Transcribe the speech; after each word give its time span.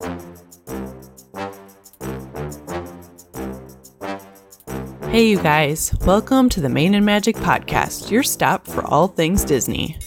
Hey, 0.00 0.10
you 5.28 5.42
guys, 5.42 5.92
welcome 6.02 6.48
to 6.50 6.60
the 6.60 6.68
Main 6.68 6.94
and 6.94 7.04
Magic 7.04 7.34
Podcast, 7.34 8.08
your 8.08 8.22
stop 8.22 8.68
for 8.68 8.84
all 8.84 9.08
things 9.08 9.44
Disney. 9.44 9.98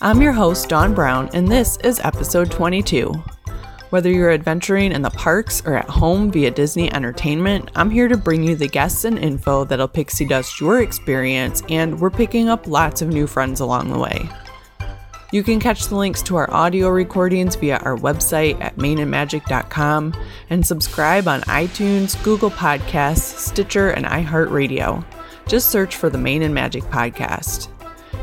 I'm 0.00 0.22
your 0.22 0.32
host, 0.32 0.70
Dawn 0.70 0.94
Brown, 0.94 1.28
and 1.34 1.46
this 1.46 1.76
is 1.84 2.00
episode 2.00 2.50
22. 2.50 3.12
Whether 3.90 4.10
you're 4.10 4.32
adventuring 4.32 4.92
in 4.92 5.02
the 5.02 5.10
parks 5.10 5.62
or 5.66 5.74
at 5.74 5.90
home 5.90 6.32
via 6.32 6.50
Disney 6.50 6.90
Entertainment, 6.94 7.70
I'm 7.74 7.90
here 7.90 8.08
to 8.08 8.16
bring 8.16 8.44
you 8.44 8.56
the 8.56 8.66
guests 8.66 9.04
and 9.04 9.18
info 9.18 9.64
that'll 9.64 9.88
pixie 9.88 10.24
dust 10.24 10.58
your 10.58 10.80
experience, 10.80 11.62
and 11.68 12.00
we're 12.00 12.08
picking 12.08 12.48
up 12.48 12.66
lots 12.66 13.02
of 13.02 13.08
new 13.08 13.26
friends 13.26 13.60
along 13.60 13.92
the 13.92 13.98
way. 13.98 14.26
You 15.34 15.42
can 15.42 15.58
catch 15.58 15.88
the 15.88 15.96
links 15.96 16.22
to 16.22 16.36
our 16.36 16.48
audio 16.54 16.88
recordings 16.90 17.56
via 17.56 17.78
our 17.78 17.96
website 17.96 18.60
at 18.60 18.76
mainandmagic.com 18.76 20.14
and 20.48 20.64
subscribe 20.64 21.26
on 21.26 21.40
iTunes, 21.40 22.22
Google 22.22 22.52
Podcasts, 22.52 23.36
Stitcher, 23.36 23.90
and 23.90 24.06
iHeartRadio. 24.06 25.04
Just 25.48 25.70
search 25.70 25.96
for 25.96 26.08
the 26.08 26.18
Main 26.18 26.42
and 26.42 26.54
Magic 26.54 26.84
podcast. 26.84 27.66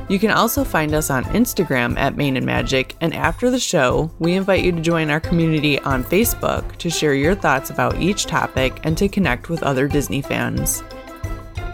You 0.08 0.20
can 0.20 0.32
also 0.32 0.64
find 0.64 0.94
us 0.94 1.10
on 1.10 1.26
Instagram 1.26 1.98
at 1.98 2.16
Main 2.16 2.38
and 2.38 2.46
Magic, 2.46 2.96
and 3.02 3.14
after 3.14 3.50
the 3.50 3.60
show, 3.60 4.10
we 4.20 4.32
invite 4.32 4.64
you 4.64 4.72
to 4.72 4.80
join 4.80 5.10
our 5.10 5.20
community 5.20 5.80
on 5.80 6.06
Facebook 6.06 6.78
to 6.78 6.90
share 6.90 7.14
your 7.14 7.36
thoughts 7.36 7.72
about 7.72 8.00
each 8.00 8.26
topic 8.26 8.80
and 8.86 8.98
to 8.98 9.10
connect 9.10 9.50
with 9.50 9.64
other 9.64 9.90
Disney 9.90 10.22
fans. 10.22 10.82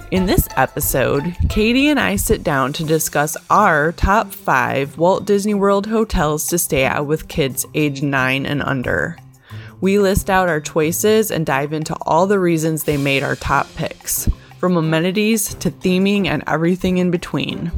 In 0.10 0.26
this 0.26 0.48
episode, 0.56 1.36
Katie 1.50 1.90
and 1.90 2.00
I 2.00 2.16
sit 2.16 2.42
down 2.42 2.72
to 2.74 2.86
discuss 2.86 3.36
our 3.50 3.92
top 3.92 4.32
five 4.32 4.98
Walt 4.98 5.26
Disney 5.26 5.54
World 5.54 5.86
hotels 5.86 6.48
to 6.48 6.58
stay 6.58 6.86
at 6.86 7.06
with 7.06 7.28
kids 7.28 7.66
age 7.74 8.02
9 8.02 8.46
and 8.46 8.64
under. 8.64 9.18
We 9.82 10.00
list 10.00 10.30
out 10.30 10.48
our 10.48 10.62
choices 10.62 11.30
and 11.30 11.46
dive 11.46 11.74
into 11.74 11.94
all 12.04 12.26
the 12.26 12.40
reasons 12.40 12.84
they 12.84 12.96
made 12.96 13.22
our 13.22 13.36
top 13.36 13.68
picks, 13.76 14.30
from 14.60 14.78
amenities 14.78 15.54
to 15.56 15.72
theming 15.72 16.28
and 16.28 16.42
everything 16.48 17.00
in 17.00 17.12
between. 17.12 17.70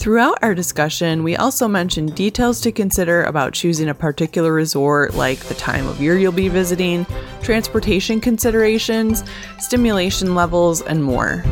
Throughout 0.00 0.38
our 0.40 0.54
discussion, 0.54 1.22
we 1.22 1.36
also 1.36 1.68
mentioned 1.68 2.14
details 2.14 2.62
to 2.62 2.72
consider 2.72 3.24
about 3.24 3.52
choosing 3.52 3.90
a 3.90 3.94
particular 3.94 4.50
resort, 4.50 5.12
like 5.12 5.40
the 5.40 5.52
time 5.52 5.86
of 5.86 6.00
year 6.00 6.16
you'll 6.16 6.32
be 6.32 6.48
visiting, 6.48 7.04
transportation 7.42 8.18
considerations, 8.18 9.22
stimulation 9.58 10.34
levels, 10.34 10.80
and 10.80 11.04
more. 11.04 11.44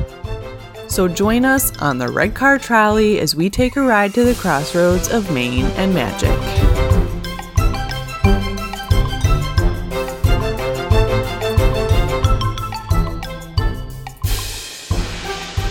So 0.86 1.08
join 1.08 1.44
us 1.44 1.76
on 1.82 1.98
the 1.98 2.08
red 2.08 2.34
car 2.34 2.58
trolley 2.58 3.20
as 3.20 3.36
we 3.36 3.50
take 3.50 3.76
a 3.76 3.82
ride 3.82 4.14
to 4.14 4.24
the 4.24 4.32
crossroads 4.32 5.10
of 5.10 5.30
Main 5.30 5.66
and 5.76 5.92
Magic. 5.92 6.30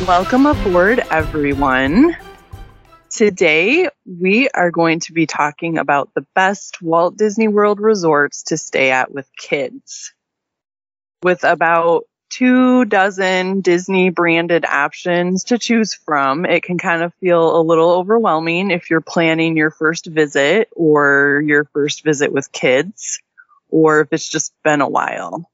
Welcome 0.07 0.45
aboard, 0.45 0.99
everyone. 1.09 2.15
Today, 3.17 3.89
we 4.05 4.47
are 4.49 4.69
going 4.69 4.99
to 4.99 5.11
be 5.11 5.25
talking 5.25 5.79
about 5.79 6.13
the 6.13 6.27
best 6.35 6.83
Walt 6.83 7.17
Disney 7.17 7.47
World 7.47 7.79
resorts 7.79 8.43
to 8.43 8.57
stay 8.57 8.91
at 8.91 9.11
with 9.11 9.27
kids. 9.35 10.13
With 11.23 11.43
about 11.43 12.03
two 12.29 12.85
dozen 12.85 13.61
Disney 13.61 14.11
branded 14.11 14.65
options 14.65 15.45
to 15.45 15.57
choose 15.57 15.95
from, 15.95 16.45
it 16.45 16.61
can 16.61 16.77
kind 16.77 17.01
of 17.01 17.11
feel 17.15 17.59
a 17.59 17.65
little 17.65 17.89
overwhelming 17.89 18.69
if 18.69 18.91
you're 18.91 19.01
planning 19.01 19.57
your 19.57 19.71
first 19.71 20.05
visit 20.05 20.69
or 20.75 21.41
your 21.43 21.65
first 21.73 22.03
visit 22.03 22.31
with 22.31 22.51
kids, 22.51 23.19
or 23.67 24.01
if 24.01 24.09
it's 24.11 24.29
just 24.29 24.53
been 24.63 24.81
a 24.81 24.87
while. 24.87 25.49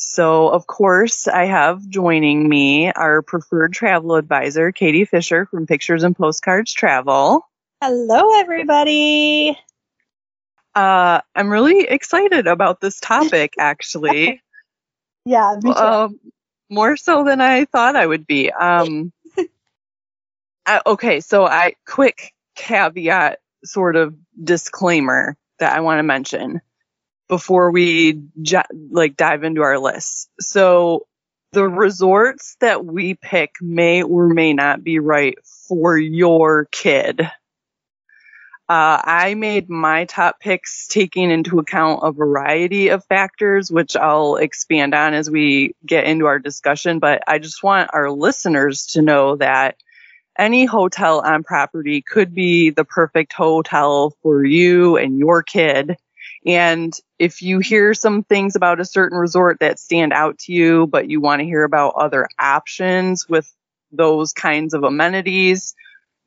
So, 0.00 0.48
of 0.48 0.68
course, 0.68 1.26
I 1.26 1.46
have 1.46 1.86
joining 1.88 2.48
me 2.48 2.92
our 2.92 3.20
preferred 3.20 3.72
travel 3.72 4.14
advisor, 4.14 4.70
Katie 4.70 5.04
Fisher 5.04 5.46
from 5.46 5.66
Pictures 5.66 6.04
and 6.04 6.16
Postcards 6.16 6.72
Travel. 6.72 7.44
Hello, 7.82 8.38
everybody. 8.38 9.58
Uh, 10.72 11.20
I'm 11.34 11.50
really 11.50 11.80
excited 11.80 12.46
about 12.46 12.80
this 12.80 13.00
topic, 13.00 13.54
actually. 13.58 14.40
yeah, 15.24 15.56
uh, 15.66 16.08
more 16.70 16.96
so 16.96 17.24
than 17.24 17.40
I 17.40 17.64
thought 17.64 17.96
I 17.96 18.06
would 18.06 18.24
be. 18.24 18.52
Um, 18.52 19.12
I, 20.64 20.80
okay, 20.86 21.18
so 21.18 21.44
I 21.44 21.74
quick 21.88 22.32
caveat, 22.54 23.40
sort 23.64 23.96
of 23.96 24.14
disclaimer 24.44 25.36
that 25.58 25.74
I 25.74 25.80
want 25.80 25.98
to 25.98 26.04
mention 26.04 26.60
before 27.28 27.70
we 27.70 28.22
like 28.90 29.16
dive 29.16 29.44
into 29.44 29.62
our 29.62 29.78
list. 29.78 30.30
So 30.40 31.06
the 31.52 31.68
resorts 31.68 32.56
that 32.60 32.84
we 32.84 33.14
pick 33.14 33.52
may 33.60 34.02
or 34.02 34.28
may 34.28 34.52
not 34.52 34.82
be 34.82 34.98
right 34.98 35.36
for 35.68 35.96
your 35.96 36.66
kid. 36.66 37.20
Uh, 38.70 39.00
I 39.02 39.34
made 39.34 39.70
my 39.70 40.04
top 40.04 40.40
picks 40.40 40.88
taking 40.88 41.30
into 41.30 41.58
account 41.58 42.00
a 42.02 42.12
variety 42.12 42.88
of 42.88 43.02
factors, 43.06 43.72
which 43.72 43.96
I'll 43.96 44.36
expand 44.36 44.94
on 44.94 45.14
as 45.14 45.30
we 45.30 45.74
get 45.86 46.04
into 46.04 46.26
our 46.26 46.38
discussion. 46.38 46.98
But 46.98 47.22
I 47.26 47.38
just 47.38 47.62
want 47.62 47.90
our 47.94 48.10
listeners 48.10 48.88
to 48.88 49.00
know 49.00 49.36
that 49.36 49.76
any 50.38 50.66
hotel 50.66 51.20
on 51.20 51.44
property 51.44 52.02
could 52.02 52.34
be 52.34 52.68
the 52.68 52.84
perfect 52.84 53.32
hotel 53.32 54.14
for 54.22 54.44
you 54.44 54.98
and 54.98 55.18
your 55.18 55.42
kid. 55.42 55.96
And 56.48 56.94
if 57.18 57.42
you 57.42 57.58
hear 57.58 57.92
some 57.92 58.24
things 58.24 58.56
about 58.56 58.80
a 58.80 58.84
certain 58.86 59.18
resort 59.18 59.58
that 59.60 59.78
stand 59.78 60.14
out 60.14 60.38
to 60.40 60.52
you, 60.52 60.86
but 60.86 61.10
you 61.10 61.20
want 61.20 61.40
to 61.40 61.44
hear 61.44 61.62
about 61.62 61.96
other 61.96 62.26
options 62.38 63.28
with 63.28 63.52
those 63.92 64.32
kinds 64.32 64.72
of 64.72 64.82
amenities, 64.82 65.74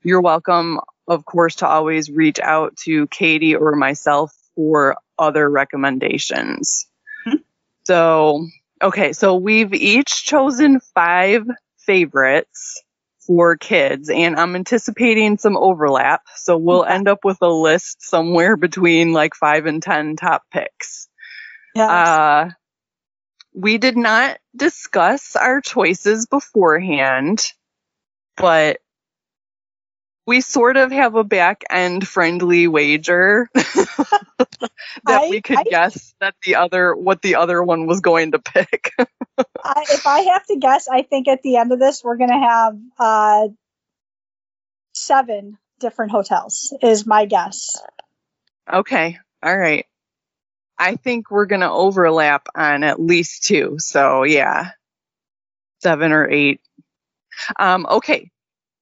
you're 0.04 0.22
welcome, 0.22 0.80
of 1.08 1.26
course, 1.26 1.56
to 1.58 1.68
always 1.68 2.12
reach 2.12 2.40
out 2.40 2.78
to 2.78 3.08
Katie 3.08 3.56
or 3.56 3.76
myself 3.76 4.32
for 4.56 4.96
other 5.18 5.50
recommendations. 5.50 6.86
Mm-hmm. 7.26 7.38
So, 7.86 8.48
okay, 8.80 9.14
so 9.14 9.36
we've 9.38 9.74
each 9.74 10.24
chosen 10.24 10.82
five 10.94 11.48
favorites 11.80 12.84
for 13.32 13.56
kids 13.56 14.10
and 14.10 14.36
I'm 14.36 14.58
anticipating 14.58 15.38
some 15.38 15.56
overlap. 15.56 16.24
So 16.36 16.58
we'll 16.58 16.84
end 16.84 17.08
up 17.08 17.20
with 17.24 17.38
a 17.42 17.48
list 17.48 18.02
somewhere 18.02 18.58
between 18.58 19.14
like 19.14 19.36
five 19.36 19.68
and 19.68 19.82
10 19.82 20.18
top 20.18 20.44
picks. 20.52 21.08
Yes. 21.74 21.90
Uh, 21.90 22.50
we 23.54 23.78
did 23.78 23.96
not 23.96 24.38
discuss 24.54 25.38
our 25.38 25.62
choices 25.62 26.26
beforehand, 26.26 27.42
but 28.36 28.80
we 30.32 30.40
sort 30.40 30.78
of 30.78 30.94
have 30.94 31.16
a 31.16 31.26
back 31.26 31.66
end 31.70 32.08
friendly 32.08 32.66
wager 32.66 33.50
that 33.54 34.70
I, 35.06 35.28
we 35.30 35.42
could 35.42 35.58
I, 35.58 35.64
guess 35.64 36.16
that 36.22 36.36
the 36.46 36.56
other 36.56 36.96
what 36.96 37.22
the 37.22 37.36
other 37.36 37.62
one 37.62 37.86
was 37.86 38.00
going 38.00 38.32
to 38.32 38.40
pick. 38.40 38.94
I, 38.98 39.84
if 39.90 40.08
I 40.08 40.22
have 40.22 40.46
to 40.46 40.56
guess, 40.56 40.88
I 40.88 41.02
think 41.02 41.28
at 41.28 41.42
the 41.42 41.58
end 41.58 41.74
of 41.74 41.80
this 41.80 42.02
we're 42.02 42.16
going 42.16 42.30
to 42.30 42.48
have 42.48 42.78
uh, 42.98 43.48
seven 44.94 45.58
different 45.82 46.14
hotels. 46.14 46.74
Is 46.82 47.06
my 47.06 47.26
guess. 47.26 47.78
Okay. 48.72 49.20
All 49.44 49.58
right. 49.58 49.86
I 50.78 50.96
think 50.96 51.30
we're 51.30 51.46
going 51.46 51.60
to 51.60 51.70
overlap 51.70 52.48
on 52.56 52.86
at 52.86 53.02
least 53.02 53.44
two. 53.44 53.76
So 53.80 54.24
yeah, 54.24 54.70
seven 55.82 56.14
or 56.14 56.30
eight. 56.30 56.62
Um, 57.60 57.86
okay. 57.90 58.32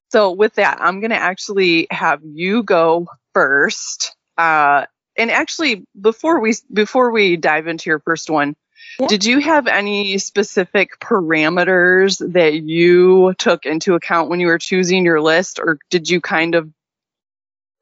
So 0.10 0.32
with 0.32 0.56
that, 0.56 0.80
I'm 0.82 1.00
going 1.02 1.12
to 1.12 1.18
actually 1.18 1.88
have 1.92 2.22
you 2.24 2.64
go 2.64 3.08
first. 3.34 4.16
Uh, 4.38 4.86
and 5.18 5.32
actually, 5.32 5.86
before 6.00 6.40
we 6.40 6.54
before 6.72 7.12
we 7.12 7.38
dive 7.38 7.68
into 7.68 7.90
your 7.90 8.00
first 8.00 8.30
one, 8.30 8.56
yeah. 9.00 9.08
did 9.08 9.26
you 9.26 9.40
have 9.40 9.68
any 9.68 10.18
specific 10.18 11.00
parameters 11.00 12.20
that 12.34 12.54
you 12.54 13.34
took 13.38 13.66
into 13.66 13.96
account 13.96 14.30
when 14.30 14.40
you 14.40 14.48
were 14.48 14.58
choosing 14.58 15.06
your 15.06 15.22
list, 15.22 15.60
or 15.60 15.78
did 15.90 16.10
you 16.10 16.22
kind 16.22 16.56
of, 16.56 16.72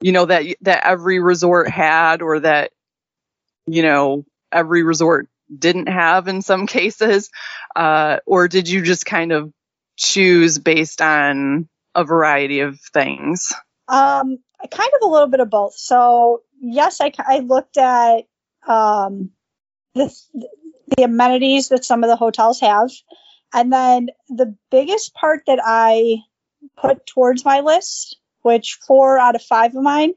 you 0.02 0.12
know, 0.12 0.26
that 0.26 0.46
that 0.62 0.86
every 0.86 1.20
resort 1.20 1.70
had, 1.70 2.22
or 2.22 2.40
that, 2.40 2.72
you 3.68 3.84
know, 3.84 4.26
every 4.52 4.84
resort 4.84 5.30
didn't 5.56 5.88
have 5.88 6.28
in 6.28 6.42
some 6.42 6.68
cases, 6.68 7.30
uh, 7.76 8.18
or 8.26 8.48
did 8.48 8.68
you 8.68 8.82
just 8.82 9.06
kind 9.06 9.32
of 9.32 9.54
choose 9.96 10.58
based 10.58 11.02
on 11.02 11.70
a 11.98 12.06
variety 12.06 12.62
of 12.62 12.80
things? 12.94 13.54
Um, 13.90 14.38
kind 14.72 14.90
of 14.96 15.02
a 15.02 15.12
little 15.12 15.28
bit 15.28 15.40
of 15.40 15.50
both. 15.50 15.74
So 15.76 16.44
yes, 16.62 17.02
I, 17.02 17.12
I 17.18 17.40
looked 17.40 17.78
at 17.78 18.22
um, 18.66 19.32
the 19.96 20.16
the 20.96 21.04
amenities 21.04 21.70
that 21.70 21.84
some 21.84 22.04
of 22.04 22.10
the 22.10 22.16
hotels 22.16 22.62
have, 22.62 22.90
and 23.54 23.74
then 23.74 24.08
the 24.30 24.56
biggest 24.72 25.14
part 25.14 25.42
that 25.48 25.60
I 25.62 26.20
put 26.78 27.06
towards 27.06 27.44
my 27.44 27.60
list, 27.60 28.18
which 28.42 28.78
four 28.88 29.18
out 29.18 29.36
of 29.36 29.42
five 29.42 29.76
of 29.76 29.84
mine 29.84 30.14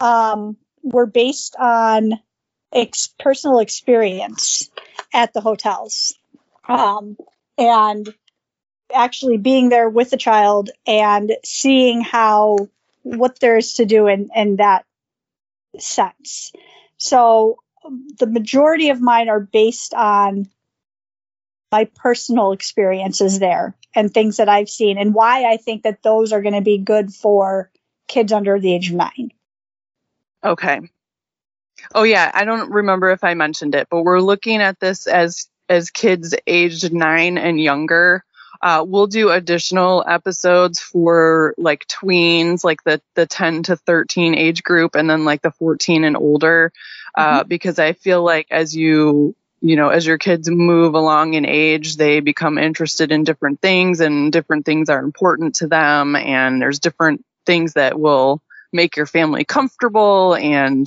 um, 0.00 0.56
were 0.82 1.06
based 1.06 1.54
on 1.56 2.14
ex- 2.72 3.14
personal 3.18 3.58
experience 3.60 4.70
at 5.12 5.32
the 5.34 5.40
hotels. 5.40 6.14
Um, 6.66 7.16
and 7.56 8.12
actually 8.94 9.36
being 9.36 9.68
there 9.68 9.88
with 9.88 10.10
the 10.10 10.16
child 10.16 10.70
and 10.86 11.36
seeing 11.44 12.00
how 12.00 12.68
what 13.02 13.40
there 13.40 13.56
is 13.56 13.74
to 13.74 13.84
do 13.84 14.06
in, 14.06 14.30
in 14.34 14.56
that 14.56 14.84
sense. 15.78 16.52
So 16.96 17.58
the 18.18 18.26
majority 18.26 18.90
of 18.90 19.00
mine 19.00 19.28
are 19.28 19.40
based 19.40 19.94
on 19.94 20.48
my 21.70 21.84
personal 21.84 22.52
experiences 22.52 23.38
there 23.38 23.74
and 23.94 24.12
things 24.12 24.38
that 24.38 24.48
I've 24.48 24.70
seen 24.70 24.98
and 24.98 25.14
why 25.14 25.44
I 25.44 25.58
think 25.58 25.82
that 25.82 26.02
those 26.02 26.32
are 26.32 26.42
going 26.42 26.54
to 26.54 26.60
be 26.60 26.78
good 26.78 27.12
for 27.12 27.70
kids 28.06 28.32
under 28.32 28.58
the 28.58 28.74
age 28.74 28.90
of 28.90 28.96
nine. 28.96 29.32
Okay. 30.42 30.80
Oh 31.94 32.02
yeah, 32.02 32.30
I 32.34 32.44
don't 32.44 32.70
remember 32.70 33.10
if 33.10 33.22
I 33.22 33.34
mentioned 33.34 33.74
it, 33.74 33.88
but 33.90 34.02
we're 34.02 34.20
looking 34.20 34.60
at 34.60 34.80
this 34.80 35.06
as 35.06 35.48
as 35.68 35.90
kids 35.90 36.34
aged 36.46 36.92
nine 36.92 37.38
and 37.38 37.60
younger. 37.60 38.24
Uh, 38.60 38.84
we'll 38.86 39.06
do 39.06 39.30
additional 39.30 40.04
episodes 40.06 40.80
for 40.80 41.54
like 41.58 41.86
tweens, 41.86 42.64
like 42.64 42.82
the 42.84 43.00
the 43.14 43.26
10 43.26 43.64
to 43.64 43.76
13 43.76 44.34
age 44.34 44.62
group, 44.62 44.94
and 44.94 45.08
then 45.08 45.24
like 45.24 45.42
the 45.42 45.52
14 45.52 46.04
and 46.04 46.16
older, 46.16 46.72
uh, 47.16 47.40
mm-hmm. 47.40 47.48
because 47.48 47.78
I 47.78 47.92
feel 47.92 48.22
like 48.22 48.48
as 48.50 48.74
you 48.74 49.36
you 49.60 49.76
know, 49.76 49.88
as 49.88 50.06
your 50.06 50.18
kids 50.18 50.48
move 50.48 50.94
along 50.94 51.34
in 51.34 51.44
age, 51.44 51.96
they 51.96 52.20
become 52.20 52.58
interested 52.58 53.10
in 53.10 53.24
different 53.24 53.60
things 53.60 54.00
and 54.00 54.32
different 54.32 54.64
things 54.64 54.88
are 54.88 55.02
important 55.02 55.56
to 55.56 55.66
them. 55.66 56.14
And 56.14 56.62
there's 56.62 56.78
different 56.78 57.24
things 57.44 57.72
that 57.74 57.98
will 57.98 58.40
make 58.72 58.96
your 58.96 59.06
family 59.06 59.44
comfortable 59.44 60.34
and 60.34 60.86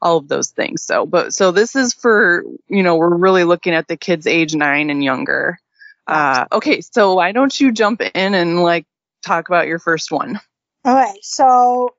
all 0.00 0.18
of 0.18 0.28
those 0.28 0.50
things. 0.50 0.82
So, 0.82 1.06
but 1.06 1.34
so 1.34 1.50
this 1.50 1.74
is 1.74 1.94
for, 1.94 2.44
you 2.68 2.82
know, 2.82 2.96
we're 2.96 3.16
really 3.16 3.44
looking 3.44 3.74
at 3.74 3.88
the 3.88 3.96
kids 3.96 4.26
age 4.26 4.54
nine 4.54 4.90
and 4.90 5.02
younger. 5.02 5.58
Uh, 6.06 6.46
okay. 6.52 6.80
So 6.80 7.14
why 7.14 7.32
don't 7.32 7.58
you 7.58 7.72
jump 7.72 8.00
in 8.00 8.34
and 8.34 8.62
like 8.62 8.86
talk 9.24 9.48
about 9.48 9.66
your 9.66 9.78
first 9.78 10.10
one? 10.12 10.40
Okay. 10.86 11.18
So 11.22 11.94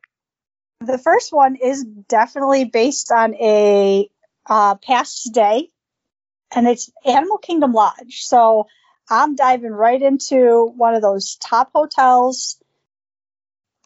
the 0.82 0.98
first 0.98 1.34
one 1.34 1.56
is 1.56 1.84
definitely 1.84 2.66
based 2.66 3.12
on 3.12 3.36
a 3.36 4.10
uh, 4.46 4.76
past 4.76 5.34
day 5.34 5.70
and 6.56 6.68
it's 6.68 6.92
Animal 7.06 7.38
Kingdom 7.38 7.74
Lodge. 7.74 8.22
So 8.22 8.68
I'm 9.10 9.36
diving 9.36 9.72
right 9.72 10.02
into 10.02 10.72
one 10.76 10.96
of 10.96 11.02
those 11.02 11.36
top 11.36 11.72
hotels. 11.74 12.62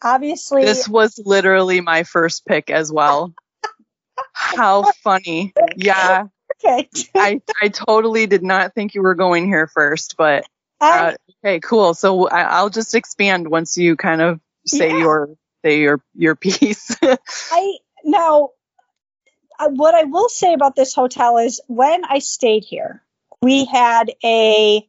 Obviously, 0.02 0.64
this 0.64 0.88
was 0.88 1.20
literally 1.24 1.80
my 1.80 2.02
first 2.02 2.44
pick 2.46 2.70
as 2.70 2.92
well. 2.92 3.32
How 4.32 4.90
funny. 5.04 5.54
Yeah. 5.76 6.24
Okay. 6.56 6.88
I, 7.14 7.40
I 7.60 7.68
totally 7.68 8.26
did 8.26 8.42
not 8.42 8.74
think 8.74 8.94
you 8.94 9.02
were 9.02 9.14
going 9.14 9.46
here 9.46 9.66
first, 9.66 10.16
but 10.16 10.44
uh, 10.80 11.14
okay, 11.44 11.60
cool. 11.60 11.94
So 11.94 12.28
I, 12.28 12.62
will 12.62 12.70
just 12.70 12.94
expand 12.94 13.48
once 13.48 13.76
you 13.76 13.96
kind 13.96 14.20
of 14.20 14.40
say 14.66 14.90
yeah. 14.90 14.98
your 14.98 15.28
say 15.64 15.80
your 15.80 16.02
your 16.14 16.34
piece. 16.36 16.96
I 17.02 17.76
now 18.04 18.50
what 19.70 19.94
I 19.94 20.04
will 20.04 20.28
say 20.28 20.54
about 20.54 20.76
this 20.76 20.94
hotel 20.94 21.38
is 21.38 21.60
when 21.68 22.04
I 22.04 22.18
stayed 22.18 22.64
here, 22.64 23.02
we 23.40 23.64
had 23.64 24.12
a 24.24 24.86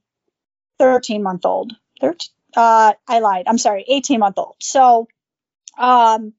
13 0.80 1.24
month 1.24 1.46
old. 1.46 1.74
13, 2.02 2.30
uh, 2.56 2.94
I 3.08 3.20
lied. 3.20 3.46
I'm 3.48 3.58
sorry, 3.58 3.86
18 3.88 4.20
month 4.20 4.38
old. 4.38 4.56
So, 4.60 5.08
um, 5.78 6.34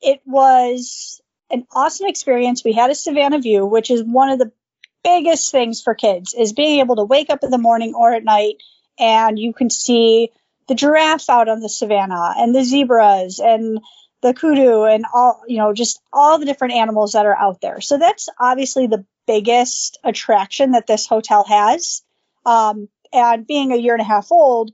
it 0.00 0.20
was 0.24 1.20
an 1.50 1.66
awesome 1.72 2.06
experience. 2.06 2.64
We 2.64 2.72
had 2.72 2.90
a 2.90 2.94
Savannah 2.94 3.40
view, 3.40 3.66
which 3.66 3.90
is 3.90 4.02
one 4.02 4.30
of 4.30 4.38
the 4.38 4.52
biggest 5.02 5.50
things 5.50 5.82
for 5.82 5.94
kids 5.94 6.34
is 6.34 6.52
being 6.52 6.80
able 6.80 6.96
to 6.96 7.04
wake 7.04 7.30
up 7.30 7.42
in 7.42 7.50
the 7.50 7.58
morning 7.58 7.94
or 7.94 8.12
at 8.12 8.24
night 8.24 8.56
and 8.98 9.38
you 9.38 9.52
can 9.52 9.70
see 9.70 10.30
the 10.68 10.74
giraffe 10.74 11.28
out 11.28 11.48
on 11.48 11.60
the 11.60 11.68
savannah 11.68 12.34
and 12.36 12.54
the 12.54 12.62
zebras 12.62 13.40
and 13.40 13.80
the 14.22 14.34
kudu 14.34 14.84
and 14.84 15.04
all 15.12 15.42
you 15.48 15.56
know 15.56 15.72
just 15.72 16.00
all 16.12 16.38
the 16.38 16.46
different 16.46 16.74
animals 16.74 17.12
that 17.12 17.26
are 17.26 17.36
out 17.36 17.60
there. 17.60 17.80
So 17.80 17.98
that's 17.98 18.28
obviously 18.38 18.86
the 18.86 19.04
biggest 19.26 19.98
attraction 20.04 20.72
that 20.72 20.86
this 20.86 21.06
hotel 21.06 21.44
has. 21.48 22.02
Um, 22.44 22.88
and 23.12 23.46
being 23.46 23.72
a 23.72 23.76
year 23.76 23.94
and 23.94 24.02
a 24.02 24.04
half 24.04 24.30
old 24.30 24.72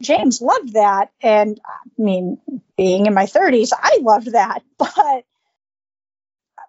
james 0.00 0.40
loved 0.40 0.74
that. 0.74 1.10
And 1.20 1.60
i 1.66 2.00
mean 2.00 2.38
being 2.76 3.06
in 3.06 3.14
my 3.14 3.26
30s 3.26 3.72
i 3.76 3.98
loved 4.00 4.32
that. 4.32 4.62
But 4.78 5.24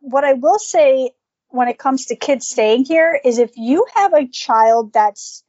what 0.02 0.24
i 0.24 0.34
will 0.34 0.60
say 0.60 1.12
when 1.56 1.68
it 1.68 1.78
comes 1.78 2.08
to 2.08 2.16
kids 2.16 2.48
staying 2.48 2.86
here 2.86 3.20
is 3.24 3.40
if 3.40 3.52
you 3.56 3.86
have 3.94 4.14
a 4.14 4.28
child 4.28 4.94
that's 4.94 5.44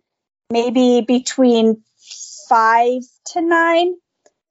maybe 0.50 1.04
between 1.06 1.82
five 2.48 3.02
to 3.26 3.40
nine 3.40 3.94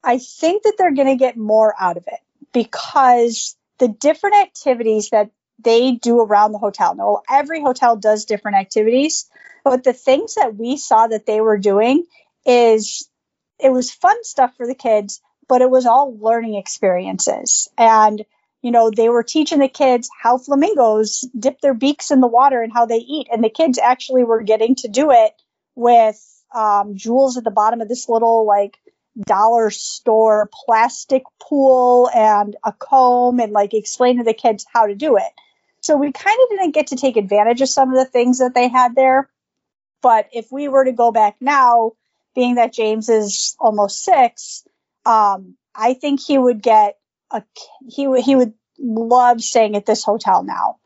I 0.05 0.19
think 0.19 0.63
that 0.63 0.75
they're 0.77 0.93
going 0.93 1.07
to 1.07 1.15
get 1.15 1.35
more 1.35 1.73
out 1.79 1.97
of 1.97 2.03
it 2.07 2.19
because 2.53 3.57
the 3.79 3.87
different 3.87 4.35
activities 4.35 5.09
that 5.09 5.31
they 5.59 5.93
do 5.93 6.21
around 6.21 6.51
the 6.51 6.59
hotel. 6.59 6.95
Now, 6.95 7.23
every 7.29 7.61
hotel 7.61 7.95
does 7.95 8.25
different 8.25 8.57
activities, 8.57 9.27
but 9.63 9.83
the 9.83 9.93
things 9.93 10.35
that 10.35 10.55
we 10.55 10.77
saw 10.77 11.07
that 11.07 11.25
they 11.25 11.41
were 11.41 11.57
doing 11.57 12.05
is 12.45 13.09
it 13.59 13.71
was 13.71 13.91
fun 13.91 14.23
stuff 14.23 14.53
for 14.57 14.67
the 14.67 14.75
kids, 14.75 15.21
but 15.47 15.61
it 15.61 15.69
was 15.69 15.87
all 15.87 16.15
learning 16.19 16.55
experiences. 16.55 17.67
And, 17.77 18.23
you 18.65 18.71
know, 18.71 18.89
they 18.89 19.09
were 19.09 19.21
teaching 19.21 19.59
the 19.59 19.67
kids 19.67 20.09
how 20.19 20.39
flamingos 20.39 21.19
dip 21.37 21.61
their 21.61 21.75
beaks 21.75 22.09
in 22.09 22.19
the 22.19 22.25
water 22.25 22.63
and 22.63 22.73
how 22.73 22.87
they 22.87 22.97
eat. 22.97 23.27
And 23.31 23.43
the 23.43 23.49
kids 23.51 23.77
actually 23.77 24.23
were 24.23 24.41
getting 24.41 24.73
to 24.77 24.87
do 24.87 25.11
it 25.11 25.33
with 25.75 26.19
um, 26.51 26.95
jewels 26.95 27.37
at 27.37 27.43
the 27.43 27.51
bottom 27.51 27.79
of 27.79 27.87
this 27.87 28.09
little, 28.09 28.43
like, 28.43 28.79
dollar 29.21 29.69
store 29.69 30.49
plastic 30.51 31.21
pool 31.39 32.09
and 32.09 32.55
a 32.63 32.73
comb 32.73 33.39
and 33.39 33.51
like 33.51 33.75
explain 33.75 34.17
to 34.17 34.23
the 34.23 34.33
kids 34.33 34.65
how 34.73 34.87
to 34.87 34.95
do 34.95 35.17
it. 35.17 35.31
So 35.81 35.95
we 35.95 36.11
kind 36.11 36.39
of 36.41 36.49
didn't 36.49 36.73
get 36.73 36.87
to 36.87 36.95
take 36.95 37.17
advantage 37.17 37.61
of 37.61 37.69
some 37.69 37.89
of 37.91 37.95
the 37.95 38.09
things 38.09 38.39
that 38.39 38.55
they 38.55 38.67
had 38.67 38.95
there. 38.95 39.29
But 40.01 40.29
if 40.33 40.51
we 40.51 40.69
were 40.69 40.85
to 40.85 40.91
go 40.91 41.11
back 41.11 41.35
now, 41.39 41.91
being 42.33 42.55
that 42.55 42.73
James 42.73 43.09
is 43.09 43.55
almost 43.59 44.03
six, 44.03 44.65
um, 45.05 45.55
I 45.75 45.93
think 45.93 46.19
he 46.19 46.39
would 46.39 46.63
get 46.63 46.97
a 47.35 47.43
he 47.87 48.07
would 48.07 48.23
he 48.23 48.35
would 48.35 48.53
love 48.79 49.41
staying 49.41 49.75
at 49.75 49.85
this 49.85 50.03
hotel 50.03 50.43
now. 50.43 50.77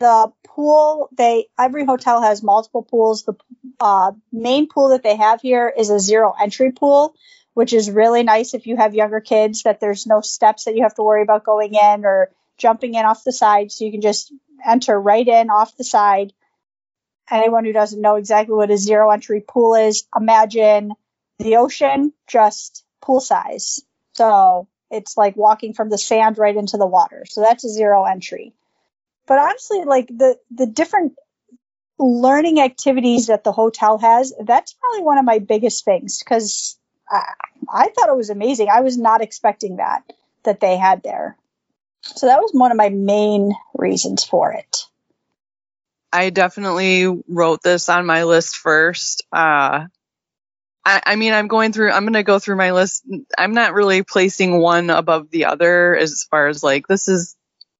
The 0.00 0.32
pool 0.46 1.08
they 1.16 1.46
every 1.58 1.84
hotel 1.84 2.22
has 2.22 2.42
multiple 2.42 2.82
pools. 2.82 3.24
The 3.24 3.34
uh, 3.80 4.12
main 4.32 4.68
pool 4.68 4.90
that 4.90 5.02
they 5.02 5.16
have 5.16 5.40
here 5.40 5.72
is 5.76 5.90
a 5.90 5.98
zero 5.98 6.34
entry 6.40 6.72
pool 6.72 7.14
which 7.58 7.72
is 7.72 7.90
really 7.90 8.22
nice 8.22 8.54
if 8.54 8.68
you 8.68 8.76
have 8.76 8.94
younger 8.94 9.20
kids 9.20 9.64
that 9.64 9.80
there's 9.80 10.06
no 10.06 10.20
steps 10.20 10.62
that 10.62 10.76
you 10.76 10.84
have 10.84 10.94
to 10.94 11.02
worry 11.02 11.22
about 11.22 11.42
going 11.42 11.74
in 11.74 12.04
or 12.04 12.30
jumping 12.56 12.94
in 12.94 13.04
off 13.04 13.24
the 13.24 13.32
side. 13.32 13.72
So 13.72 13.84
you 13.84 13.90
can 13.90 14.00
just 14.00 14.32
enter 14.64 14.96
right 14.96 15.26
in 15.26 15.50
off 15.50 15.76
the 15.76 15.82
side. 15.82 16.32
Anyone 17.28 17.64
who 17.64 17.72
doesn't 17.72 18.00
know 18.00 18.14
exactly 18.14 18.54
what 18.54 18.70
a 18.70 18.76
zero 18.76 19.10
entry 19.10 19.40
pool 19.40 19.74
is 19.74 20.06
imagine 20.16 20.92
the 21.40 21.56
ocean 21.56 22.12
just 22.28 22.84
pool 23.02 23.18
size. 23.18 23.82
So 24.14 24.68
it's 24.90 25.16
like 25.16 25.36
walking 25.36 25.72
from 25.72 25.90
the 25.90 25.98
sand 25.98 26.38
right 26.38 26.56
into 26.56 26.76
the 26.76 26.86
water 26.86 27.24
so 27.28 27.40
that's 27.40 27.64
a 27.64 27.68
zero 27.68 28.04
entry 28.04 28.54
but 29.28 29.38
honestly, 29.38 29.84
like 29.84 30.08
the 30.08 30.38
the 30.50 30.66
different 30.66 31.12
learning 31.98 32.60
activities 32.60 33.26
that 33.26 33.44
the 33.44 33.52
hotel 33.52 33.98
has, 33.98 34.32
that's 34.42 34.72
probably 34.72 35.02
one 35.02 35.18
of 35.18 35.24
my 35.24 35.38
biggest 35.38 35.84
things 35.84 36.18
because 36.18 36.78
I, 37.08 37.34
I 37.72 37.88
thought 37.90 38.08
it 38.08 38.16
was 38.16 38.30
amazing. 38.30 38.68
I 38.72 38.80
was 38.80 38.96
not 38.96 39.20
expecting 39.20 39.76
that 39.76 40.02
that 40.44 40.60
they 40.60 40.78
had 40.78 41.02
there. 41.02 41.36
So 42.00 42.26
that 42.26 42.40
was 42.40 42.52
one 42.52 42.70
of 42.70 42.78
my 42.78 42.88
main 42.88 43.52
reasons 43.74 44.24
for 44.24 44.52
it. 44.52 44.84
I 46.10 46.30
definitely 46.30 47.22
wrote 47.28 47.62
this 47.62 47.90
on 47.90 48.06
my 48.06 48.24
list 48.24 48.56
first. 48.56 49.26
Uh, 49.30 49.88
I, 50.88 51.02
I, 51.04 51.16
mean, 51.16 51.34
I'm 51.34 51.48
going 51.48 51.72
through, 51.72 51.90
I'm 51.90 52.04
going 52.04 52.14
to 52.14 52.22
go 52.22 52.38
through 52.38 52.56
my 52.56 52.72
list. 52.72 53.04
I'm 53.36 53.52
not 53.52 53.74
really 53.74 54.02
placing 54.02 54.58
one 54.58 54.88
above 54.88 55.30
the 55.30 55.44
other 55.44 55.94
as 55.94 56.26
far 56.30 56.48
as 56.48 56.62
like, 56.62 56.86
this 56.86 57.08
is 57.08 57.36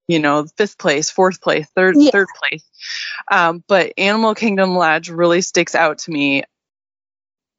you 0.09 0.19
know, 0.19 0.47
fifth 0.57 0.79
place, 0.79 1.11
fourth 1.11 1.41
place, 1.41 1.67
third, 1.77 1.95
yeah. 1.99 2.11
third 2.11 2.29
place. 2.35 2.65
Um, 3.31 3.63
but 3.69 3.93
Animal 3.99 4.35
Kingdom 4.35 4.75
Lodge 4.75 5.11
really 5.11 5.43
sticks 5.43 5.75
out 5.75 5.99
to 6.01 6.11
me 6.11 6.45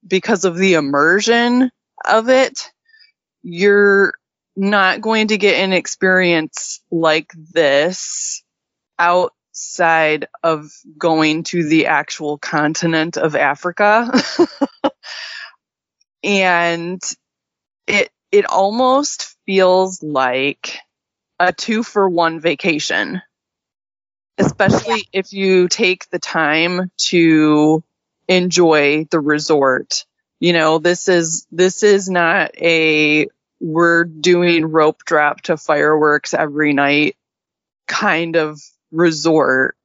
because 0.06 0.46
of 0.46 0.58
the 0.58 0.74
immersion 0.74 1.70
of 2.04 2.30
it. 2.30 2.72
You're 3.44 4.14
not 4.56 5.00
going 5.00 5.28
to 5.28 5.38
get 5.38 5.64
an 5.64 5.74
experience 5.74 6.82
like 6.92 7.32
this 7.54 8.44
outside 8.98 10.28
of 10.44 10.72
going 10.98 11.44
to 11.44 11.64
the 11.64 11.86
actual 11.86 12.40
continent 12.40 13.16
of 13.16 13.36
Africa. 13.36 14.12
and 16.24 17.02
it, 17.88 18.10
it 18.32 18.46
almost 18.46 19.36
feels 19.46 20.04
like 20.04 20.78
a 21.40 21.54
two 21.54 21.84
for 21.84 22.10
one 22.10 22.40
vacation 22.40 23.22
especially 24.40 25.08
if 25.12 25.34
you 25.34 25.68
take 25.68 26.10
the 26.10 26.20
time 26.20 26.92
to 26.98 27.84
enjoy 28.28 29.06
the 29.12 29.20
resort. 29.20 30.06
You 30.40 30.54
know, 30.54 30.80
this 30.80 31.10
is 31.10 31.46
this 31.52 31.84
is 31.84 32.10
not 32.10 32.52
a 32.58 33.28
we're 33.60 34.06
doing 34.06 34.66
rope 34.66 35.04
drop 35.06 35.42
to 35.42 35.58
fireworks 35.58 36.34
every 36.34 36.72
night 36.72 37.18
kind 37.88 38.38
of 38.38 38.62
resort. 38.92 39.76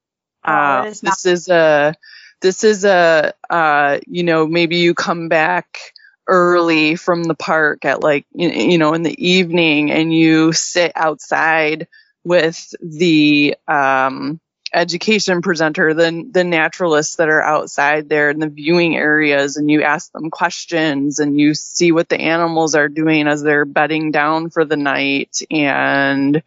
Uh, 0.45 0.93
this 1.03 1.26
is 1.26 1.49
a 1.49 1.95
this 2.41 2.62
is 2.62 2.85
a 2.85 3.35
uh, 3.50 3.99
you 4.07 4.23
know 4.23 4.47
maybe 4.47 4.76
you 4.76 4.95
come 4.95 5.29
back 5.29 5.79
early 6.26 6.97
from 6.97 7.25
the 7.25 7.35
park 7.35 7.85
at 7.85 8.02
like 8.02 8.26
you 8.33 8.78
know 8.78 8.95
in 8.95 9.02
the 9.02 9.26
evening 9.26 9.90
and 9.90 10.12
you 10.12 10.52
sit 10.52 10.93
outside 10.95 11.87
with 12.25 12.75
the 12.81 13.54
um, 13.69 14.40
education 14.73 15.43
presenter, 15.43 15.95
the 15.95 16.28
the 16.31 16.45
naturalists 16.45 17.16
that 17.16 17.28
are 17.28 17.43
outside 17.43 18.09
there 18.09 18.31
in 18.31 18.40
the 18.40 18.49
viewing 18.49 18.97
areas, 18.97 19.57
and 19.57 19.71
you 19.71 19.83
ask 19.83 20.11
them 20.12 20.31
questions 20.31 21.19
and 21.19 21.38
you 21.38 21.54
see 21.54 21.93
what 21.93 22.09
the 22.09 22.21
animals 22.21 22.75
are 22.75 22.88
doing 22.88 23.28
as 23.28 23.43
they're 23.43 23.64
bedding 23.64 24.11
down 24.11 24.50
for 24.50 24.64
the 24.64 24.76
night, 24.76 25.38
and 25.50 26.43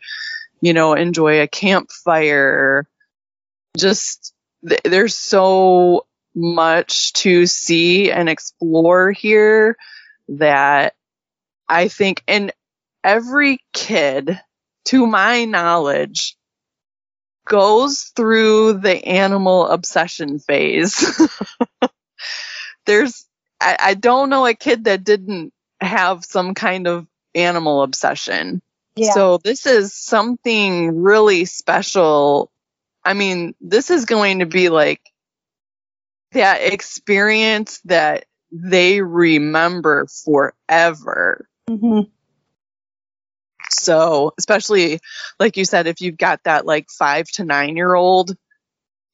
you 0.62 0.74
know 0.74 0.93
enjoy 0.93 1.41
a 1.41 1.48
campfire. 1.48 2.88
Just 3.77 4.34
th- 4.67 4.81
there's 4.84 5.15
so 5.15 6.06
much 6.38 7.13
to 7.13 7.48
see 7.48 8.12
and 8.12 8.29
explore 8.29 9.12
here 9.12 9.75
that 10.29 10.94
I 11.67 11.88
think, 11.88 12.24
and 12.27 12.53
every 13.03 13.60
kid, 13.74 14.39
to 14.86 15.08
my 15.08 15.46
knowledge, 15.46 16.38
goes 17.46 18.12
through 18.15 18.74
the 18.74 19.03
animal 19.06 19.67
obsession 19.67 20.38
phase. 20.38 21.20
There's, 22.86 23.25
I, 23.60 23.77
I 23.79 23.94
don't 23.96 24.29
know 24.29 24.46
a 24.46 24.53
kid 24.53 24.84
that 24.84 25.03
didn't 25.03 25.53
have 25.82 26.24
some 26.24 26.53
kind 26.53 26.88
of 26.88 27.08
animal 27.34 27.82
obsession. 27.82 28.62
Yeah. 28.96 29.12
So 29.12 29.38
this 29.44 29.65
is 29.65 29.94
something 29.94 31.01
really 31.01 31.46
special. 31.46 32.51
I 33.03 33.13
mean, 33.13 33.56
this 33.60 33.89
is 33.89 34.06
going 34.06 34.39
to 34.39 34.46
be 34.46 34.70
like 34.70 35.01
that 36.31 36.62
experience 36.62 37.79
that 37.86 38.25
they 38.51 39.01
remember 39.01 40.07
forever. 40.25 41.48
hmm 41.69 42.01
So, 43.69 44.34
especially 44.38 45.00
like 45.39 45.57
you 45.57 45.65
said, 45.65 45.88
if 45.88 46.01
you've 46.01 46.17
got 46.17 46.43
that 46.43 46.65
like 46.65 46.89
five 46.89 47.27
to 47.34 47.43
nine 47.43 47.75
year 47.75 47.93
old, 47.93 48.36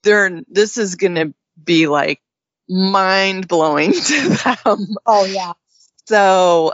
they're, 0.03 0.41
this 0.48 0.77
is 0.77 0.96
going 0.96 1.15
to 1.15 1.34
be 1.62 1.88
like 1.88 2.22
mind 2.70 3.48
blowing 3.48 3.91
to 3.93 4.29
them. 4.29 4.96
Oh 5.05 5.25
yeah. 5.25 5.53
So 6.08 6.74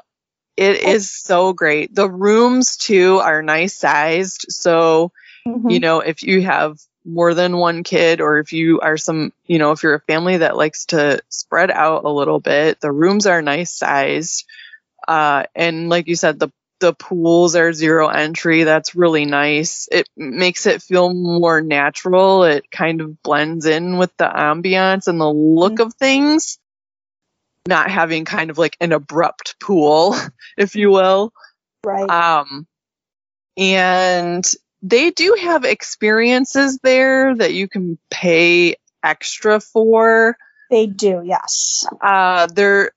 it 0.58 0.82
is 0.84 1.10
so 1.12 1.54
great. 1.54 1.94
The 1.96 2.10
rooms 2.10 2.76
too 2.78 3.20
are 3.20 3.42
nice 3.42 3.76
sized. 3.76 4.46
So, 4.50 5.12
Mhm. 5.48 5.72
you 5.72 5.80
know, 5.80 6.02
if 6.02 6.22
you 6.22 6.42
have 6.42 6.78
more 7.06 7.34
than 7.34 7.58
one 7.58 7.84
kid 7.84 8.22
or 8.22 8.40
if 8.40 8.54
you 8.54 8.80
are 8.82 8.98
some, 8.98 9.32
you 9.46 9.58
know, 9.58 9.72
if 9.72 9.84
you're 9.84 9.96
a 9.96 10.02
family 10.02 10.38
that 10.38 10.58
likes 10.58 10.86
to 10.88 11.22
spread 11.30 11.72
out 11.72 12.04
a 12.04 12.10
little 12.10 12.40
bit, 12.40 12.80
the 12.82 12.92
rooms 12.92 13.26
are 13.26 13.42
nice 13.42 13.72
sized. 13.72 14.46
Uh, 15.08 15.44
and 15.56 15.90
like 15.90 16.08
you 16.08 16.16
said, 16.16 16.40
the, 16.40 16.50
the 16.80 16.94
pools 16.94 17.56
are 17.56 17.74
zero 17.74 18.08
entry. 18.08 18.64
That's 18.64 18.96
really 18.96 19.26
nice. 19.26 19.88
It 19.92 20.08
makes 20.16 20.66
it 20.66 20.82
feel 20.82 21.14
more 21.14 21.62
natural. 21.62 22.44
It 22.44 22.70
kind 22.72 23.02
of 23.02 23.22
blends 23.22 23.66
in 23.66 23.98
with 23.98 24.16
the 24.18 24.28
ambiance 24.28 25.08
and 25.08 25.20
the 25.20 25.32
look 25.32 25.80
of 25.80 25.94
things. 25.96 26.58
Not 27.68 27.92
having 27.92 28.26
kind 28.26 28.50
of 28.50 28.58
like 28.58 28.78
an 28.80 28.94
abrupt 28.94 29.60
pool, 29.60 30.16
if 30.58 30.76
you 30.76 30.92
will. 30.92 31.34
right. 31.84 32.10
Um, 32.10 32.68
and 33.58 34.46
they 34.82 35.12
do 35.12 35.38
have 35.40 35.66
experiences 35.66 36.80
there 36.82 37.36
that 37.36 37.54
you 37.54 37.68
can 37.68 37.98
pay 38.10 38.76
extra 39.04 39.60
for. 39.60 40.38
they 40.70 40.88
do. 40.88 41.22
Yes. 41.26 41.86
Uh, 42.02 42.48
there, 42.48 42.92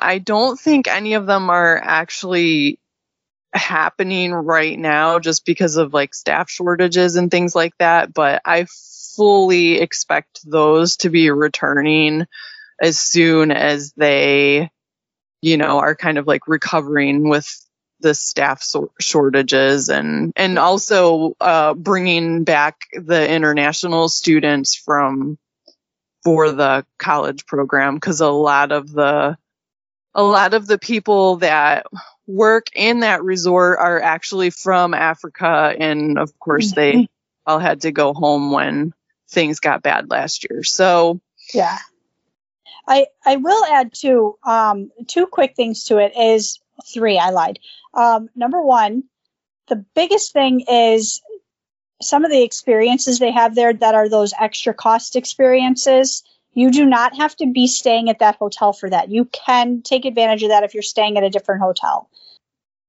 I 0.00 0.18
don't 0.18 0.58
think 0.58 0.88
any 0.88 1.14
of 1.14 1.26
them 1.26 1.50
are 1.50 1.76
actually 1.76 2.80
happening 3.54 4.32
right 4.32 4.78
now 4.78 5.18
just 5.18 5.44
because 5.44 5.76
of 5.76 5.94
like 5.94 6.14
staff 6.14 6.50
shortages 6.50 7.16
and 7.16 7.30
things 7.30 7.54
like 7.54 7.76
that. 7.78 8.12
But 8.12 8.42
I 8.44 8.66
fully 9.16 9.80
expect 9.80 10.40
those 10.44 10.96
to 10.98 11.10
be 11.10 11.30
returning 11.30 12.26
as 12.80 12.98
soon 12.98 13.50
as 13.50 13.92
they, 13.96 14.70
you 15.42 15.56
know, 15.56 15.78
are 15.78 15.96
kind 15.96 16.18
of 16.18 16.26
like 16.26 16.46
recovering 16.46 17.28
with 17.28 17.67
the 18.00 18.14
staff 18.14 18.62
so- 18.62 18.92
shortages 19.00 19.88
and 19.88 20.32
and 20.36 20.58
also 20.58 21.34
uh, 21.40 21.74
bringing 21.74 22.44
back 22.44 22.80
the 22.92 23.30
international 23.30 24.08
students 24.08 24.74
from 24.74 25.38
for 26.24 26.52
the 26.52 26.84
college 26.98 27.46
program 27.46 27.94
because 27.94 28.20
a 28.20 28.28
lot 28.28 28.72
of 28.72 28.90
the 28.90 29.36
a 30.14 30.22
lot 30.22 30.54
of 30.54 30.66
the 30.66 30.78
people 30.78 31.36
that 31.36 31.86
work 32.26 32.66
in 32.74 33.00
that 33.00 33.22
resort 33.22 33.78
are 33.78 34.00
actually 34.00 34.50
from 34.50 34.94
Africa 34.94 35.74
and 35.78 36.18
of 36.18 36.38
course 36.38 36.72
they 36.72 37.08
all 37.46 37.58
had 37.58 37.82
to 37.82 37.92
go 37.92 38.12
home 38.12 38.50
when 38.52 38.92
things 39.30 39.60
got 39.60 39.82
bad 39.82 40.10
last 40.10 40.46
year. 40.48 40.62
So 40.62 41.20
Yeah. 41.54 41.78
I 42.86 43.06
I 43.24 43.36
will 43.36 43.64
add 43.64 43.92
two 43.92 44.38
um 44.44 44.90
two 45.06 45.26
quick 45.26 45.54
things 45.56 45.84
to 45.84 45.98
it 45.98 46.16
is 46.16 46.58
three, 46.86 47.18
I 47.18 47.30
lied. 47.30 47.58
Um 47.94 48.28
number 48.34 48.62
one, 48.62 49.04
the 49.68 49.84
biggest 49.94 50.32
thing 50.32 50.60
is 50.60 51.20
some 52.00 52.24
of 52.24 52.30
the 52.30 52.42
experiences 52.42 53.18
they 53.18 53.32
have 53.32 53.54
there 53.54 53.72
that 53.72 53.94
are 53.94 54.08
those 54.08 54.32
extra 54.38 54.72
cost 54.72 55.16
experiences. 55.16 56.22
You 56.52 56.70
do 56.70 56.86
not 56.86 57.16
have 57.16 57.36
to 57.36 57.46
be 57.46 57.66
staying 57.66 58.08
at 58.08 58.20
that 58.20 58.36
hotel 58.36 58.72
for 58.72 58.90
that. 58.90 59.10
You 59.10 59.26
can 59.26 59.82
take 59.82 60.04
advantage 60.04 60.42
of 60.42 60.50
that 60.50 60.64
if 60.64 60.74
you're 60.74 60.82
staying 60.82 61.16
at 61.16 61.24
a 61.24 61.30
different 61.30 61.62
hotel. 61.62 62.08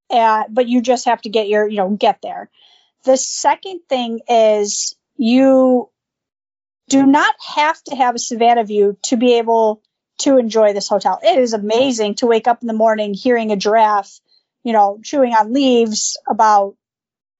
Uh, 0.09 0.43
but 0.49 0.67
you 0.67 0.81
just 0.81 1.05
have 1.05 1.21
to 1.21 1.29
get 1.29 1.47
your, 1.47 1.67
you 1.67 1.77
know, 1.77 1.89
get 1.89 2.19
there. 2.21 2.49
The 3.03 3.17
second 3.17 3.81
thing 3.87 4.21
is 4.27 4.95
you 5.17 5.89
do 6.89 7.05
not 7.05 7.35
have 7.55 7.81
to 7.83 7.95
have 7.95 8.15
a 8.15 8.19
Savannah 8.19 8.63
view 8.63 8.97
to 9.03 9.17
be 9.17 9.37
able 9.37 9.81
to 10.19 10.37
enjoy 10.37 10.73
this 10.73 10.87
hotel. 10.87 11.19
It 11.23 11.39
is 11.39 11.53
amazing 11.53 12.15
to 12.15 12.27
wake 12.27 12.47
up 12.47 12.61
in 12.61 12.67
the 12.67 12.73
morning 12.73 13.13
hearing 13.13 13.51
a 13.51 13.55
giraffe, 13.55 14.19
you 14.63 14.73
know, 14.73 14.99
chewing 15.03 15.33
on 15.33 15.53
leaves 15.53 16.17
about 16.27 16.75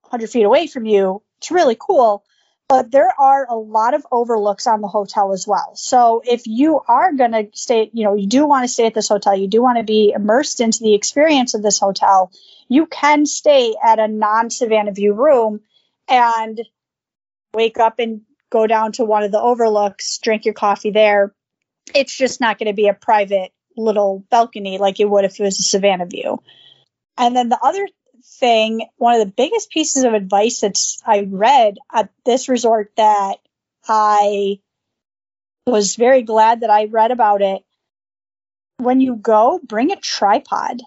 100 0.03 0.29
feet 0.29 0.43
away 0.43 0.67
from 0.67 0.86
you. 0.86 1.21
It's 1.38 1.51
really 1.51 1.77
cool. 1.79 2.24
But 2.67 2.91
there 2.91 3.12
are 3.19 3.48
a 3.50 3.55
lot 3.55 3.95
of 3.95 4.05
overlooks 4.12 4.67
on 4.67 4.81
the 4.81 4.88
hotel 4.88 5.33
as 5.33 5.48
well. 5.48 5.71
So 5.75 6.21
if 6.24 6.45
you 6.45 6.79
are 6.88 7.12
going 7.13 7.31
to 7.31 7.48
stay, 7.53 7.89
you 7.93 8.03
know, 8.03 8.13
you 8.13 8.27
do 8.27 8.45
want 8.45 8.63
to 8.63 8.67
stay 8.67 8.86
at 8.86 8.93
this 8.93 9.09
hotel, 9.09 9.36
you 9.36 9.48
do 9.48 9.62
want 9.62 9.79
to 9.79 9.83
be 9.83 10.13
immersed 10.15 10.62
into 10.62 10.79
the 10.83 10.93
experience 10.93 11.55
of 11.55 11.63
this 11.63 11.79
hotel, 11.79 12.31
you 12.67 12.86
can 12.86 13.25
stay 13.25 13.75
at 13.83 13.98
a 13.98 14.07
non 14.07 14.51
Savannah 14.51 14.91
View 14.91 15.13
room 15.13 15.62
and 16.07 16.62
wake 17.55 17.79
up 17.79 17.98
and 17.98 18.21
go 18.51 18.67
down 18.67 18.91
to 18.93 19.05
one 19.05 19.24
of 19.24 19.31
the 19.31 19.41
overlooks, 19.41 20.19
drink 20.19 20.45
your 20.45 20.53
coffee 20.53 20.91
there. 20.91 21.33
It's 21.96 22.15
just 22.15 22.39
not 22.39 22.58
going 22.58 22.67
to 22.67 22.74
be 22.74 22.88
a 22.88 22.93
private 22.93 23.51
little 23.75 24.24
balcony 24.29 24.77
like 24.77 25.00
it 25.00 25.10
would 25.10 25.25
if 25.25 25.39
it 25.39 25.43
was 25.43 25.60
a 25.60 25.63
Savannah 25.63 26.05
view. 26.05 26.41
And 27.17 27.36
then 27.36 27.50
the 27.50 27.60
other 27.62 27.88
thing, 28.39 28.88
one 28.98 29.19
of 29.19 29.25
the 29.25 29.34
biggest 29.34 29.69
pieces 29.69 30.03
of 30.03 30.13
advice 30.13 30.62
that 30.62 30.77
I 31.05 31.27
read 31.29 31.77
at 31.93 32.10
this 32.25 32.50
resort 32.50 32.91
that 32.98 33.38
I 33.88 34.60
was 35.65 35.96
very 35.96 36.22
glad 36.24 36.62
that 36.62 36.69
I 36.69 36.86
read 36.86 37.12
about 37.12 37.41
it. 37.41 37.63
When 38.77 39.01
you 39.01 39.15
go, 39.15 39.60
bring 39.63 39.91
a 39.91 39.98
tripod 39.98 40.81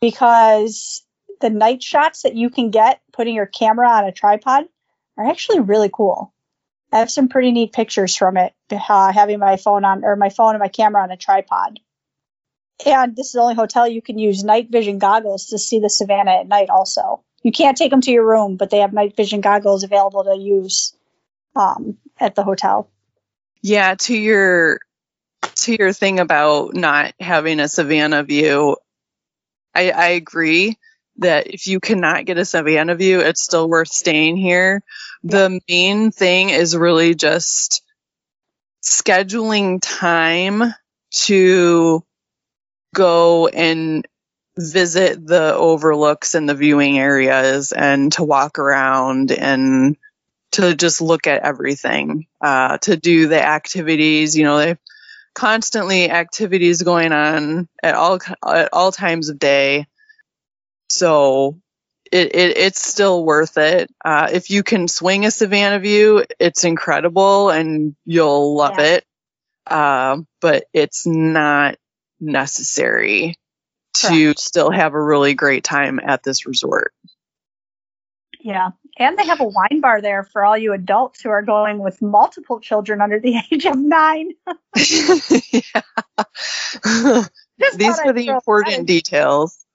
because 0.00 1.02
the 1.40 1.50
night 1.50 1.82
shots 1.82 2.22
that 2.22 2.34
you 2.34 2.50
can 2.50 2.70
get 2.70 3.00
putting 3.12 3.34
your 3.34 3.46
camera 3.46 3.88
on 3.88 4.04
a 4.04 4.12
tripod 4.12 4.64
are 5.16 5.26
actually 5.26 5.60
really 5.60 5.90
cool. 5.92 6.32
I 6.96 7.00
have 7.00 7.10
some 7.10 7.28
pretty 7.28 7.52
neat 7.52 7.74
pictures 7.74 8.16
from 8.16 8.38
it, 8.38 8.54
uh, 8.70 9.12
having 9.12 9.38
my 9.38 9.58
phone 9.58 9.84
on 9.84 10.02
or 10.02 10.16
my 10.16 10.30
phone 10.30 10.54
and 10.54 10.60
my 10.60 10.68
camera 10.68 11.02
on 11.02 11.10
a 11.10 11.16
tripod. 11.18 11.78
And 12.86 13.14
this 13.14 13.26
is 13.26 13.32
the 13.32 13.40
only 13.40 13.54
hotel 13.54 13.86
you 13.86 14.00
can 14.00 14.18
use 14.18 14.42
night 14.42 14.70
vision 14.70 14.98
goggles 14.98 15.48
to 15.48 15.58
see 15.58 15.78
the 15.78 15.90
savannah 15.90 16.40
at 16.40 16.48
night. 16.48 16.70
Also, 16.70 17.22
you 17.42 17.52
can't 17.52 17.76
take 17.76 17.90
them 17.90 18.00
to 18.00 18.10
your 18.10 18.26
room, 18.26 18.56
but 18.56 18.70
they 18.70 18.78
have 18.78 18.94
night 18.94 19.14
vision 19.14 19.42
goggles 19.42 19.84
available 19.84 20.24
to 20.24 20.38
use 20.38 20.96
um, 21.54 21.98
at 22.18 22.34
the 22.34 22.42
hotel. 22.42 22.88
Yeah, 23.60 23.96
to 23.96 24.16
your 24.16 24.80
to 25.56 25.76
your 25.78 25.92
thing 25.92 26.18
about 26.18 26.72
not 26.72 27.12
having 27.20 27.60
a 27.60 27.68
Savannah 27.68 28.22
view, 28.22 28.78
I, 29.74 29.90
I 29.90 30.06
agree. 30.08 30.78
That 31.18 31.46
if 31.46 31.66
you 31.66 31.80
cannot 31.80 32.24
get 32.24 32.38
a 32.38 32.44
Savannah 32.44 32.94
view, 32.94 33.20
it's 33.20 33.42
still 33.42 33.68
worth 33.68 33.88
staying 33.88 34.36
here. 34.36 34.82
The 35.24 35.60
main 35.68 36.10
thing 36.10 36.50
is 36.50 36.76
really 36.76 37.14
just 37.14 37.82
scheduling 38.82 39.78
time 39.82 40.62
to 41.24 42.04
go 42.94 43.48
and 43.48 44.06
visit 44.58 45.24
the 45.26 45.54
overlooks 45.54 46.34
and 46.34 46.48
the 46.48 46.54
viewing 46.54 46.98
areas 46.98 47.72
and 47.72 48.12
to 48.12 48.24
walk 48.24 48.58
around 48.58 49.30
and 49.32 49.96
to 50.52 50.74
just 50.74 51.02
look 51.02 51.26
at 51.26 51.42
everything, 51.42 52.26
uh, 52.40 52.78
to 52.78 52.96
do 52.96 53.28
the 53.28 53.44
activities. 53.44 54.36
You 54.36 54.44
know, 54.44 54.58
they 54.58 54.76
constantly 55.34 56.10
activities 56.10 56.82
going 56.82 57.12
on 57.12 57.68
at 57.82 57.94
all 57.94 58.18
at 58.46 58.70
all 58.72 58.92
times 58.92 59.28
of 59.28 59.38
day. 59.38 59.86
So 60.88 61.60
it, 62.12 62.34
it 62.34 62.56
it's 62.56 62.86
still 62.86 63.24
worth 63.24 63.58
it. 63.58 63.90
Uh, 64.04 64.28
if 64.32 64.50
you 64.50 64.62
can 64.62 64.88
swing 64.88 65.24
a 65.24 65.30
Savannah 65.30 65.80
view, 65.80 66.24
it's 66.38 66.64
incredible 66.64 67.50
and 67.50 67.96
you'll 68.04 68.54
love 68.56 68.78
Yeah. 68.78 68.96
it. 68.96 69.04
Uh, 69.66 70.18
but 70.40 70.64
it's 70.72 71.06
not 71.06 71.76
necessary 72.20 73.36
to 73.94 74.34
still 74.36 74.70
have 74.70 74.94
a 74.94 75.02
really 75.02 75.34
great 75.34 75.64
time 75.64 75.98
at 75.98 76.22
this 76.22 76.46
resort. 76.46 76.92
Yeah. 78.40 78.70
And 78.98 79.18
they 79.18 79.26
have 79.26 79.40
a 79.40 79.44
wine 79.44 79.80
bar 79.80 80.00
there 80.00 80.22
for 80.22 80.44
all 80.44 80.56
you 80.56 80.72
adults 80.72 81.20
who 81.20 81.30
are 81.30 81.42
going 81.42 81.78
with 81.78 82.00
multiple 82.00 82.60
children 82.60 83.00
under 83.00 83.18
the 83.18 83.36
age 83.50 83.66
of 83.66 83.76
nine. 83.76 84.30
yeah. 84.76 85.82
These 87.74 87.98
are 87.98 88.12
the 88.12 88.28
important 88.28 88.86
that 88.86 89.65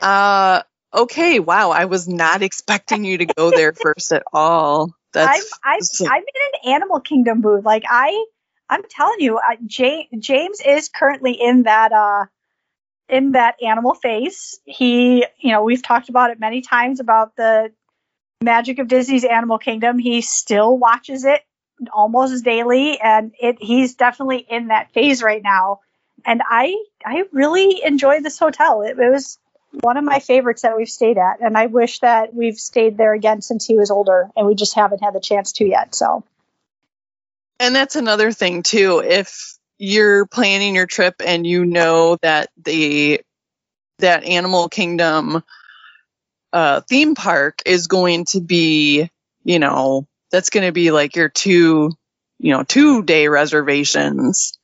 Uh, 0.00 0.62
okay. 0.92 1.38
Wow. 1.38 1.70
I 1.70 1.84
was 1.86 2.08
not 2.08 2.42
expecting 2.42 3.04
you 3.04 3.18
to 3.18 3.26
go 3.26 3.50
there 3.54 3.72
first 3.72 4.12
at 4.12 4.22
all. 4.32 4.94
I'm 5.14 5.42
I'm 5.64 5.80
so- 5.82 6.06
I'm 6.06 6.22
in 6.22 6.60
an 6.64 6.74
Animal 6.74 7.00
Kingdom 7.00 7.40
booth. 7.40 7.64
Like 7.64 7.84
I 7.88 8.26
I'm 8.68 8.82
telling 8.90 9.20
you, 9.20 9.38
uh, 9.38 9.56
James 9.64 10.08
James 10.18 10.60
is 10.64 10.88
currently 10.88 11.32
in 11.32 11.64
that 11.64 11.92
uh 11.92 12.26
in 13.08 13.32
that 13.32 13.54
animal 13.62 13.94
face. 13.94 14.58
He, 14.64 15.24
you 15.38 15.52
know, 15.52 15.62
we've 15.62 15.82
talked 15.82 16.08
about 16.08 16.30
it 16.30 16.40
many 16.40 16.60
times 16.60 16.98
about 17.00 17.36
the 17.36 17.72
magic 18.42 18.78
of 18.78 18.88
Disney's 18.88 19.24
Animal 19.24 19.58
Kingdom. 19.58 19.98
He 19.98 20.20
still 20.22 20.76
watches 20.76 21.24
it 21.24 21.40
almost 21.92 22.44
daily, 22.44 22.98
and 23.00 23.32
it 23.40 23.56
he's 23.60 23.94
definitely 23.94 24.38
in 24.38 24.68
that 24.68 24.92
phase 24.92 25.22
right 25.22 25.42
now. 25.42 25.80
And 26.24 26.42
I 26.44 26.74
I 27.04 27.24
really 27.32 27.82
enjoy 27.84 28.20
this 28.20 28.38
hotel. 28.38 28.82
It, 28.82 28.98
it 28.98 29.10
was 29.10 29.38
one 29.80 29.96
of 29.96 30.04
my 30.04 30.20
favorites 30.20 30.62
that 30.62 30.76
we've 30.76 30.88
stayed 30.88 31.18
at, 31.18 31.40
and 31.40 31.56
I 31.56 31.66
wish 31.66 32.00
that 32.00 32.34
we've 32.34 32.58
stayed 32.58 32.96
there 32.96 33.12
again 33.12 33.42
since 33.42 33.66
he 33.66 33.76
was 33.76 33.90
older, 33.90 34.30
and 34.36 34.46
we 34.46 34.54
just 34.54 34.74
haven't 34.74 35.02
had 35.02 35.14
the 35.14 35.20
chance 35.20 35.52
to 35.52 35.66
yet. 35.66 35.94
So 35.94 36.24
And 37.60 37.74
that's 37.74 37.96
another 37.96 38.32
thing 38.32 38.62
too. 38.62 39.02
If 39.04 39.56
you're 39.78 40.26
planning 40.26 40.74
your 40.74 40.86
trip 40.86 41.16
and 41.24 41.46
you 41.46 41.66
know 41.66 42.16
that 42.22 42.50
the 42.62 43.20
that 43.98 44.24
Animal 44.24 44.68
Kingdom 44.68 45.42
uh, 46.52 46.80
theme 46.82 47.14
park 47.14 47.62
is 47.66 47.86
going 47.86 48.24
to 48.26 48.40
be, 48.40 49.10
you 49.44 49.58
know, 49.58 50.06
that's 50.30 50.50
going 50.50 50.66
to 50.66 50.72
be 50.72 50.90
like 50.90 51.16
your 51.16 51.28
two, 51.28 51.92
you 52.38 52.52
know, 52.52 52.62
two 52.62 53.02
day 53.02 53.28
reservations. 53.28 54.58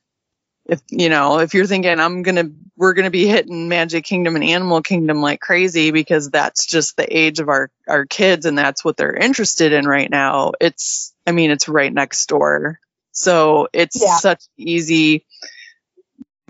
If 0.65 0.81
you 0.89 1.09
know, 1.09 1.39
if 1.39 1.53
you're 1.53 1.65
thinking 1.65 1.99
I'm 1.99 2.21
gonna, 2.23 2.49
we're 2.77 2.93
gonna 2.93 3.09
be 3.11 3.27
hitting 3.27 3.67
Magic 3.67 4.05
Kingdom 4.05 4.35
and 4.35 4.43
Animal 4.45 4.81
Kingdom 4.81 5.21
like 5.21 5.41
crazy 5.41 5.91
because 5.91 6.29
that's 6.29 6.65
just 6.65 6.95
the 6.95 7.17
age 7.17 7.39
of 7.39 7.49
our 7.49 7.69
our 7.87 8.05
kids 8.05 8.45
and 8.45 8.57
that's 8.57 8.83
what 8.83 8.95
they're 8.95 9.15
interested 9.15 9.73
in 9.73 9.85
right 9.85 10.09
now. 10.09 10.53
It's, 10.61 11.13
I 11.27 11.31
mean, 11.33 11.51
it's 11.51 11.67
right 11.67 11.91
next 11.91 12.27
door. 12.27 12.79
So 13.11 13.67
it's 13.73 14.01
Yeah. 14.01 14.17
such 14.17 14.43
easy, 14.57 15.25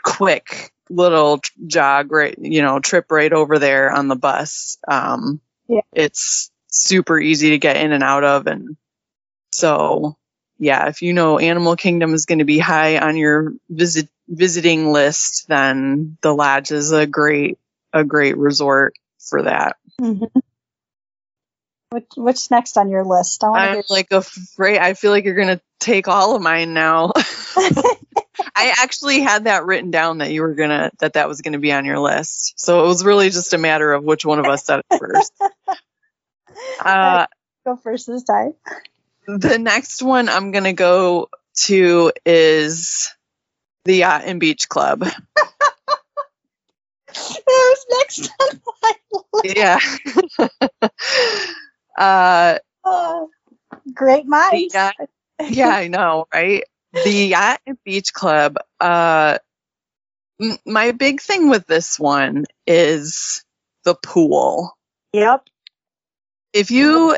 quick 0.04 0.72
little 0.90 1.42
jog, 1.68 2.12
right? 2.12 2.36
You 2.38 2.62
know, 2.62 2.80
trip 2.80 3.12
right 3.12 3.32
over 3.34 3.58
there 3.60 3.92
on 3.92 4.08
the 4.08 4.16
bus. 4.16 4.78
Um, 4.88 5.42
Yeah. 5.68 5.82
it's 5.94 6.52
super 6.68 7.20
easy 7.20 7.52
to 7.52 7.58
get 7.58 7.78
in 7.78 7.92
and 7.92 8.04
out 8.04 8.24
of. 8.24 8.48
And 8.48 8.78
so, 9.52 10.18
yeah, 10.64 10.88
if 10.88 11.02
you 11.02 11.14
know 11.14 11.40
Animal 11.40 11.76
Kingdom 11.76 12.14
is 12.14 12.26
going 12.26 12.40
to 12.40 12.46
be 12.46 12.60
high 12.60 12.98
on 12.98 13.18
your 13.18 13.54
visit 13.70 14.08
visiting 14.28 14.92
list, 14.92 15.48
then 15.48 16.18
the 16.22 16.34
lodge 16.34 16.72
is 16.72 16.92
a 16.92 17.06
great, 17.06 17.58
a 17.92 18.04
great 18.04 18.38
resort 18.38 18.96
for 19.20 19.44
that. 19.44 19.76
what, 21.94 22.06
what's 22.16 22.50
next 22.50 22.78
on 22.78 22.90
your 22.90 23.04
list? 23.04 23.44
I 23.44 23.70
I'm 23.70 23.84
like 23.90 24.12
afraid. 24.12 24.80
I 24.80 24.94
feel 24.94 25.12
like 25.12 25.26
you're 25.26 25.36
gonna 25.36 25.62
take 25.80 26.08
all 26.08 26.36
of 26.36 26.42
mine 26.42 26.74
now. 26.74 27.12
I 28.56 28.74
actually 28.82 29.22
had 29.22 29.44
that 29.44 29.66
written 29.66 29.92
down 29.92 30.20
that 30.20 30.32
you 30.32 30.42
were 30.42 30.56
gonna 30.56 30.92
that 31.00 31.14
that 31.14 31.28
was 31.28 31.42
gonna 31.42 31.60
be 31.60 31.72
on 31.72 31.86
your 31.86 32.00
list. 32.00 32.54
So 32.58 32.84
it 32.84 32.88
was 32.88 33.04
really 33.04 33.30
just 33.30 33.54
a 33.54 33.58
matter 33.58 33.94
of 33.94 34.04
which 34.04 34.26
one 34.26 34.40
of 34.40 34.46
us 34.46 34.66
said 34.66 34.80
it 34.80 35.00
first. 35.00 35.34
Uh, 36.80 37.26
go 37.66 37.76
first 37.76 38.06
this 38.08 38.24
time. 38.24 38.54
The 39.28 39.58
next 39.60 40.02
one 40.02 40.30
I'm 40.30 40.52
gonna 40.52 40.74
go 40.74 41.30
to 41.66 42.12
is 42.26 43.10
the 43.86 43.98
Yacht 43.98 44.24
and 44.26 44.40
Beach 44.40 44.70
Club. 44.70 45.04
It 47.16 47.44
was 47.48 47.86
next 48.00 48.32
on 48.42 48.62
my 48.82 48.94
list. 49.44 49.58
Yeah. 50.80 50.90
uh, 51.98 52.60
Oh, 52.86 53.30
great 53.94 54.26
minds. 54.28 54.74
yacht, 54.74 54.96
yeah, 55.42 55.70
I 55.70 55.88
know, 55.90 56.26
right? 56.34 56.64
The 56.94 57.12
Yacht 57.12 57.62
and 57.68 57.78
Beach 57.86 58.14
Club. 58.14 58.58
Uh, 58.80 59.38
m- 60.42 60.58
my 60.66 60.92
big 60.92 61.22
thing 61.22 61.50
with 61.50 61.68
this 61.68 62.00
one 62.00 62.46
is 62.68 63.44
the 63.86 63.96
pool. 63.96 64.72
Yep. 65.14 65.48
If 66.54 66.72
you 66.72 67.18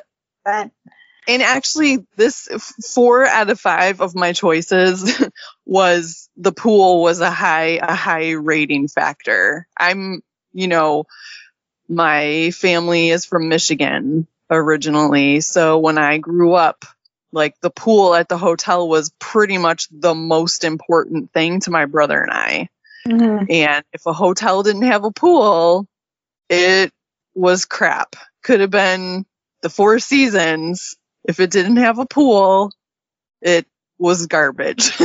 and 1.28 1.42
actually 1.42 2.06
this 2.16 2.48
four 2.94 3.26
out 3.26 3.50
of 3.50 3.60
five 3.60 4.02
of 4.02 4.16
my 4.16 4.34
choices 4.34 5.22
was 5.66 6.30
the 6.38 6.52
pool 6.52 7.02
was 7.02 7.20
a 7.22 7.32
high 7.32 7.80
a 7.82 7.96
high 7.96 8.32
rating 8.32 8.88
factor 8.88 9.68
i'm 9.78 10.22
you 10.54 10.68
know 10.68 11.06
my 11.88 12.52
family 12.52 13.10
is 13.10 13.26
from 13.26 13.50
michigan 13.50 14.28
originally 14.50 15.42
so 15.42 15.80
when 15.80 15.98
i 15.98 16.18
grew 16.18 16.54
up 16.54 16.86
like 17.32 17.60
the 17.62 17.70
pool 17.70 18.16
at 18.16 18.30
the 18.30 18.38
hotel 18.38 18.88
was 18.88 19.12
pretty 19.20 19.58
much 19.58 19.88
the 19.92 20.16
most 20.16 20.64
important 20.64 21.32
thing 21.34 21.60
to 21.60 21.72
my 21.72 21.86
brother 21.86 22.22
and 22.22 22.32
i 22.32 22.70
Mhm. 23.08 23.46
and 23.52 23.86
if 23.94 24.06
a 24.08 24.14
hotel 24.14 24.64
didn't 24.64 24.82
have 24.82 25.04
a 25.04 25.12
pool, 25.12 25.88
it 26.50 26.92
was 27.36 27.66
crap. 27.66 28.16
Could 28.42 28.62
have 28.62 28.72
been 28.72 29.28
the 29.62 29.70
Four 29.70 30.00
Seasons. 30.00 30.96
If 31.28 31.40
it 31.40 31.52
didn't 31.52 31.78
have 31.78 32.00
a 32.00 32.06
pool, 32.06 32.72
it 33.42 33.66
was 33.98 34.28
garbage. 34.28 34.92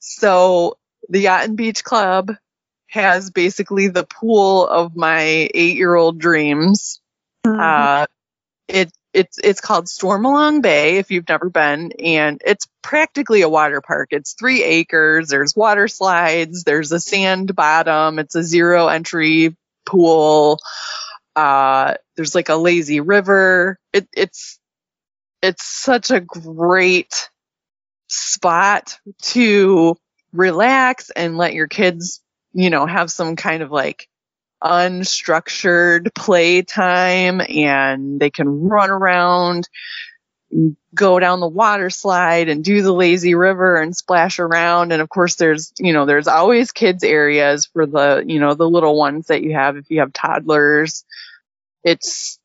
so 0.00 0.76
the 1.08 1.20
Yacht 1.20 1.44
and 1.44 1.56
Beach 1.56 1.84
Club 1.84 2.32
has 2.88 3.30
basically 3.30 3.88
the 3.88 4.04
pool 4.04 4.66
of 4.66 4.96
my 4.96 5.48
eight 5.52 5.76
year 5.76 5.94
old 5.94 6.18
dreams. 6.18 7.00
Uh, 7.44 8.06
it 8.68 8.90
it's 9.12 9.38
it's 9.38 9.60
called 9.60 9.86
Stormalong 9.86 10.62
Bay 10.62 10.98
if 10.98 11.10
you've 11.10 11.28
never 11.28 11.48
been, 11.48 11.92
and 11.92 12.40
it's 12.44 12.66
practically 12.82 13.42
a 13.42 13.48
water 13.48 13.80
park. 13.80 14.08
It's 14.10 14.34
three 14.34 14.62
acres. 14.62 15.28
There's 15.28 15.54
water 15.54 15.88
slides. 15.88 16.64
There's 16.64 16.92
a 16.92 17.00
sand 17.00 17.54
bottom. 17.54 18.18
It's 18.18 18.34
a 18.34 18.42
zero 18.42 18.88
entry 18.88 19.56
pool. 19.86 20.58
Uh, 21.36 21.94
there's 22.16 22.34
like 22.34 22.48
a 22.48 22.56
lazy 22.56 23.00
river. 23.00 23.78
It, 23.92 24.08
it's 24.12 24.58
it's 25.42 25.64
such 25.64 26.10
a 26.10 26.20
great 26.20 27.28
spot 28.08 28.98
to 29.20 29.96
relax 30.32 31.10
and 31.10 31.36
let 31.36 31.54
your 31.54 31.68
kids, 31.68 32.22
you 32.52 32.70
know, 32.70 32.86
have 32.86 33.10
some 33.10 33.36
kind 33.36 33.62
of 33.62 33.70
like 33.70 34.08
unstructured 34.62 36.14
play 36.14 36.62
time 36.62 37.42
and 37.48 38.18
they 38.18 38.30
can 38.30 38.48
run 38.48 38.90
around, 38.90 39.68
go 40.94 41.18
down 41.18 41.40
the 41.40 41.48
water 41.48 41.90
slide 41.90 42.48
and 42.48 42.64
do 42.64 42.82
the 42.82 42.92
lazy 42.92 43.34
river 43.34 43.76
and 43.76 43.96
splash 43.96 44.38
around. 44.38 44.92
And 44.92 45.02
of 45.02 45.08
course, 45.08 45.34
there's, 45.36 45.72
you 45.78 45.92
know, 45.92 46.06
there's 46.06 46.28
always 46.28 46.72
kids 46.72 47.02
areas 47.04 47.66
for 47.66 47.86
the, 47.86 48.24
you 48.26 48.38
know, 48.40 48.54
the 48.54 48.68
little 48.68 48.96
ones 48.96 49.26
that 49.28 49.42
you 49.42 49.54
have 49.54 49.76
if 49.76 49.90
you 49.90 50.00
have 50.00 50.12
toddlers. 50.12 51.04
It's, 51.82 52.38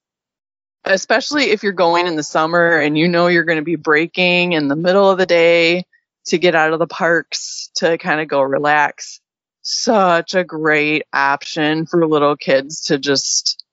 especially 0.85 1.51
if 1.51 1.63
you're 1.63 1.73
going 1.73 2.07
in 2.07 2.15
the 2.15 2.23
summer 2.23 2.77
and 2.77 2.97
you 2.97 3.07
know 3.07 3.27
you're 3.27 3.43
going 3.43 3.59
to 3.59 3.63
be 3.63 3.75
breaking 3.75 4.53
in 4.53 4.67
the 4.67 4.75
middle 4.75 5.09
of 5.09 5.17
the 5.17 5.25
day 5.25 5.85
to 6.25 6.37
get 6.37 6.55
out 6.55 6.73
of 6.73 6.79
the 6.79 6.87
parks 6.87 7.69
to 7.75 7.97
kind 7.97 8.21
of 8.21 8.27
go 8.27 8.41
relax. 8.41 9.21
such 9.61 10.35
a 10.35 10.43
great 10.43 11.03
option 11.13 11.85
for 11.85 12.07
little 12.07 12.35
kids 12.35 12.81
to 12.85 12.97
just 12.97 13.63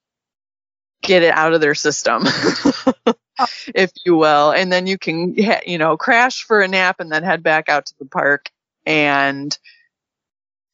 get 1.03 1.23
it 1.23 1.33
out 1.35 1.55
of 1.55 1.61
their 1.61 1.75
system, 1.75 2.25
if 3.75 3.91
you 4.05 4.17
will. 4.17 4.51
And 4.51 4.73
then 4.73 4.87
you 4.87 4.99
can, 4.99 5.35
you 5.67 5.79
know, 5.79 5.97
crash 5.97 6.43
for 6.43 6.61
a 6.61 6.69
nap 6.69 7.01
and 7.01 7.11
then 7.11 7.23
head 7.23 7.43
back 7.43 7.69
out 7.69 7.87
to 7.87 7.95
the 7.99 8.07
park. 8.07 8.51
And 8.85 9.57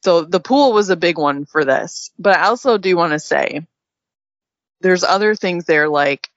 so 0.03 0.21
the 0.21 0.39
pool 0.39 0.73
was 0.73 0.89
a 0.89 0.95
big 0.95 1.17
one 1.17 1.45
for 1.45 1.65
this. 1.65 2.11
But 2.19 2.37
I 2.37 2.47
also 2.47 2.77
do 2.77 2.95
want 2.97 3.13
to 3.13 3.19
say 3.19 3.65
there's 4.81 5.03
other 5.03 5.35
things 5.35 5.65
there 5.65 5.89
like 5.89 6.29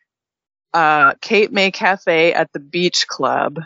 uh, 0.73 1.15
Cape 1.21 1.51
May 1.51 1.71
Cafe 1.71 2.33
at 2.33 2.53
the 2.53 2.61
Beach 2.61 3.07
Club 3.09 3.61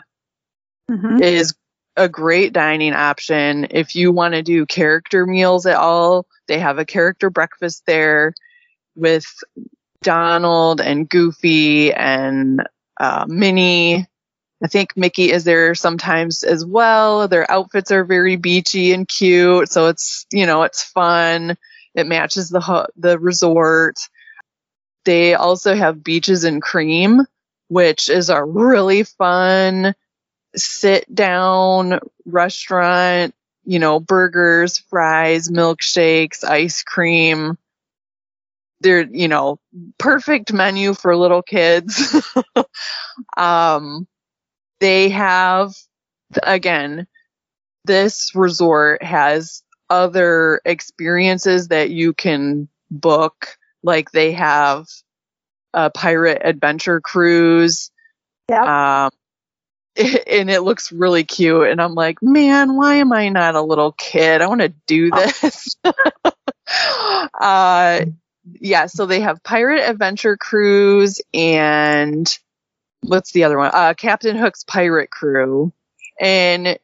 mm-hmm. 0.89 1.21
is 1.21 1.53
a 1.97 2.09
great 2.09 2.53
dining 2.53 2.93
option. 2.93 3.67
If 3.69 3.95
you 3.95 4.11
want 4.11 4.33
to 4.33 4.41
do 4.41 4.65
character 4.65 5.25
meals 5.25 5.65
at 5.65 5.75
all, 5.75 6.25
they 6.47 6.59
have 6.59 6.79
a 6.79 6.85
character 6.85 7.29
breakfast 7.29 7.83
there 7.85 8.33
with 8.95 9.25
Donald 10.01 10.81
and 10.81 11.07
Goofy 11.07 11.93
and 11.93 12.63
uh, 12.99 13.25
Minnie. 13.27 14.07
I 14.63 14.67
think 14.67 14.95
Mickey 14.95 15.31
is 15.31 15.43
there 15.43 15.73
sometimes 15.73 16.43
as 16.43 16.65
well. 16.65 17.27
Their 17.27 17.49
outfits 17.49 17.91
are 17.91 18.03
very 18.03 18.35
beachy 18.35 18.93
and 18.93 19.07
cute, 19.07 19.71
so 19.71 19.87
it's 19.87 20.25
you 20.31 20.45
know 20.45 20.63
it's 20.63 20.83
fun. 20.83 21.57
It 21.95 22.07
matches 22.07 22.49
the 22.49 22.87
the 22.95 23.17
resort. 23.19 23.97
They 25.05 25.33
also 25.33 25.73
have 25.75 26.03
beaches 26.03 26.43
and 26.43 26.61
cream, 26.61 27.21
which 27.69 28.09
is 28.09 28.29
a 28.29 28.43
really 28.43 29.03
fun 29.03 29.95
sit 30.55 31.13
down 31.13 31.99
restaurant. 32.25 33.33
You 33.63 33.79
know, 33.79 33.99
burgers, 33.99 34.79
fries, 34.89 35.49
milkshakes, 35.49 36.43
ice 36.43 36.83
cream 36.83 37.57
they're 38.81 39.07
you 39.09 39.27
know 39.27 39.59
perfect 39.97 40.51
menu 40.51 40.93
for 40.93 41.15
little 41.15 41.41
kids. 41.41 42.15
Um 43.37 44.07
they 44.79 45.09
have 45.09 45.73
again 46.43 47.07
this 47.85 48.31
resort 48.35 49.03
has 49.03 49.63
other 49.89 50.61
experiences 50.65 51.67
that 51.69 51.89
you 51.89 52.13
can 52.13 52.67
book. 52.89 53.57
Like 53.83 54.11
they 54.11 54.31
have 54.33 54.85
a 55.73 55.89
pirate 55.89 56.41
adventure 56.43 57.01
cruise. 57.01 57.91
Yeah 58.49 59.05
um 59.05 59.11
and 60.27 60.49
it 60.49 60.61
looks 60.61 60.91
really 60.91 61.23
cute 61.25 61.67
and 61.67 61.81
i'm 61.81 61.93
like 61.93 62.17
man 62.21 62.77
why 62.77 62.95
am 62.95 63.11
i 63.11 63.29
not 63.29 63.55
a 63.55 63.61
little 63.61 63.91
kid? 63.91 64.41
I 64.41 64.47
want 64.47 64.61
to 64.61 64.73
do 64.87 65.11
this. 65.11 65.75
Uh 67.39 68.05
yeah, 68.59 68.87
so 68.87 69.05
they 69.05 69.21
have 69.21 69.43
Pirate 69.43 69.87
Adventure 69.89 70.37
Cruise 70.37 71.21
and 71.33 72.27
what's 73.01 73.31
the 73.31 73.43
other 73.43 73.57
one? 73.57 73.71
Uh, 73.73 73.93
Captain 73.93 74.35
Hook's 74.35 74.63
Pirate 74.63 75.09
Crew. 75.09 75.71
And 76.19 76.77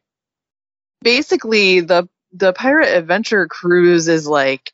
basically 1.02 1.80
the 1.80 2.08
the 2.32 2.52
Pirate 2.52 2.96
Adventure 2.96 3.46
Cruise 3.46 4.08
is 4.08 4.26
like 4.26 4.72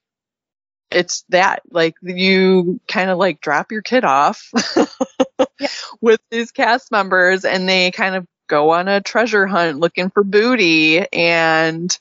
it's 0.90 1.24
that 1.30 1.62
like 1.70 1.96
you 2.02 2.80
kind 2.88 3.10
of 3.10 3.18
like 3.18 3.40
drop 3.40 3.72
your 3.72 3.82
kid 3.82 4.04
off 4.04 4.50
yeah. 5.60 5.66
with 6.00 6.20
these 6.30 6.50
cast 6.50 6.90
members 6.90 7.44
and 7.44 7.68
they 7.68 7.90
kind 7.90 8.14
of 8.14 8.26
go 8.48 8.70
on 8.70 8.88
a 8.88 9.00
treasure 9.00 9.46
hunt 9.46 9.80
looking 9.80 10.10
for 10.10 10.22
booty 10.22 11.04
and 11.12 11.98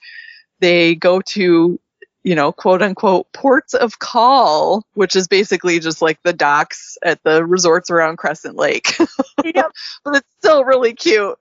they 0.60 0.95
go 0.95 1.21
to 1.21 1.79
you 2.23 2.36
know, 2.36 2.51
quote 2.51 2.81
unquote 2.81 3.31
ports 3.33 3.73
of 3.73 3.99
call, 3.99 4.86
which 4.93 5.15
is 5.15 5.27
basically 5.27 5.79
just 5.79 6.01
like 6.01 6.21
the 6.23 6.33
docks 6.33 6.97
at 7.03 7.21
the 7.23 7.45
resorts 7.45 7.89
around 7.89 8.17
Crescent 8.17 8.55
Lake. 8.55 8.97
yep. 9.43 9.71
but 10.03 10.15
it's 10.15 10.27
still 10.39 10.63
really 10.63 10.93
cute. 10.93 11.38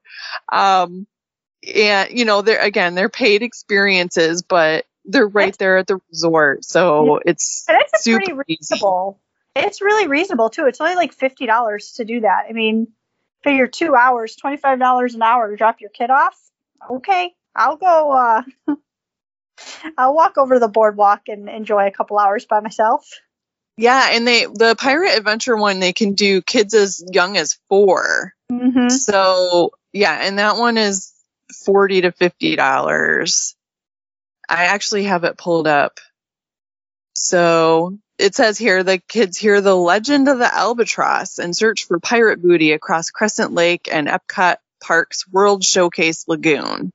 Um, 0.51 1.07
and 1.73 2.11
you 2.11 2.25
know, 2.25 2.43
they're 2.43 2.61
again, 2.61 2.95
they're 2.95 3.09
paid 3.09 3.43
experiences, 3.43 4.43
but 4.43 4.85
they're 5.05 5.27
right 5.27 5.47
that's, 5.47 5.59
there 5.59 5.79
at 5.79 5.87
the 5.87 6.01
resort. 6.11 6.65
So 6.65 7.17
yeah. 7.17 7.21
it's 7.27 7.65
and 7.69 7.79
it's 7.81 8.03
super 8.03 8.19
pretty 8.19 8.41
reasonable. 8.49 9.21
Easy. 9.57 9.67
It's 9.67 9.83
really 9.83 10.09
reasonable 10.09 10.51
too. 10.51 10.67
It's 10.67 10.81
only 10.81 10.97
like 10.97 11.13
fifty 11.13 11.47
dollars 11.47 11.93
to 11.93 12.05
do 12.05 12.21
that. 12.21 12.47
I 12.49 12.53
mean, 12.53 12.89
figure 13.45 13.69
two 13.69 13.95
hours, 13.95 14.35
twenty 14.35 14.57
five 14.57 14.81
dollars 14.81 15.15
an 15.15 15.23
hour 15.23 15.51
to 15.51 15.57
drop 15.57 15.81
your 15.81 15.91
kid 15.91 16.11
off. 16.11 16.37
Okay, 16.91 17.33
I'll 17.55 17.77
go 17.77 18.11
uh 18.13 18.43
I'll 19.97 20.15
walk 20.15 20.39
over 20.39 20.55
to 20.55 20.61
the 20.61 20.69
boardwalk 20.69 21.23
and 21.29 21.49
enjoy 21.49 21.87
a 21.87 21.91
couple 21.91 22.19
hours 22.19 22.45
by 22.45 22.61
myself. 22.61 23.07
Yeah, 23.77 24.09
and 24.13 24.27
they 24.27 24.45
the 24.47 24.75
pirate 24.79 25.17
adventure 25.17 25.57
one 25.57 25.81
they 25.81 25.93
can 25.93 26.15
do 26.15 26.43
kids 26.43 26.75
as 26.75 27.03
young 27.11 27.37
as 27.37 27.59
4 27.69 28.35
mm-hmm. 28.51 28.89
So 28.89 29.73
yeah, 29.93 30.19
and 30.23 30.39
that 30.39 30.57
one 30.57 30.77
is 30.79 31.13
forty 31.65 32.03
to 32.03 32.13
fifty 32.13 32.57
dollars. 32.57 33.55
I 34.49 34.65
actually 34.65 35.05
have 35.05 35.25
it 35.25 35.39
pulled 35.39 35.67
up. 35.67 36.01
So 37.15 37.99
it 38.19 38.35
says 38.35 38.59
here 38.59 38.83
the 38.83 38.99
kids 38.99 39.39
hear 39.39 39.61
the 39.61 39.77
legend 39.77 40.29
of 40.29 40.39
the 40.39 40.55
albatross 40.55 41.39
and 41.39 41.57
search 41.57 41.87
for 41.87 41.99
pirate 41.99 42.43
booty 42.43 42.73
across 42.73 43.11
Crescent 43.11 43.53
Lake 43.53 43.89
and 43.91 44.09
Epcot 44.09 44.57
Park's 44.83 45.27
World 45.29 45.65
Showcase 45.65 46.27
Lagoon 46.29 46.93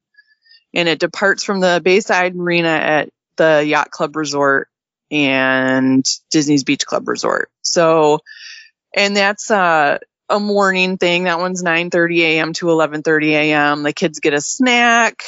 and 0.74 0.90
it 0.90 1.00
departs 1.00 1.44
from 1.44 1.60
the 1.60 1.82
Bayside 1.84 2.36
Marina 2.36 2.70
at 2.70 3.10
the 3.38 3.64
Yacht 3.66 3.92
Club 3.92 4.16
Resort 4.16 4.70
and 5.12 6.06
Disney's 6.32 6.64
Beach 6.64 6.86
Club 6.86 7.08
Resort. 7.08 7.50
So, 7.62 8.20
and 8.94 9.16
that's 9.16 9.50
uh, 9.52 10.00
a 10.30 10.40
morning 10.40 10.98
thing. 10.98 11.24
That 11.24 11.40
one's 11.40 11.64
9:30 11.64 12.20
a.m. 12.20 12.54
to 12.54 12.68
11:30 12.68 13.28
a.m. 13.30 13.84
The 13.84 13.94
kids 13.94 14.20
get 14.20 14.34
a 14.34 14.42
snack. 14.42 15.24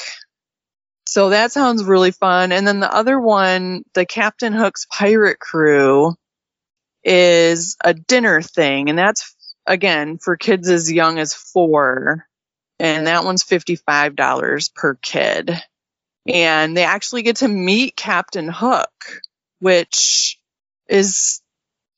So 1.05 1.29
that 1.29 1.51
sounds 1.51 1.83
really 1.83 2.11
fun. 2.11 2.51
And 2.51 2.67
then 2.67 2.79
the 2.79 2.93
other 2.93 3.19
one, 3.19 3.83
the 3.95 4.05
Captain 4.05 4.53
Hook's 4.53 4.85
Pirate 4.91 5.39
Crew, 5.39 6.13
is 7.03 7.77
a 7.83 7.93
dinner 7.93 8.41
thing, 8.41 8.89
and 8.89 8.99
that's 8.99 9.35
again 9.65 10.17
for 10.17 10.35
kids 10.35 10.69
as 10.69 10.91
young 10.91 11.19
as 11.19 11.33
four 11.33 12.28
and 12.79 13.07
that 13.07 13.23
one's 13.25 13.43
$55 13.43 14.73
per 14.73 14.95
kid. 14.95 15.51
And 16.27 16.75
they 16.75 16.83
actually 16.83 17.23
get 17.23 17.37
to 17.37 17.47
meet 17.47 17.95
Captain 17.95 18.47
Hook, 18.47 19.21
which 19.59 20.39
is 20.87 21.41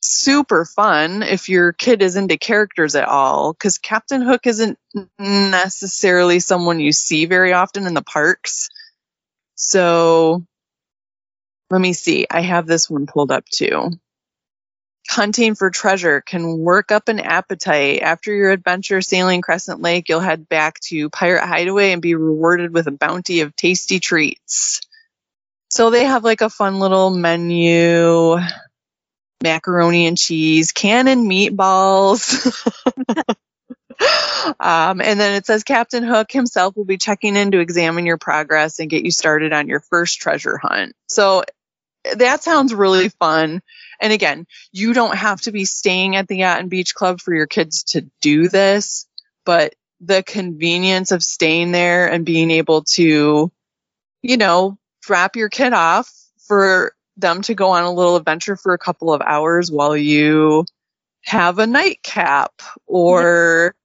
super 0.01 0.65
fun 0.65 1.21
if 1.21 1.49
your 1.49 1.73
kid 1.73 2.01
is 2.01 2.15
into 2.15 2.37
characters 2.37 2.95
at 2.95 3.07
all, 3.07 3.53
because 3.53 3.77
Captain 3.77 4.21
Hook 4.21 4.47
isn't 4.47 4.77
necessarily 5.19 6.39
someone 6.39 6.79
you 6.79 6.91
see 6.91 7.25
very 7.25 7.53
often 7.53 7.85
in 7.85 7.93
the 7.93 8.01
parks. 8.01 8.69
So 9.55 10.43
let 11.69 11.81
me 11.81 11.93
see. 11.93 12.25
I 12.29 12.41
have 12.41 12.65
this 12.67 12.89
one 12.89 13.05
pulled 13.05 13.31
up 13.31 13.45
too 13.45 13.91
hunting 15.09 15.55
for 15.55 15.69
treasure 15.69 16.21
can 16.21 16.57
work 16.57 16.91
up 16.91 17.09
an 17.09 17.19
appetite. 17.19 18.01
After 18.01 18.33
your 18.33 18.51
adventure 18.51 19.01
sailing 19.01 19.41
Crescent 19.41 19.81
Lake, 19.81 20.09
you'll 20.09 20.19
head 20.19 20.47
back 20.47 20.79
to 20.81 21.09
Pirate 21.09 21.45
Hideaway 21.45 21.91
and 21.91 22.01
be 22.01 22.15
rewarded 22.15 22.73
with 22.73 22.87
a 22.87 22.91
bounty 22.91 23.41
of 23.41 23.55
tasty 23.55 23.99
treats. 23.99 24.81
So 25.69 25.89
they 25.89 26.05
have 26.05 26.23
like 26.23 26.41
a 26.41 26.49
fun 26.49 26.79
little 26.79 27.09
menu, 27.09 28.37
macaroni 29.41 30.07
and 30.07 30.17
cheese, 30.17 30.71
cannon 30.71 31.29
meatballs. 31.29 32.45
um, 34.59 35.01
and 35.01 35.19
then 35.19 35.33
it 35.33 35.45
says 35.45 35.63
Captain 35.63 36.03
Hook 36.03 36.31
himself 36.31 36.75
will 36.75 36.85
be 36.85 36.97
checking 36.97 37.35
in 37.35 37.51
to 37.51 37.59
examine 37.59 38.05
your 38.05 38.17
progress 38.17 38.79
and 38.79 38.89
get 38.89 39.05
you 39.05 39.11
started 39.11 39.53
on 39.53 39.67
your 39.67 39.79
first 39.79 40.19
treasure 40.19 40.57
hunt. 40.57 40.93
So 41.07 41.43
that 42.15 42.43
sounds 42.43 42.73
really 42.73 43.09
fun. 43.09 43.61
And 43.99 44.13
again, 44.13 44.47
you 44.71 44.93
don't 44.93 45.15
have 45.15 45.41
to 45.41 45.51
be 45.51 45.65
staying 45.65 46.15
at 46.15 46.27
the 46.27 46.37
Yacht 46.37 46.59
and 46.59 46.69
Beach 46.69 46.95
Club 46.95 47.21
for 47.21 47.33
your 47.33 47.47
kids 47.47 47.83
to 47.83 48.09
do 48.21 48.49
this, 48.49 49.05
but 49.45 49.75
the 49.99 50.23
convenience 50.23 51.11
of 51.11 51.23
staying 51.23 51.71
there 51.71 52.11
and 52.11 52.25
being 52.25 52.49
able 52.49 52.83
to, 52.83 53.51
you 54.21 54.37
know, 54.37 54.77
drop 55.01 55.35
your 55.35 55.49
kid 55.49 55.73
off 55.73 56.11
for 56.47 56.93
them 57.17 57.41
to 57.43 57.53
go 57.53 57.69
on 57.71 57.83
a 57.83 57.93
little 57.93 58.15
adventure 58.15 58.55
for 58.55 58.73
a 58.73 58.79
couple 58.79 59.13
of 59.13 59.21
hours 59.21 59.71
while 59.71 59.95
you 59.95 60.65
have 61.23 61.59
a 61.59 61.67
nightcap 61.67 62.51
or 62.87 63.75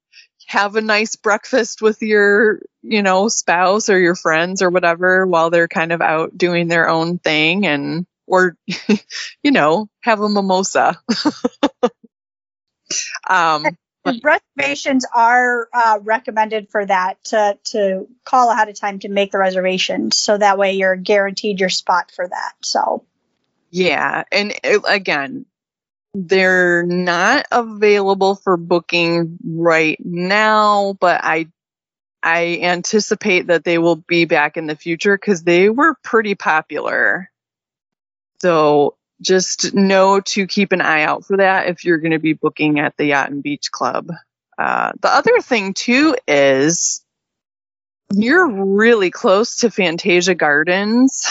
have 0.47 0.77
a 0.77 0.81
nice 0.81 1.17
breakfast 1.17 1.83
with 1.83 2.03
your, 2.03 2.61
you 2.83 3.03
know, 3.03 3.29
spouse 3.29 3.89
or 3.89 3.99
your 3.99 4.15
friends 4.15 4.63
or 4.63 4.71
whatever 4.71 5.27
while 5.27 5.51
they're 5.51 5.69
kind 5.69 5.93
of 5.93 6.01
out 6.01 6.37
doing 6.37 6.69
their 6.69 6.89
own 6.89 7.19
thing 7.19 7.67
and 7.67 8.07
or 8.27 8.57
you 9.43 9.53
know 9.53 9.89
have 10.03 10.21
a 10.21 10.29
mimosa 10.29 11.01
um 13.31 13.65
reservations 14.23 15.05
are 15.15 15.69
uh, 15.73 15.99
recommended 16.03 16.71
for 16.71 16.85
that 16.87 17.23
to 17.25 17.59
to 17.65 18.07
call 18.25 18.51
ahead 18.51 18.69
of 18.69 18.79
time 18.79 18.99
to 19.01 19.09
make 19.09 19.33
the 19.33 19.39
reservation, 19.39 20.11
so 20.11 20.39
that 20.39 20.59
way 20.59 20.75
you're 20.75 20.97
guaranteed 20.97 21.61
your 21.61 21.69
spot 21.69 22.13
for 22.15 22.27
that. 22.27 22.53
So, 22.63 23.05
yeah, 23.71 24.25
and 24.31 24.53
it, 24.63 24.83
again, 24.87 25.47
they're 26.17 26.85
not 26.85 27.47
available 27.53 28.37
for 28.37 28.57
booking 28.57 29.39
right 29.45 29.99
now, 30.03 30.97
but 30.99 31.21
I 31.23 31.49
I 32.23 32.59
anticipate 32.63 33.49
that 33.49 33.65
they 33.65 33.79
will 33.79 33.97
be 33.97 34.25
back 34.25 34.57
in 34.57 34.67
the 34.67 34.75
future 34.75 35.17
because 35.17 35.45
they 35.45 35.69
were 35.69 35.95
pretty 36.03 36.35
popular. 36.35 37.31
So 38.41 38.97
just 39.21 39.75
know 39.75 40.21
to 40.21 40.47
keep 40.47 40.73
an 40.73 40.81
eye 40.81 41.03
out 41.03 41.25
for 41.25 41.37
that 41.37 41.69
if 41.69 41.85
you're 41.85 41.99
going 41.99 42.13
to 42.13 42.19
be 42.19 42.33
booking 42.33 42.81
at 42.81 42.97
the 42.97 43.07
Yacht 43.07 43.31
and 43.31 43.43
Beach 43.43 43.71
Club. 43.71 44.11
Uh, 44.59 44.93
the 45.01 45.09
other 45.09 45.41
thing 45.41 45.75
too 45.75 46.17
is 46.27 47.05
you're 48.13 48.49
really 48.49 49.11
close 49.11 49.59
to 49.59 49.71
Fantasia 49.71 50.35
Gardens. 50.35 51.27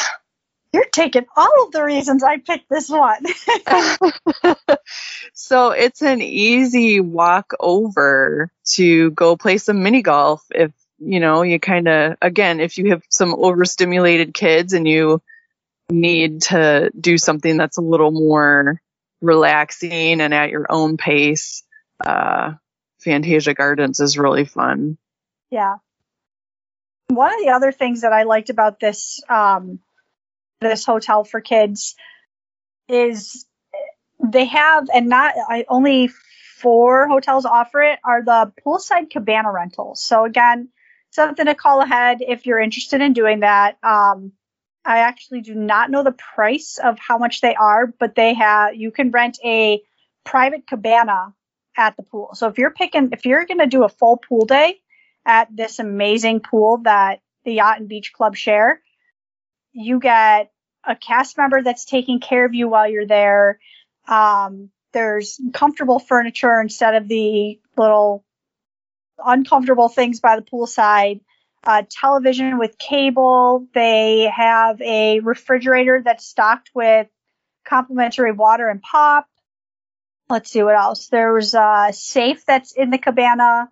You're 0.75 0.83
taking 0.91 1.25
all 1.38 1.63
of 1.63 1.71
the 1.71 1.85
reasons 1.85 2.21
I 2.21 2.38
picked 2.38 2.69
this 2.69 2.89
one. 2.89 3.23
so 5.33 5.71
it's 5.71 6.01
an 6.01 6.21
easy 6.21 6.99
walk 6.99 7.53
over 7.61 8.51
to 8.73 9.11
go 9.11 9.38
play 9.38 9.57
some 9.57 9.83
mini 9.83 10.01
golf 10.01 10.43
if 10.53 10.73
you 10.99 11.21
know 11.21 11.43
you 11.43 11.61
kind 11.61 11.88
of 11.88 12.17
again 12.21 12.59
if 12.59 12.77
you 12.77 12.89
have 12.89 13.03
some 13.09 13.33
overstimulated 13.33 14.33
kids 14.33 14.73
and 14.73 14.85
you 14.85 15.21
need 15.89 16.41
to 16.41 16.91
do 16.99 17.17
something 17.17 17.55
that's 17.55 17.77
a 17.77 17.81
little 17.81 18.11
more 18.11 18.81
relaxing 19.21 20.19
and 20.19 20.33
at 20.33 20.49
your 20.49 20.65
own 20.69 20.97
pace, 20.97 21.63
uh, 22.05 22.51
Fantasia 22.99 23.53
Gardens 23.53 24.01
is 24.01 24.17
really 24.17 24.43
fun. 24.43 24.97
Yeah. 25.49 25.77
One 27.07 27.33
of 27.33 27.39
the 27.39 27.51
other 27.51 27.71
things 27.71 28.01
that 28.01 28.11
I 28.11 28.23
liked 28.23 28.49
about 28.49 28.81
this 28.81 29.21
um, 29.29 29.79
this 30.62 30.86
hotel 30.86 31.24
for 31.24 31.41
kids 31.41 31.96
is 32.88 33.46
they 34.24 34.46
have, 34.46 34.88
and 34.94 35.08
not 35.08 35.34
I 35.50 35.65
only 35.68 36.10
four 36.58 37.08
hotels 37.08 37.46
offer 37.46 37.82
it, 37.82 38.00
are 38.04 38.24
the 38.24 38.52
poolside 38.65 39.10
cabana 39.10 39.52
rentals. 39.52 40.02
So 40.02 40.26
again, 40.26 40.70
something 41.12 41.46
to 41.46 41.56
call 41.56 41.82
ahead 41.82 42.20
if 42.22 42.46
you're 42.46 42.60
interested 42.60 43.02
in 43.02 43.13
doing 43.13 43.41
that. 43.41 43.78
Um, 43.84 44.34
I 44.86 45.00
actually 45.00 45.41
do 45.41 45.56
not 45.56 45.89
know 45.89 46.04
the 46.04 46.12
price 46.12 46.78
of 46.82 47.00
how 47.00 47.18
much 47.18 47.41
they 47.41 47.56
are, 47.56 47.88
but 47.88 48.15
they 48.15 48.36
have 48.36 48.76
you 48.76 48.91
can 48.91 49.12
rent 49.12 49.39
a 49.44 49.82
private 50.24 50.68
cabana 50.68 51.34
at 51.78 51.98
the 51.98 52.04
pool. 52.04 52.32
So 52.34 52.48
if 52.48 52.58
you're 52.58 52.72
picking 52.72 53.10
if 53.12 53.26
you're 53.26 53.46
going 53.46 53.60
to 53.60 53.68
do 53.68 53.84
a 53.84 53.89
full 53.89 54.18
pool 54.18 54.46
day 54.46 54.80
at 55.26 55.48
this 55.56 55.80
amazing 55.80 56.41
pool 56.41 56.78
that 56.84 57.22
the 57.46 57.54
Yacht 57.54 57.80
and 57.80 57.89
Beach 57.89 58.13
Club 58.13 58.36
share, 58.36 58.82
you 59.75 59.99
get 59.99 60.51
a 60.83 60.95
cast 60.95 61.38
member 61.38 61.61
that's 61.61 61.85
taking 61.85 62.19
care 62.19 62.45
of 62.45 62.53
you 62.53 62.69
while 62.69 62.89
you're 62.89 63.05
there. 63.05 63.59
Um, 64.07 64.69
there's 64.93 65.39
comfortable 65.53 65.99
furniture 65.99 66.61
instead 66.61 66.95
of 66.95 67.07
the 67.07 67.59
little 67.77 68.23
uncomfortable 69.23 69.89
things 69.89 70.21
by 70.21 70.38
the 70.38 70.41
poolside 70.41 71.19
uh, 71.65 71.83
television 71.89 72.57
with 72.57 72.77
cable. 72.77 73.67
They 73.73 74.31
have 74.33 74.79
a 74.81 75.19
refrigerator 75.19 76.01
that's 76.03 76.25
stocked 76.25 76.71
with 76.73 77.07
complimentary 77.65 78.31
water 78.31 78.69
and 78.69 78.81
pop. 78.81 79.27
Let's 80.29 80.49
see 80.49 80.63
what 80.63 80.75
else. 80.75 81.07
There's 81.07 81.53
a 81.53 81.89
safe 81.91 82.45
that's 82.45 82.71
in 82.71 82.89
the 82.89 82.97
cabana. 82.97 83.69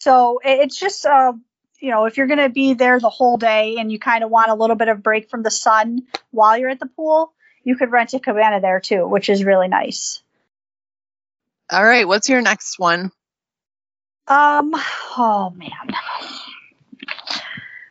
So 0.00 0.40
it's 0.42 0.78
just, 0.78 1.06
uh, 1.06 1.34
you 1.80 1.90
know, 1.90 2.06
if 2.06 2.16
you're 2.16 2.26
going 2.26 2.38
to 2.38 2.48
be 2.48 2.74
there 2.74 2.98
the 3.00 3.10
whole 3.10 3.36
day 3.36 3.76
and 3.78 3.90
you 3.90 3.98
kind 3.98 4.24
of 4.24 4.30
want 4.30 4.50
a 4.50 4.54
little 4.54 4.76
bit 4.76 4.88
of 4.88 5.02
break 5.02 5.28
from 5.30 5.42
the 5.42 5.50
sun 5.50 6.06
while 6.30 6.56
you're 6.56 6.70
at 6.70 6.80
the 6.80 6.86
pool, 6.86 7.32
you 7.64 7.76
could 7.76 7.90
rent 7.90 8.14
a 8.14 8.20
cabana 8.20 8.60
there 8.60 8.80
too, 8.80 9.06
which 9.06 9.28
is 9.28 9.44
really 9.44 9.68
nice. 9.68 10.22
All 11.70 11.84
right. 11.84 12.06
What's 12.06 12.28
your 12.28 12.42
next 12.42 12.78
one? 12.78 13.10
Um, 14.28 14.74
oh 15.16 15.52
man. 15.56 15.94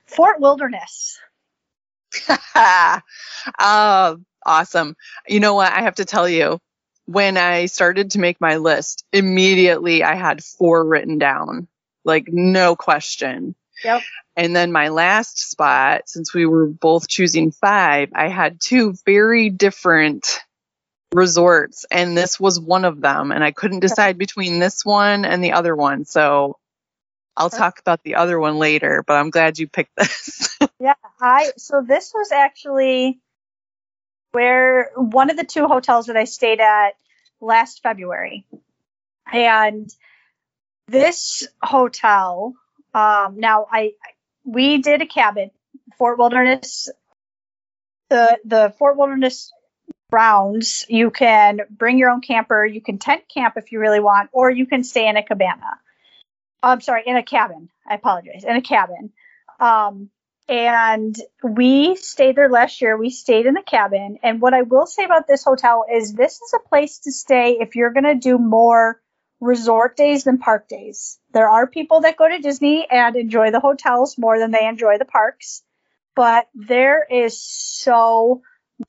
Fort 0.06 0.40
Wilderness. 0.40 1.20
uh, 2.56 3.00
awesome. 4.46 4.96
You 5.28 5.40
know 5.40 5.56
what? 5.56 5.72
I 5.72 5.82
have 5.82 5.96
to 5.96 6.06
tell 6.06 6.28
you, 6.28 6.60
when 7.06 7.38
I 7.38 7.68
started 7.68 8.12
to 8.12 8.20
make 8.20 8.42
my 8.42 8.58
list, 8.58 9.06
immediately 9.12 10.04
I 10.04 10.16
had 10.16 10.44
four 10.44 10.84
written 10.84 11.18
down, 11.18 11.68
like 12.04 12.28
no 12.28 12.76
question. 12.76 13.56
Yep. 13.84 14.02
And 14.36 14.56
then 14.56 14.72
my 14.72 14.90
last 14.90 15.52
spot, 15.52 16.04
since 16.08 16.34
we 16.34 16.46
were 16.46 16.68
both 16.68 17.08
choosing 17.08 17.52
five, 17.52 18.10
I 18.14 18.30
had 18.30 18.60
two 18.60 18.96
very 19.06 19.50
different 19.50 20.40
resorts, 21.14 21.86
and 21.90 22.18
this 22.18 22.40
was 22.40 22.60
one 22.60 22.86
of 22.86 23.02
them. 23.02 23.32
And 23.32 23.44
I 23.44 23.52
couldn't 23.52 23.80
decide 23.80 24.18
between 24.18 24.60
this 24.60 24.84
one 24.84 25.26
and 25.26 25.44
the 25.44 25.54
other 25.54 25.76
one. 25.76 26.06
So 26.06 26.58
I'll 27.38 27.50
talk 27.50 27.80
about 27.80 28.04
the 28.04 28.16
other 28.16 28.40
one 28.40 28.58
later, 28.58 29.04
but 29.06 29.14
I'm 29.14 29.30
glad 29.30 29.60
you 29.60 29.68
picked 29.68 29.96
this. 29.98 30.58
yeah, 30.80 30.94
I 31.20 31.52
so 31.58 31.84
this 31.86 32.12
was 32.14 32.32
actually 32.32 33.20
where 34.32 34.92
one 34.96 35.30
of 35.30 35.38
the 35.38 35.44
two 35.46 35.66
hotels 35.68 36.08
that 36.08 36.18
I 36.18 36.26
stayed 36.26 36.60
at 36.60 36.92
last 37.40 37.82
February. 37.82 38.46
And 39.32 39.90
this 40.88 41.48
hotel, 41.62 42.54
um, 42.96 43.40
now 43.40 43.68
I 43.72 43.94
we 44.44 44.80
did 44.80 45.02
a 45.02 45.06
cabin, 45.06 45.52
Fort 45.98 46.18
Wilderness 46.18 46.90
the 48.10 48.40
the 48.46 48.74
Fort 48.78 48.98
Wilderness 48.98 49.52
grounds, 50.12 50.86
you 50.88 51.12
can 51.12 51.60
bring 51.70 51.98
your 51.98 52.10
own 52.10 52.22
camper, 52.22 52.66
you 52.66 52.82
can 52.82 52.98
tent 52.98 53.24
camp 53.34 53.56
if 53.58 53.72
you 53.72 53.80
really 53.80 54.00
want, 54.00 54.30
or 54.32 54.50
you 54.50 54.66
can 54.66 54.84
stay 54.84 55.08
in 55.08 55.18
a 55.18 55.24
cabana. 55.24 55.80
I'm 56.62 56.82
sorry, 56.82 57.04
in 57.06 57.18
a 57.18 57.24
cabin. 57.24 57.70
I 57.88 57.96
apologize, 57.96 58.44
in 58.44 58.56
a 58.56 58.62
cabin. 58.62 59.12
Um, 59.60 60.10
and 60.48 61.16
we 61.44 61.96
stayed 61.96 62.36
there 62.36 62.50
last 62.50 62.82
year. 62.82 62.98
We 62.98 63.10
stayed 63.10 63.46
in 63.46 63.56
the 63.56 63.64
cabin. 63.64 64.20
And 64.22 64.40
what 64.42 64.54
I 64.54 64.62
will 64.62 64.86
say 64.86 65.04
about 65.04 65.28
this 65.28 65.44
hotel 65.44 65.86
is 65.92 66.14
this 66.14 66.34
is 66.34 66.54
a 66.54 66.70
place 66.70 67.00
to 67.00 67.12
stay 67.12 67.58
if 67.60 67.76
you're 67.76 67.94
going 67.94 68.04
to 68.04 68.16
do 68.16 68.38
more 68.38 69.02
resort 69.40 69.98
days 69.98 70.24
than 70.24 70.38
park 70.38 70.68
days. 70.68 71.20
There 71.34 71.50
are 71.50 71.68
people 71.68 72.02
that 72.02 72.18
go 72.18 72.28
to 72.28 72.40
Disney 72.40 72.88
and 72.90 73.16
enjoy 73.16 73.52
the 73.52 73.60
hotels 73.60 74.18
more 74.18 74.40
than 74.40 74.52
they 74.52 74.66
enjoy 74.68 74.98
the 74.98 75.06
parks, 75.06 75.62
but 76.16 76.48
there 76.54 77.06
is 77.10 77.42
so 77.42 78.42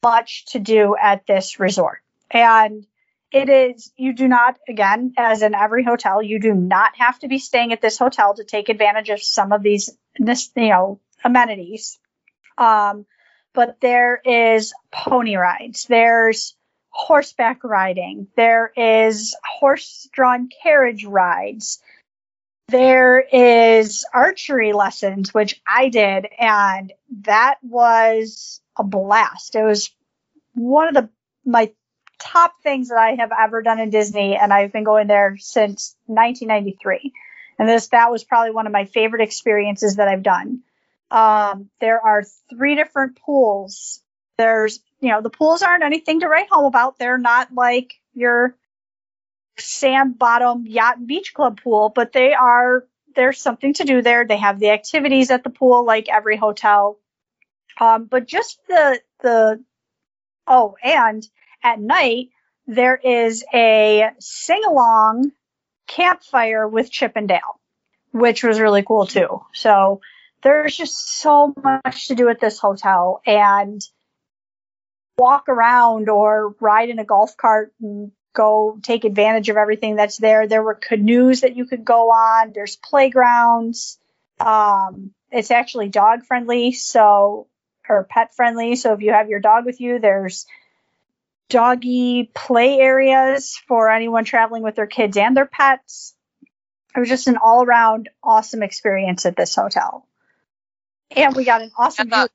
much 0.03 0.47
to 0.47 0.59
do 0.59 0.97
at 1.01 1.27
this 1.27 1.61
resort. 1.61 1.99
And 2.31 2.87
it 3.33 3.49
is 3.49 3.93
you 3.97 4.13
do 4.13 4.29
not 4.29 4.59
again 4.69 5.13
as 5.17 5.43
in 5.43 5.55
every 5.55 5.85
hotel 5.85 6.23
you 6.23 6.39
do 6.39 6.55
not 6.55 6.93
have 6.97 7.19
to 7.19 7.29
be 7.29 7.39
staying 7.39 7.73
at 7.73 7.81
this 7.81 7.99
hotel 7.99 8.35
to 8.35 8.45
take 8.45 8.69
advantage 8.69 9.11
of 9.11 9.23
some 9.23 9.53
of 9.53 9.63
these 9.63 9.97
you 10.19 10.35
know 10.57 11.01
amenities 11.25 11.99
um, 12.57 13.05
but 13.53 13.81
there 13.81 14.21
is 14.25 14.73
pony 14.93 15.37
rides 15.37 15.87
there's 15.89 16.56
horseback 16.97 17.63
riding 17.63 18.27
there 18.37 18.73
is 18.77 19.37
horse 19.45 20.09
drawn 20.13 20.49
carriage 20.63 21.05
rides 21.05 21.81
there 22.69 23.21
is 23.21 24.05
archery 24.15 24.73
lessons 24.73 25.35
which 25.35 25.61
i 25.67 25.89
did 25.89 26.27
and 26.39 26.93
that 27.23 27.57
was 27.63 28.61
a 28.79 28.85
blast 28.85 29.55
it 29.55 29.63
was 29.63 29.91
one 30.55 30.89
of 30.89 30.95
the 30.95 31.11
my 31.45 31.71
top 32.19 32.55
things 32.63 32.89
that 32.89 32.99
I 32.99 33.15
have 33.19 33.31
ever 33.39 33.63
done 33.63 33.79
in 33.79 33.91
Disney, 33.91 34.37
and 34.37 34.53
I've 34.53 34.73
been 34.73 34.85
going 34.85 35.07
there 35.07 35.37
since 35.39 35.97
1993. 36.07 37.13
And 37.59 37.69
this 37.69 37.89
that 37.89 38.11
was 38.11 38.25
probably 38.25 38.53
one 38.53 38.67
of 38.67 38.73
my 38.73 38.85
favorite 38.85 39.23
experiences 39.23 39.97
that 39.97 40.09
I've 40.09 40.23
done. 40.23 40.61
Um, 41.11 41.71
there 41.81 42.01
are 42.01 42.25
three 42.51 42.75
different 42.75 43.19
pools. 43.21 44.03
There's, 44.39 44.81
you 45.01 45.11
know, 45.11 45.21
the 45.21 45.31
pools 45.31 45.63
aren't 45.63 45.85
anything 45.85 46.21
to 46.21 46.29
write 46.29 46.49
home 46.51 46.67
about. 46.67 46.99
They're 46.99 47.19
not 47.19 47.55
like 47.55 47.95
your 48.15 48.57
sand 49.59 50.19
bottom 50.19 50.67
yacht 50.67 50.99
and 50.99 51.07
beach 51.07 51.33
club 51.35 51.61
pool, 51.63 51.91
but 51.95 52.13
they 52.13 52.35
are. 52.35 52.85
There's 53.15 53.41
something 53.41 53.73
to 53.75 53.85
do 53.85 54.03
there. 54.03 54.27
They 54.27 54.37
have 54.37 54.61
the 54.61 54.71
activities 54.71 55.31
at 55.31 55.43
the 55.43 55.51
pool, 55.51 55.85
like 55.87 56.09
every 56.09 56.37
hotel. 56.37 56.99
Um, 57.81 58.05
but 58.05 58.27
just 58.27 58.59
the 58.69 59.01
the 59.21 59.65
oh, 60.47 60.77
and 60.83 61.27
at 61.63 61.81
night, 61.81 62.29
there 62.67 62.97
is 62.97 63.45
a 63.55 64.11
sing 64.19 64.63
along 64.67 65.33
campfire 65.87 66.69
with 66.69 66.91
Chip 66.91 67.13
and 67.17 67.29
Dale, 67.29 67.61
which 68.13 68.43
was 68.43 68.61
really 68.61 68.83
cool 68.83 69.07
too. 69.07 69.43
So 69.53 70.01
there's 70.43 70.77
just 70.77 71.19
so 71.19 71.55
much 71.63 72.09
to 72.09 72.15
do 72.15 72.29
at 72.29 72.41
this 72.41 72.59
hotel 72.59 73.21
and 73.27 73.81
walk 75.19 75.49
around 75.49 76.09
or 76.09 76.55
ride 76.61 76.91
in 76.91 76.99
a 76.99 77.05
golf 77.05 77.37
cart 77.37 77.73
and 77.81 78.13
go 78.35 78.79
take 78.83 79.05
advantage 79.05 79.49
of 79.49 79.57
everything 79.57 79.97
that's 79.97 80.19
there. 80.19 80.47
There 80.47 80.63
were 80.63 80.75
canoes 80.75 81.41
that 81.41 81.57
you 81.57 81.67
could 81.67 81.85
go 81.85 82.11
on. 82.11 82.53
There's 82.55 82.77
playgrounds. 82.77 83.99
Um, 84.39 85.13
it's 85.31 85.51
actually 85.51 85.89
dog 85.89 86.25
friendly, 86.25 86.73
so 86.73 87.49
or 87.89 88.05
pet 88.05 88.35
friendly. 88.35 88.77
So 88.77 88.93
if 88.93 89.01
you 89.01 89.13
have 89.13 89.29
your 89.29 89.41
dog 89.41 89.65
with 89.65 89.81
you, 89.81 89.99
there's 89.99 90.47
doggy 91.49 92.31
play 92.35 92.79
areas 92.79 93.61
for 93.69 93.91
anyone 93.91 94.25
traveling 94.25 94.63
with 94.63 94.75
their 94.75 94.87
kids 94.87 95.17
and 95.17 95.37
their 95.37 95.47
pets. 95.47 96.15
It 96.95 97.01
was 97.01 97.09
just 97.09 97.29
an 97.29 97.37
all 97.37 97.63
around 97.63 98.09
awesome 98.23 98.63
experience 98.63 99.27
at 99.27 99.37
this 99.37 99.55
hotel. 99.55 100.07
And 101.11 101.37
we 101.37 101.45
got 101.45 101.63
an 101.63 101.71
awesome 101.79 102.09
view. 102.09 102.27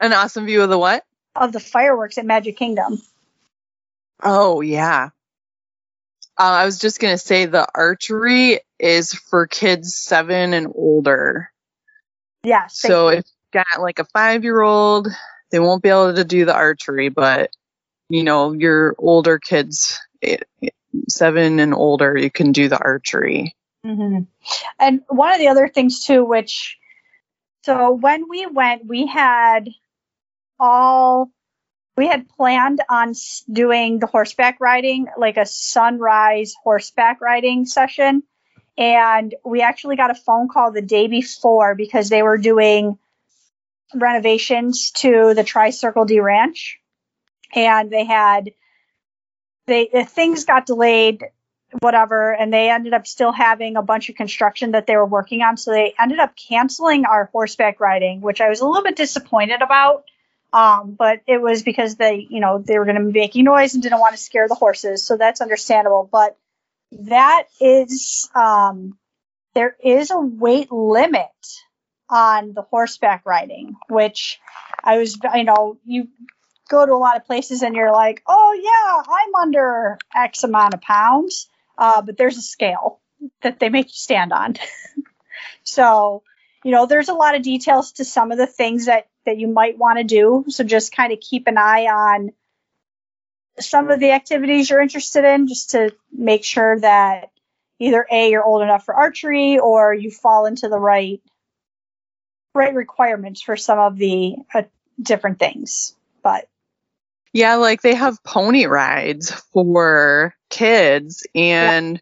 An 0.00 0.12
awesome 0.12 0.46
view 0.46 0.62
of 0.62 0.70
the 0.70 0.78
what? 0.78 1.04
Of 1.34 1.52
the 1.52 1.60
fireworks 1.60 2.18
at 2.18 2.26
Magic 2.26 2.56
Kingdom. 2.56 3.00
Oh, 4.22 4.60
yeah. 4.60 5.10
Uh, 6.38 6.42
I 6.42 6.64
was 6.64 6.78
just 6.78 7.00
going 7.00 7.14
to 7.14 7.18
say 7.18 7.46
the 7.46 7.66
archery 7.74 8.60
is 8.78 9.12
for 9.12 9.46
kids 9.46 9.94
seven 9.94 10.54
and 10.54 10.72
older. 10.74 11.50
Yeah. 12.44 12.66
So 12.68 13.08
if 13.08 13.24
you 13.26 13.62
got 13.62 13.80
like 13.80 13.98
a 13.98 14.04
five 14.04 14.44
year 14.44 14.60
old, 14.60 15.08
they 15.50 15.58
won't 15.58 15.82
be 15.82 15.88
able 15.88 16.14
to 16.14 16.24
do 16.24 16.44
the 16.44 16.54
archery, 16.54 17.08
but 17.08 17.50
you 18.08 18.22
know, 18.22 18.52
your 18.52 18.94
older 18.98 19.38
kids, 19.38 19.98
eh, 20.22 20.38
seven 21.08 21.60
and 21.60 21.74
older, 21.74 22.16
you 22.16 22.30
can 22.30 22.52
do 22.52 22.68
the 22.68 22.78
archery. 22.78 23.54
Mm-hmm. 23.84 24.22
And 24.78 25.02
one 25.08 25.32
of 25.32 25.38
the 25.38 25.48
other 25.48 25.68
things 25.68 26.04
too, 26.04 26.24
which, 26.24 26.78
so 27.64 27.92
when 27.92 28.28
we 28.28 28.46
went, 28.46 28.86
we 28.86 29.06
had 29.06 29.68
all, 30.58 31.30
we 31.96 32.06
had 32.06 32.28
planned 32.28 32.80
on 32.88 33.14
doing 33.50 33.98
the 33.98 34.06
horseback 34.06 34.58
riding, 34.60 35.08
like 35.16 35.36
a 35.36 35.46
sunrise 35.46 36.54
horseback 36.62 37.20
riding 37.20 37.66
session. 37.66 38.22
And 38.76 39.34
we 39.44 39.62
actually 39.62 39.96
got 39.96 40.12
a 40.12 40.14
phone 40.14 40.48
call 40.48 40.70
the 40.70 40.80
day 40.82 41.08
before 41.08 41.74
because 41.74 42.08
they 42.08 42.22
were 42.22 42.38
doing 42.38 42.98
renovations 43.94 44.92
to 44.92 45.34
the 45.34 45.42
Tri 45.42 45.70
Circle 45.70 46.04
D 46.04 46.20
Ranch. 46.20 46.78
And 47.54 47.90
they 47.90 48.04
had 48.04 48.50
they 49.66 49.86
things 50.06 50.44
got 50.44 50.66
delayed 50.66 51.24
whatever 51.80 52.32
and 52.32 52.52
they 52.52 52.70
ended 52.70 52.94
up 52.94 53.06
still 53.06 53.32
having 53.32 53.76
a 53.76 53.82
bunch 53.82 54.08
of 54.08 54.14
construction 54.14 54.70
that 54.70 54.86
they 54.86 54.96
were 54.96 55.04
working 55.04 55.42
on. 55.42 55.56
So 55.56 55.72
they 55.72 55.94
ended 55.98 56.20
up 56.20 56.34
canceling 56.36 57.04
our 57.04 57.28
horseback 57.32 57.80
riding 57.80 58.20
which 58.20 58.40
i 58.40 58.48
was 58.48 58.60
a 58.60 58.66
little 58.66 58.82
bit 58.82 58.96
disappointed 58.96 59.60
about 59.60 60.04
um, 60.52 60.96
but 60.98 61.20
it 61.26 61.40
was 61.40 61.62
because 61.62 61.96
they 61.96 62.26
you 62.28 62.40
know 62.40 62.58
they 62.58 62.78
were 62.78 62.84
going 62.84 62.98
to 62.98 63.04
be 63.04 63.20
making 63.20 63.44
noise 63.44 63.74
and 63.74 63.82
didn't 63.82 64.00
want 64.00 64.14
to 64.14 64.22
scare 64.22 64.48
the 64.48 64.54
horses 64.54 65.04
so 65.04 65.16
that's 65.16 65.40
understandable 65.40 66.08
but 66.10 66.36
that 66.92 67.44
is 67.60 68.30
um, 68.34 68.98
there 69.54 69.76
is 69.82 70.10
a 70.10 70.18
weight 70.18 70.72
limit 70.72 71.28
on 72.10 72.54
the 72.54 72.62
horseback 72.62 73.22
riding 73.26 73.76
which 73.88 74.40
i 74.82 74.96
was 74.96 75.18
you 75.34 75.44
know 75.44 75.78
you 75.84 76.08
go 76.68 76.84
to 76.84 76.92
a 76.92 76.94
lot 76.94 77.16
of 77.16 77.26
places 77.26 77.62
and 77.62 77.74
you're 77.74 77.92
like, 77.92 78.22
oh 78.26 78.52
yeah, 78.52 79.12
I'm 79.12 79.34
under 79.34 79.98
X 80.14 80.44
amount 80.44 80.74
of 80.74 80.80
pounds, 80.80 81.48
uh, 81.76 82.02
but 82.02 82.16
there's 82.16 82.36
a 82.36 82.42
scale 82.42 83.00
that 83.42 83.58
they 83.58 83.68
make 83.68 83.86
you 83.86 83.94
stand 83.94 84.32
on. 84.32 84.54
so, 85.64 86.22
you 86.68 86.72
know, 86.72 86.84
there's 86.84 87.08
a 87.08 87.14
lot 87.14 87.34
of 87.34 87.40
details 87.40 87.92
to 87.92 88.04
some 88.04 88.30
of 88.30 88.36
the 88.36 88.46
things 88.46 88.84
that 88.84 89.08
that 89.24 89.38
you 89.38 89.48
might 89.48 89.78
want 89.78 89.96
to 89.96 90.04
do. 90.04 90.44
So 90.48 90.64
just 90.64 90.94
kind 90.94 91.14
of 91.14 91.18
keep 91.18 91.46
an 91.46 91.56
eye 91.56 91.86
on 91.86 92.32
some 93.58 93.90
of 93.90 94.00
the 94.00 94.10
activities 94.10 94.68
you're 94.68 94.82
interested 94.82 95.24
in, 95.24 95.48
just 95.48 95.70
to 95.70 95.94
make 96.12 96.44
sure 96.44 96.78
that 96.80 97.30
either 97.78 98.06
a 98.12 98.28
you're 98.28 98.44
old 98.44 98.60
enough 98.60 98.84
for 98.84 98.94
archery 98.94 99.58
or 99.58 99.94
you 99.94 100.10
fall 100.10 100.44
into 100.44 100.68
the 100.68 100.78
right 100.78 101.22
right 102.54 102.74
requirements 102.74 103.40
for 103.40 103.56
some 103.56 103.78
of 103.78 103.96
the 103.96 104.34
uh, 104.52 104.64
different 105.00 105.38
things. 105.38 105.96
But 106.22 106.50
yeah, 107.32 107.54
like 107.54 107.80
they 107.80 107.94
have 107.94 108.22
pony 108.22 108.66
rides 108.66 109.30
for 109.30 110.34
kids 110.50 111.26
and 111.34 111.94
yeah. 111.94 112.00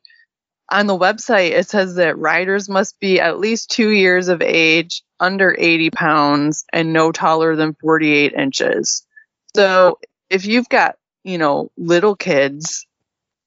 On 0.70 0.86
the 0.86 0.98
website 0.98 1.52
it 1.52 1.68
says 1.68 1.96
that 1.96 2.18
riders 2.18 2.68
must 2.68 2.98
be 3.00 3.20
at 3.20 3.38
least 3.38 3.70
2 3.70 3.90
years 3.90 4.28
of 4.28 4.42
age, 4.42 5.02
under 5.20 5.56
80 5.58 5.90
pounds 5.90 6.64
and 6.72 6.92
no 6.92 7.12
taller 7.12 7.56
than 7.56 7.74
48 7.74 8.34
inches. 8.34 9.06
So, 9.54 9.98
if 10.28 10.44
you've 10.44 10.68
got, 10.68 10.96
you 11.24 11.38
know, 11.38 11.70
little 11.76 12.16
kids 12.16 12.86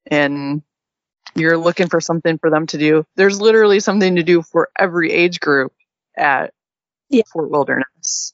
and 0.08 0.62
you're 1.36 1.58
looking 1.58 1.88
for 1.88 2.02
something 2.02 2.38
for 2.40 2.50
them 2.50 2.66
to 2.68 2.78
do, 2.78 3.06
there's 3.16 3.40
literally 3.40 3.80
something 3.80 4.16
to 4.16 4.24
do 4.24 4.42
for 4.42 4.70
every 4.78 5.12
age 5.12 5.40
group 5.40 5.74
at 6.18 6.54
yeah. 7.10 7.24
Fort 7.32 7.52
Wilderness. 7.52 8.34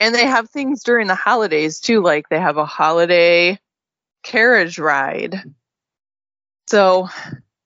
And 0.00 0.14
they 0.14 0.26
have 0.26 0.50
things 0.50 0.82
during 0.82 1.06
the 1.06 1.14
holidays 1.14 1.80
too, 1.80 2.02
like 2.02 2.28
they 2.28 2.40
have 2.40 2.56
a 2.56 2.66
holiday 2.66 3.58
carriage 4.22 4.78
ride. 4.78 5.42
So 6.68 7.08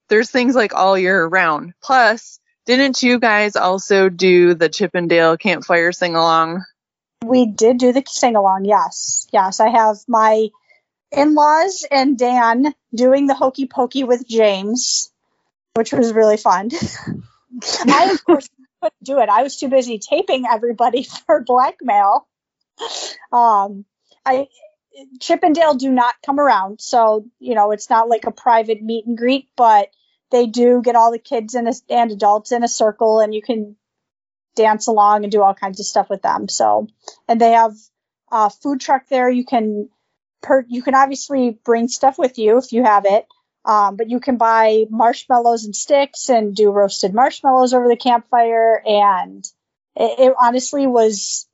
there's 0.08 0.30
things 0.30 0.54
like 0.54 0.74
all 0.74 0.98
year 0.98 1.26
round. 1.26 1.74
Plus, 1.82 2.40
didn't 2.64 3.02
you 3.02 3.18
guys 3.18 3.56
also 3.56 4.08
do 4.08 4.54
the 4.54 4.68
Chip 4.68 4.94
'n' 4.94 5.08
Dale 5.08 5.36
campfire 5.36 5.92
sing 5.92 6.16
along? 6.16 6.64
We 7.24 7.46
did 7.46 7.78
do 7.78 7.92
the 7.92 8.02
sing 8.06 8.36
along, 8.36 8.64
yes. 8.64 9.26
Yes, 9.32 9.60
I 9.60 9.68
have 9.68 9.98
my 10.08 10.48
in 11.12 11.34
laws 11.34 11.86
and 11.90 12.18
Dan 12.18 12.74
doing 12.94 13.26
the 13.26 13.34
hokey 13.34 13.66
pokey 13.66 14.04
with 14.04 14.26
James, 14.26 15.10
which 15.74 15.92
was 15.92 16.12
really 16.12 16.36
fun. 16.36 16.70
I, 17.86 18.10
of 18.12 18.24
course, 18.24 18.48
couldn't 18.82 19.02
do 19.02 19.18
it. 19.18 19.28
I 19.28 19.42
was 19.42 19.56
too 19.56 19.68
busy 19.68 19.98
taping 19.98 20.44
everybody 20.50 21.04
for 21.26 21.42
blackmail. 21.42 22.26
Um, 23.32 23.84
I 24.24 24.48
Chip 25.20 25.44
'n' 25.44 25.52
Dale 25.52 25.74
do 25.74 25.90
not 25.90 26.14
come 26.24 26.40
around, 26.40 26.80
so 26.80 27.26
you 27.38 27.54
know 27.54 27.70
it's 27.72 27.90
not 27.90 28.08
like 28.08 28.26
a 28.26 28.30
private 28.30 28.82
meet 28.82 29.06
and 29.06 29.16
greet, 29.16 29.48
but 29.56 29.90
they 30.30 30.46
do 30.46 30.82
get 30.82 30.96
all 30.96 31.12
the 31.12 31.18
kids 31.18 31.54
a, 31.54 31.72
and 31.88 32.10
adults 32.10 32.52
in 32.52 32.64
a 32.64 32.68
circle, 32.68 33.20
and 33.20 33.34
you 33.34 33.42
can 33.42 33.76
dance 34.54 34.86
along 34.88 35.24
and 35.24 35.30
do 35.30 35.42
all 35.42 35.54
kinds 35.54 35.78
of 35.80 35.86
stuff 35.86 36.10
with 36.10 36.22
them. 36.22 36.48
So, 36.48 36.88
and 37.28 37.40
they 37.40 37.52
have 37.52 37.74
a 38.32 38.50
food 38.50 38.80
truck 38.80 39.06
there. 39.08 39.28
You 39.28 39.44
can 39.44 39.88
per, 40.42 40.64
you 40.68 40.82
can 40.82 40.94
obviously 40.94 41.58
bring 41.64 41.88
stuff 41.88 42.18
with 42.18 42.38
you 42.38 42.58
if 42.58 42.72
you 42.72 42.82
have 42.82 43.04
it. 43.06 43.26
Um, 43.64 43.96
but 43.96 44.08
you 44.08 44.20
can 44.20 44.36
buy 44.36 44.84
marshmallows 44.90 45.64
and 45.64 45.74
sticks 45.74 46.28
and 46.28 46.54
do 46.54 46.70
roasted 46.70 47.12
marshmallows 47.12 47.74
over 47.74 47.88
the 47.88 47.96
campfire. 47.96 48.80
And 48.86 49.44
it, 49.96 50.20
it 50.20 50.34
honestly 50.40 50.86
was, 50.86 51.48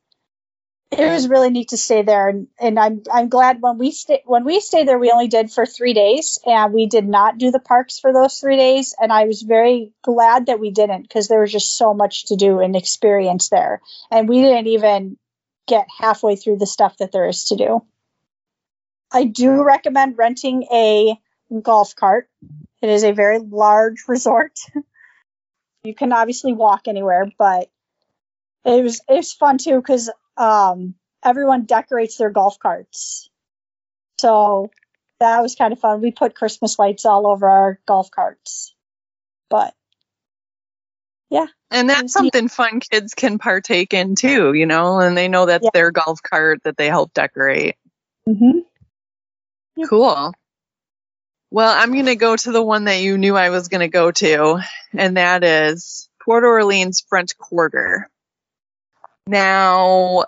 it 0.92 1.10
was 1.10 1.28
really 1.28 1.50
neat 1.50 1.68
to 1.68 1.76
stay 1.76 2.02
there. 2.02 2.28
And, 2.28 2.48
and 2.60 2.78
I'm, 2.78 3.02
I'm 3.10 3.28
glad 3.28 3.62
when 3.62 3.78
we 3.78 3.90
stay, 3.92 4.22
when 4.26 4.44
we 4.44 4.60
stayed 4.60 4.86
there, 4.86 4.98
we 4.98 5.10
only 5.10 5.28
did 5.28 5.50
for 5.50 5.64
three 5.64 5.94
days 5.94 6.38
and 6.44 6.72
we 6.72 6.86
did 6.86 7.08
not 7.08 7.38
do 7.38 7.50
the 7.50 7.58
parks 7.58 7.98
for 7.98 8.12
those 8.12 8.38
three 8.38 8.56
days. 8.56 8.94
And 9.00 9.10
I 9.10 9.24
was 9.24 9.42
very 9.42 9.92
glad 10.02 10.46
that 10.46 10.60
we 10.60 10.70
didn't 10.70 11.02
because 11.02 11.28
there 11.28 11.40
was 11.40 11.50
just 11.50 11.76
so 11.76 11.94
much 11.94 12.26
to 12.26 12.36
do 12.36 12.60
and 12.60 12.76
experience 12.76 13.48
there. 13.48 13.80
And 14.10 14.28
we 14.28 14.42
didn't 14.42 14.66
even 14.66 15.16
get 15.66 15.86
halfway 15.98 16.36
through 16.36 16.58
the 16.58 16.66
stuff 16.66 16.98
that 16.98 17.10
there 17.10 17.26
is 17.26 17.44
to 17.44 17.56
do. 17.56 17.82
I 19.10 19.24
do 19.24 19.62
recommend 19.62 20.18
renting 20.18 20.64
a 20.72 21.14
golf 21.62 21.96
cart. 21.96 22.28
It 22.82 22.90
is 22.90 23.04
a 23.04 23.12
very 23.12 23.38
large 23.38 24.04
resort. 24.08 24.58
you 25.84 25.94
can 25.94 26.12
obviously 26.12 26.52
walk 26.52 26.82
anywhere, 26.86 27.30
but 27.38 27.70
it 28.64 28.82
was 28.82 29.00
it 29.08 29.14
was 29.14 29.32
fun 29.32 29.58
too 29.58 29.76
because 29.76 30.10
um, 30.36 30.94
everyone 31.24 31.64
decorates 31.64 32.16
their 32.16 32.30
golf 32.30 32.58
carts. 32.58 33.30
So 34.18 34.70
that 35.20 35.40
was 35.40 35.54
kind 35.54 35.72
of 35.72 35.80
fun. 35.80 36.00
We 36.00 36.10
put 36.12 36.34
Christmas 36.34 36.78
lights 36.78 37.06
all 37.06 37.26
over 37.26 37.48
our 37.48 37.80
golf 37.86 38.10
carts. 38.10 38.74
But 39.50 39.74
yeah. 41.30 41.46
And 41.70 41.88
that's 41.88 42.12
something 42.12 42.44
neat. 42.44 42.50
fun 42.50 42.80
kids 42.80 43.14
can 43.14 43.38
partake 43.38 43.94
in 43.94 44.14
too, 44.14 44.52
you 44.52 44.66
know, 44.66 45.00
and 45.00 45.16
they 45.16 45.28
know 45.28 45.46
that's 45.46 45.64
yeah. 45.64 45.70
their 45.72 45.90
golf 45.90 46.22
cart 46.22 46.60
that 46.64 46.76
they 46.76 46.88
help 46.88 47.14
decorate. 47.14 47.76
Mm-hmm. 48.28 48.58
Yep. 49.76 49.88
Cool. 49.88 50.34
Well, 51.50 51.74
I'm 51.74 51.92
going 51.92 52.06
to 52.06 52.16
go 52.16 52.36
to 52.36 52.52
the 52.52 52.62
one 52.62 52.84
that 52.84 53.00
you 53.00 53.18
knew 53.18 53.36
I 53.36 53.50
was 53.50 53.68
going 53.68 53.80
to 53.80 53.88
go 53.88 54.10
to, 54.10 54.60
and 54.92 55.16
that 55.16 55.44
is 55.44 56.08
Port 56.22 56.44
Orleans 56.44 57.04
French 57.08 57.36
Quarter. 57.36 58.08
Now, 59.26 60.24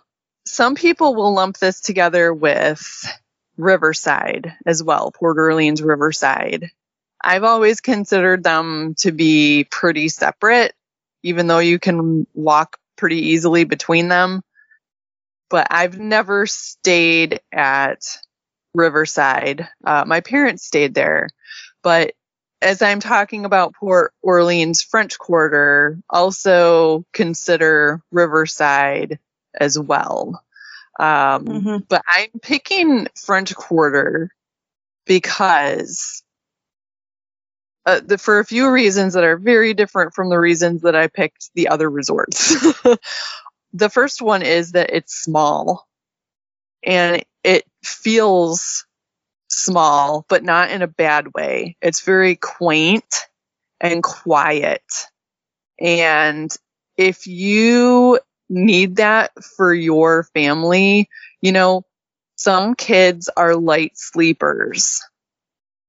some 0.47 0.75
people 0.75 1.15
will 1.15 1.35
lump 1.35 1.59
this 1.59 1.81
together 1.81 2.33
with 2.33 3.07
Riverside 3.57 4.55
as 4.67 4.83
well, 4.83 5.11
Port 5.11 5.39
Orleans 5.39 5.83
Riverside. 5.83 6.71
I've 7.23 7.45
always 7.45 7.81
considered 7.81 8.45
them 8.45 8.95
to 8.99 9.11
be 9.11 9.65
pretty 9.65 10.09
separate, 10.09 10.75
even 11.23 11.47
though 11.47 11.59
you 11.59 11.79
can 11.79 12.27
walk 12.35 12.77
pretty 12.97 13.29
easily 13.31 13.65
between 13.65 14.09
them. 14.09 14.43
But 15.49 15.69
I've 15.71 15.99
never 15.99 16.47
stayed 16.47 17.41
at 17.53 18.05
Riverside. 18.75 19.69
Uh, 19.85 20.05
my 20.07 20.21
parents 20.21 20.65
stayed 20.65 20.95
there, 20.95 21.29
but 21.83 22.13
as 22.65 22.81
I'm 22.81 23.01
talking 23.01 23.45
about 23.45 23.75
Port 23.75 24.13
Orleans 24.23 24.83
French 24.83 25.19
Quarter, 25.19 25.99
also 26.09 27.05
consider 27.13 28.01
Riverside 28.11 29.19
as 29.55 29.79
well. 29.79 30.43
Um, 30.99 31.45
mm-hmm. 31.45 31.77
But 31.89 32.03
I'm 32.07 32.31
picking 32.41 33.07
French 33.15 33.55
Quarter 33.55 34.31
because 35.05 36.23
uh, 37.85 38.01
the, 38.03 38.17
for 38.17 38.39
a 38.39 38.45
few 38.45 38.71
reasons 38.71 39.13
that 39.13 39.25
are 39.25 39.37
very 39.37 39.75
different 39.75 40.15
from 40.15 40.31
the 40.31 40.39
reasons 40.39 40.83
that 40.83 40.97
I 40.97 41.09
picked 41.09 41.51
the 41.55 41.69
other 41.69 41.91
resorts. 41.91 42.55
the 43.75 43.91
first 43.91 44.23
one 44.23 44.41
is 44.41 44.73
that 44.73 44.89
it's 44.91 45.15
small 45.15 45.87
and 46.83 47.23
it 47.43 47.65
feels 47.83 48.87
small, 49.55 50.25
but 50.29 50.45
not 50.45 50.71
in 50.71 50.83
a 50.83 50.89
bad 50.89 51.35
way. 51.35 51.77
It's 51.81 52.03
very 52.03 52.37
quaint 52.37 53.27
and 53.81 54.03
quiet. 54.03 54.83
And 55.81 56.51
if 56.97 57.27
you 57.27 58.19
need 58.49 58.97
that 58.97 59.33
for 59.57 59.73
your 59.73 60.25
family. 60.35 61.09
You 61.41 61.53
know, 61.53 61.83
some 62.37 62.75
kids 62.75 63.29
are 63.37 63.57
light 63.57 63.93
sleepers 63.95 65.03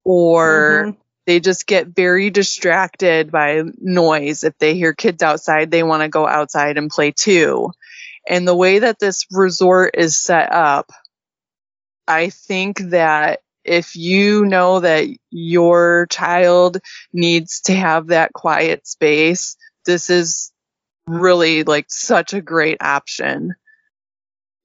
or 0.03 0.87
mm-hmm. 0.87 0.99
they 1.25 1.39
just 1.39 1.65
get 1.65 1.87
very 1.87 2.29
distracted 2.29 3.31
by 3.31 3.63
noise. 3.79 4.43
If 4.43 4.57
they 4.57 4.75
hear 4.75 4.93
kids 4.93 5.23
outside, 5.23 5.71
they 5.71 5.83
want 5.83 6.03
to 6.03 6.09
go 6.09 6.27
outside 6.27 6.77
and 6.77 6.89
play 6.89 7.11
too. 7.11 7.71
And 8.27 8.47
the 8.47 8.55
way 8.55 8.79
that 8.79 8.99
this 8.99 9.25
resort 9.31 9.95
is 9.97 10.17
set 10.17 10.51
up, 10.51 10.91
I 12.07 12.29
think 12.29 12.79
that 12.89 13.41
if 13.65 13.95
you 13.95 14.45
know 14.45 14.79
that 14.79 15.07
your 15.31 16.07
child 16.09 16.77
needs 17.11 17.61
to 17.61 17.73
have 17.73 18.07
that 18.07 18.31
quiet 18.31 18.87
space, 18.87 19.57
this 19.85 20.09
is 20.09 20.51
really 21.07 21.63
like 21.63 21.87
such 21.89 22.33
a 22.33 22.41
great 22.41 22.77
option. 22.81 23.55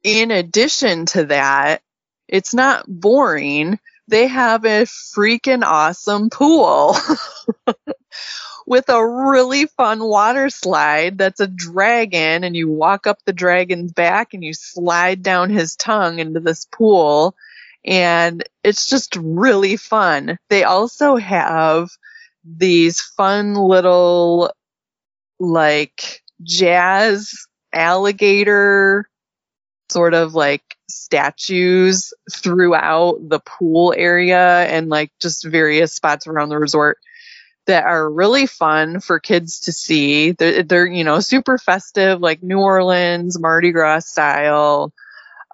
In 0.03 0.31
addition 0.31 1.07
to 1.07 1.25
that, 1.27 1.83
it's 2.29 2.55
not 2.55 2.85
boring. 2.87 3.79
They 4.07 4.27
have 4.27 4.65
a 4.65 4.85
freaking 4.85 5.63
awesome 5.65 6.31
pool 6.31 6.97
with 8.67 8.89
a 8.89 9.07
really 9.07 9.67
fun 9.67 10.03
water 10.03 10.51
slide 10.51 11.19
that's 11.19 11.41
a 11.41 11.47
dragon 11.47 12.45
and 12.45 12.55
you 12.55 12.71
walk 12.71 13.07
up 13.07 13.19
the 13.25 13.33
dragon's 13.33 13.93
back 13.93 14.35
and 14.35 14.45
you 14.45 14.53
slide 14.53 15.23
down 15.23 15.51
his 15.51 15.75
tongue 15.77 16.19
into 16.19 16.41
this 16.41 16.67
pool 16.67 17.35
and 17.85 18.45
it's 18.62 18.87
just 18.89 19.16
really 19.16 19.76
fun. 19.76 20.39
They 20.49 20.64
also 20.64 21.16
have 21.16 21.89
these 22.45 23.01
fun 23.01 23.55
little 23.55 24.53
like 25.39 26.22
jazz 26.43 27.47
alligator 27.72 29.09
sort 29.91 30.14
of 30.14 30.35
like 30.35 30.62
statues 30.89 32.12
throughout 32.33 33.16
the 33.28 33.41
pool 33.41 33.95
area 33.97 34.64
and 34.66 34.89
like 34.89 35.11
just 35.20 35.45
various 35.45 35.95
spots 35.95 36.26
around 36.26 36.49
the 36.49 36.59
resort 36.59 36.99
that 37.66 37.85
are 37.85 38.11
really 38.11 38.47
fun 38.47 39.01
for 39.01 39.20
kids 39.20 39.61
to 39.61 39.72
see. 39.72 40.33
They're, 40.33 40.62
they're 40.62 40.87
you 40.87 41.05
know, 41.05 41.20
super 41.20 41.59
festive, 41.59 42.20
like 42.20 42.43
New 42.43 42.59
Orleans, 42.59 43.39
Mardi 43.39 43.70
Gras 43.72 44.07
style. 44.07 44.93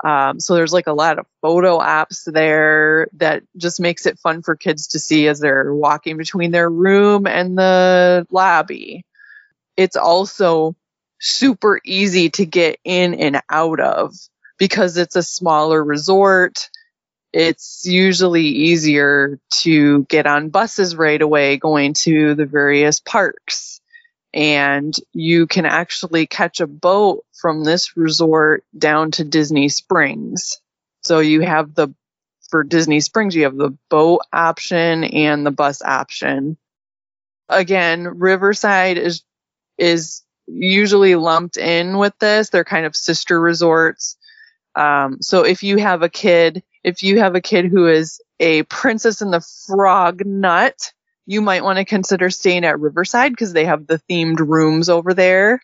Um, 0.04 0.40
so 0.40 0.54
there's 0.54 0.72
like 0.72 0.86
a 0.88 0.92
lot 0.92 1.18
of 1.18 1.26
photo 1.40 1.78
apps 1.78 2.30
there 2.30 3.08
that 3.14 3.42
just 3.56 3.80
makes 3.80 4.06
it 4.06 4.18
fun 4.18 4.42
for 4.42 4.54
kids 4.54 4.88
to 4.88 4.98
see 4.98 5.26
as 5.26 5.40
they're 5.40 5.74
walking 5.74 6.16
between 6.16 6.50
their 6.50 6.68
room 6.68 7.26
and 7.26 7.56
the 7.56 8.26
lobby 8.30 9.04
it's 9.76 9.96
also 9.96 10.74
super 11.20 11.80
easy 11.84 12.30
to 12.30 12.46
get 12.46 12.78
in 12.84 13.14
and 13.14 13.40
out 13.50 13.80
of 13.80 14.14
because 14.58 14.96
it's 14.96 15.16
a 15.16 15.22
smaller 15.22 15.82
resort. 15.82 16.70
It's 17.32 17.84
usually 17.84 18.46
easier 18.46 19.38
to 19.58 20.04
get 20.04 20.26
on 20.26 20.48
buses 20.48 20.96
right 20.96 21.20
away 21.20 21.58
going 21.58 21.94
to 22.04 22.34
the 22.34 22.46
various 22.46 23.00
parks. 23.00 23.80
And 24.36 24.94
you 25.14 25.46
can 25.46 25.64
actually 25.64 26.26
catch 26.26 26.60
a 26.60 26.66
boat 26.66 27.24
from 27.32 27.64
this 27.64 27.96
resort 27.96 28.64
down 28.76 29.10
to 29.12 29.24
Disney 29.24 29.70
Springs. 29.70 30.60
So 31.02 31.20
you 31.20 31.40
have 31.40 31.74
the, 31.74 31.94
for 32.50 32.62
Disney 32.62 33.00
Springs, 33.00 33.34
you 33.34 33.44
have 33.44 33.56
the 33.56 33.76
boat 33.88 34.20
option 34.34 35.04
and 35.04 35.46
the 35.46 35.50
bus 35.50 35.80
option. 35.80 36.58
Again, 37.48 38.06
Riverside 38.18 38.98
is 38.98 39.22
is 39.78 40.22
usually 40.46 41.14
lumped 41.14 41.56
in 41.56 41.98
with 41.98 42.14
this. 42.18 42.50
They're 42.50 42.64
kind 42.64 42.86
of 42.86 42.96
sister 42.96 43.40
resorts. 43.40 44.16
Um, 44.74 45.18
so 45.20 45.44
if 45.44 45.62
you 45.62 45.78
have 45.78 46.02
a 46.02 46.08
kid, 46.08 46.62
if 46.84 47.02
you 47.02 47.20
have 47.20 47.34
a 47.34 47.40
kid 47.40 47.66
who 47.66 47.86
is 47.88 48.20
a 48.38 48.62
princess 48.64 49.22
and 49.22 49.32
the 49.32 49.40
frog 49.66 50.24
nut, 50.26 50.92
you 51.26 51.42
might 51.42 51.64
want 51.64 51.78
to 51.78 51.84
consider 51.84 52.30
staying 52.30 52.64
at 52.64 52.80
Riverside 52.80 53.32
because 53.32 53.52
they 53.52 53.64
have 53.66 53.86
the 53.86 54.00
themed 54.10 54.38
rooms 54.38 54.88
over 54.88 55.12
there. 55.14 55.60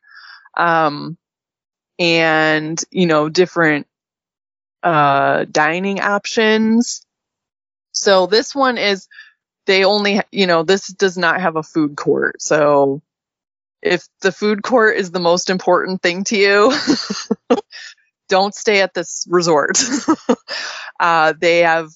Um, 0.56 1.16
and, 1.98 2.82
you 2.90 3.06
know, 3.06 3.28
different, 3.28 3.86
uh, 4.82 5.44
dining 5.50 6.00
options. 6.00 7.06
So 7.92 8.26
this 8.26 8.54
one 8.54 8.78
is, 8.78 9.08
they 9.66 9.84
only, 9.84 10.20
you 10.32 10.46
know, 10.46 10.64
this 10.64 10.88
does 10.88 11.16
not 11.16 11.40
have 11.40 11.56
a 11.56 11.62
food 11.62 11.96
court. 11.96 12.42
So 12.42 13.02
if 13.82 14.06
the 14.22 14.32
food 14.32 14.62
court 14.62 14.96
is 14.96 15.10
the 15.10 15.20
most 15.20 15.50
important 15.50 16.02
thing 16.02 16.24
to 16.24 16.36
you, 16.36 16.72
don't 18.28 18.54
stay 18.54 18.80
at 18.82 18.94
this 18.94 19.26
resort. 19.28 19.78
uh, 21.00 21.34
they 21.40 21.60
have, 21.60 21.90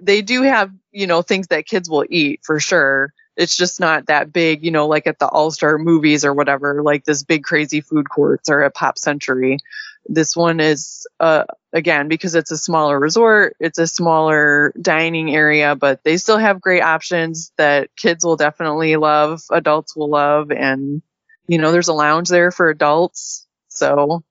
they 0.00 0.22
do 0.22 0.42
have, 0.42 0.72
you 0.90 1.06
know, 1.06 1.22
things 1.22 1.48
that 1.48 1.66
kids 1.66 1.88
will 1.88 2.04
eat 2.08 2.40
for 2.44 2.60
sure. 2.60 3.12
It's 3.36 3.56
just 3.56 3.80
not 3.80 4.06
that 4.06 4.32
big, 4.32 4.64
you 4.64 4.70
know, 4.70 4.86
like 4.86 5.06
at 5.06 5.18
the 5.18 5.26
All 5.26 5.50
Star 5.50 5.78
movies 5.78 6.24
or 6.24 6.34
whatever, 6.34 6.82
like 6.82 7.04
this 7.04 7.22
big 7.22 7.44
crazy 7.44 7.80
food 7.80 8.08
courts 8.08 8.50
or 8.50 8.62
at 8.62 8.74
Pop 8.74 8.98
Century. 8.98 9.58
This 10.06 10.36
one 10.36 10.60
is, 10.60 11.06
uh, 11.20 11.44
again, 11.72 12.08
because 12.08 12.34
it's 12.34 12.50
a 12.50 12.58
smaller 12.58 12.98
resort, 12.98 13.56
it's 13.60 13.78
a 13.78 13.86
smaller 13.86 14.72
dining 14.80 15.34
area, 15.34 15.76
but 15.76 16.02
they 16.04 16.16
still 16.16 16.38
have 16.38 16.60
great 16.60 16.82
options 16.82 17.52
that 17.56 17.94
kids 17.96 18.24
will 18.24 18.36
definitely 18.36 18.96
love, 18.96 19.42
adults 19.50 19.96
will 19.96 20.10
love, 20.10 20.50
and 20.50 21.02
you 21.46 21.58
know, 21.58 21.72
there's 21.72 21.88
a 21.88 21.94
lounge 21.94 22.28
there 22.28 22.50
for 22.50 22.68
adults. 22.68 23.46
So 23.68 24.22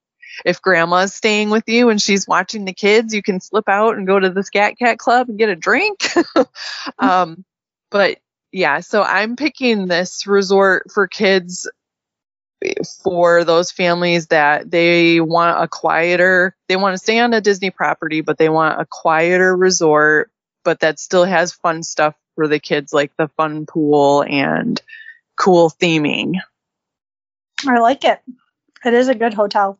if 0.45 0.61
grandma's 0.61 1.13
staying 1.13 1.49
with 1.49 1.67
you 1.67 1.89
and 1.89 2.01
she's 2.01 2.27
watching 2.27 2.65
the 2.65 2.73
kids, 2.73 3.13
you 3.13 3.21
can 3.21 3.39
slip 3.39 3.67
out 3.67 3.97
and 3.97 4.07
go 4.07 4.19
to 4.19 4.29
the 4.29 4.43
Scat 4.43 4.77
Cat 4.77 4.97
Club 4.97 5.29
and 5.29 5.37
get 5.37 5.49
a 5.49 5.55
drink. 5.55 6.03
um, 6.99 7.43
but 7.89 8.19
yeah, 8.51 8.79
so 8.79 9.01
I'm 9.01 9.35
picking 9.35 9.87
this 9.87 10.27
resort 10.27 10.91
for 10.91 11.07
kids 11.07 11.69
for 13.03 13.43
those 13.43 13.71
families 13.71 14.27
that 14.27 14.69
they 14.69 15.19
want 15.19 15.63
a 15.63 15.67
quieter, 15.67 16.55
they 16.67 16.75
want 16.75 16.93
to 16.93 16.99
stay 16.99 17.19
on 17.19 17.33
a 17.33 17.41
Disney 17.41 17.71
property, 17.71 18.21
but 18.21 18.37
they 18.37 18.49
want 18.49 18.79
a 18.79 18.85
quieter 18.85 19.55
resort, 19.55 20.31
but 20.63 20.79
that 20.81 20.99
still 20.99 21.25
has 21.25 21.53
fun 21.53 21.83
stuff 21.83 22.15
for 22.35 22.47
the 22.47 22.59
kids, 22.59 22.93
like 22.93 23.11
the 23.17 23.29
fun 23.29 23.65
pool 23.65 24.23
and 24.23 24.81
cool 25.37 25.69
theming. 25.69 26.35
I 27.67 27.79
like 27.79 28.03
it. 28.03 28.21
It 28.85 28.93
is 28.93 29.07
a 29.07 29.15
good 29.15 29.33
hotel. 29.33 29.79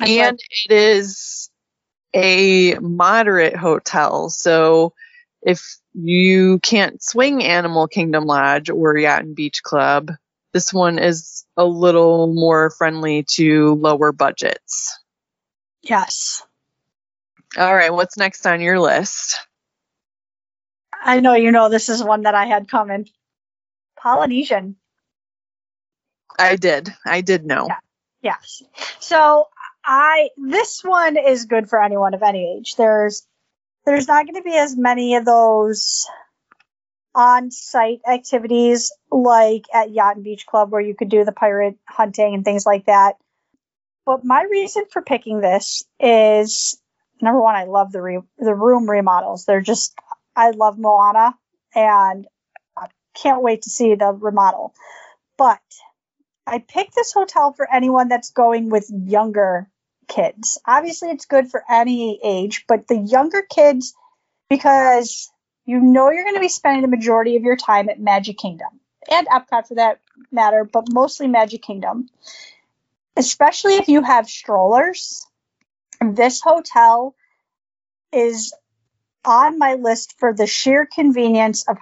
And 0.00 0.38
it 0.66 0.72
is 0.72 1.50
a 2.14 2.74
moderate 2.78 3.56
hotel. 3.56 4.30
So 4.30 4.94
if 5.42 5.78
you 5.94 6.58
can't 6.60 7.02
swing 7.02 7.44
Animal 7.44 7.88
Kingdom 7.88 8.24
Lodge 8.24 8.70
or 8.70 8.96
Yacht 8.96 9.22
and 9.22 9.36
Beach 9.36 9.62
Club, 9.62 10.10
this 10.52 10.72
one 10.72 10.98
is 10.98 11.44
a 11.56 11.64
little 11.64 12.32
more 12.32 12.70
friendly 12.70 13.24
to 13.30 13.74
lower 13.74 14.12
budgets. 14.12 14.98
Yes. 15.82 16.42
All 17.56 17.74
right, 17.74 17.92
what's 17.92 18.16
next 18.16 18.46
on 18.46 18.60
your 18.60 18.80
list? 18.80 19.38
I 21.02 21.20
know 21.20 21.34
you 21.34 21.52
know 21.52 21.68
this 21.68 21.88
is 21.88 22.02
one 22.02 22.22
that 22.22 22.34
I 22.34 22.46
had 22.46 22.68
coming. 22.68 23.08
Polynesian. 23.96 24.76
I 26.38 26.56
did. 26.56 26.92
I 27.04 27.20
did 27.20 27.46
know. 27.46 27.66
Yeah. 27.68 27.76
Yes. 28.22 28.62
So 29.00 29.48
I 29.86 30.30
this 30.36 30.82
one 30.82 31.16
is 31.16 31.44
good 31.46 31.68
for 31.70 31.80
anyone 31.80 32.14
of 32.14 32.22
any 32.22 32.58
age. 32.58 32.74
There's 32.74 33.24
there's 33.84 34.08
not 34.08 34.26
going 34.26 34.34
to 34.34 34.42
be 34.42 34.56
as 34.56 34.76
many 34.76 35.14
of 35.14 35.24
those 35.24 36.08
on-site 37.14 38.00
activities 38.06 38.92
like 39.10 39.64
at 39.72 39.90
Yacht 39.92 40.16
and 40.16 40.24
Beach 40.24 40.44
Club 40.44 40.70
where 40.72 40.80
you 40.80 40.94
could 40.94 41.08
do 41.08 41.24
the 41.24 41.32
pirate 41.32 41.78
hunting 41.88 42.34
and 42.34 42.44
things 42.44 42.66
like 42.66 42.86
that. 42.86 43.14
But 44.04 44.24
my 44.24 44.42
reason 44.50 44.84
for 44.90 45.02
picking 45.02 45.40
this 45.40 45.84
is 46.00 46.80
number 47.22 47.40
one, 47.40 47.54
I 47.54 47.64
love 47.64 47.92
the 47.92 48.02
re- 48.02 48.20
the 48.38 48.54
room 48.54 48.90
remodels. 48.90 49.44
They're 49.44 49.60
just 49.60 49.94
I 50.34 50.50
love 50.50 50.78
Moana 50.78 51.34
and 51.76 52.26
I 52.76 52.88
can't 53.14 53.42
wait 53.42 53.62
to 53.62 53.70
see 53.70 53.94
the 53.94 54.12
remodel. 54.12 54.74
But 55.38 55.60
I 56.44 56.58
picked 56.58 56.96
this 56.96 57.12
hotel 57.12 57.52
for 57.52 57.72
anyone 57.72 58.08
that's 58.08 58.30
going 58.30 58.68
with 58.68 58.90
younger 58.90 59.68
kids. 60.08 60.58
Obviously, 60.66 61.10
it's 61.10 61.26
good 61.26 61.50
for 61.50 61.62
any 61.70 62.20
age, 62.22 62.64
but 62.68 62.88
the 62.88 62.96
younger 62.96 63.42
kids, 63.42 63.94
because 64.48 65.30
you 65.64 65.80
know 65.80 66.10
you're 66.10 66.24
going 66.24 66.34
to 66.34 66.40
be 66.40 66.48
spending 66.48 66.82
the 66.82 66.96
majority 66.96 67.36
of 67.36 67.42
your 67.42 67.56
time 67.56 67.88
at 67.88 68.00
Magic 68.00 68.38
Kingdom 68.38 68.80
and 69.10 69.26
Epcot 69.28 69.68
for 69.68 69.74
that 69.74 70.00
matter, 70.30 70.64
but 70.64 70.92
mostly 70.92 71.26
Magic 71.26 71.62
Kingdom. 71.62 72.08
Especially 73.16 73.74
if 73.74 73.88
you 73.88 74.02
have 74.02 74.28
strollers, 74.28 75.26
this 76.00 76.40
hotel 76.40 77.14
is 78.12 78.54
on 79.24 79.58
my 79.58 79.74
list 79.74 80.14
for 80.18 80.32
the 80.32 80.46
sheer 80.46 80.86
convenience 80.86 81.66
of 81.66 81.78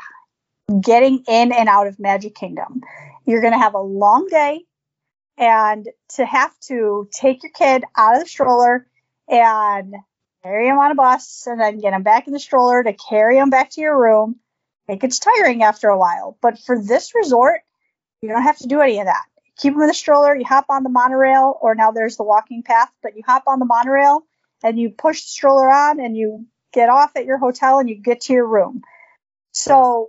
getting 0.80 1.24
in 1.28 1.52
and 1.52 1.68
out 1.68 1.86
of 1.86 1.98
Magic 1.98 2.34
Kingdom. 2.34 2.80
You're 3.26 3.40
going 3.40 3.52
to 3.52 3.58
have 3.58 3.74
a 3.74 3.80
long 3.80 4.28
day, 4.30 4.64
and 5.36 5.88
to 6.16 6.24
have 6.24 6.52
to 6.68 7.08
take 7.12 7.42
your 7.42 7.52
kid 7.52 7.84
out 7.96 8.14
of 8.14 8.22
the 8.22 8.28
stroller 8.28 8.86
and 9.28 9.94
carry 10.42 10.68
him 10.68 10.78
on 10.78 10.90
a 10.90 10.94
bus 10.94 11.46
and 11.46 11.60
then 11.60 11.80
get 11.80 11.92
him 11.92 12.02
back 12.02 12.26
in 12.26 12.32
the 12.32 12.38
stroller 12.38 12.82
to 12.82 12.92
carry 12.92 13.38
him 13.38 13.50
back 13.50 13.70
to 13.70 13.80
your 13.80 13.98
room, 13.98 14.36
it 14.88 15.00
gets 15.00 15.18
tiring 15.18 15.62
after 15.62 15.88
a 15.88 15.98
while. 15.98 16.36
But 16.40 16.58
for 16.58 16.80
this 16.80 17.14
resort, 17.14 17.60
you 18.20 18.28
don't 18.28 18.42
have 18.42 18.58
to 18.58 18.68
do 18.68 18.80
any 18.80 19.00
of 19.00 19.06
that. 19.06 19.24
Keep 19.58 19.74
him 19.74 19.82
in 19.82 19.86
the 19.88 19.94
stroller, 19.94 20.34
you 20.34 20.44
hop 20.44 20.66
on 20.68 20.82
the 20.82 20.90
monorail, 20.90 21.56
or 21.60 21.74
now 21.74 21.92
there's 21.92 22.16
the 22.16 22.24
walking 22.24 22.62
path, 22.62 22.90
but 23.02 23.16
you 23.16 23.22
hop 23.24 23.44
on 23.46 23.58
the 23.58 23.64
monorail 23.64 24.22
and 24.62 24.78
you 24.78 24.90
push 24.90 25.22
the 25.22 25.28
stroller 25.28 25.70
on 25.70 26.00
and 26.00 26.16
you 26.16 26.46
get 26.72 26.88
off 26.88 27.12
at 27.16 27.24
your 27.24 27.38
hotel 27.38 27.78
and 27.78 27.88
you 27.88 27.96
get 27.96 28.22
to 28.22 28.32
your 28.32 28.46
room. 28.46 28.82
So, 29.52 30.08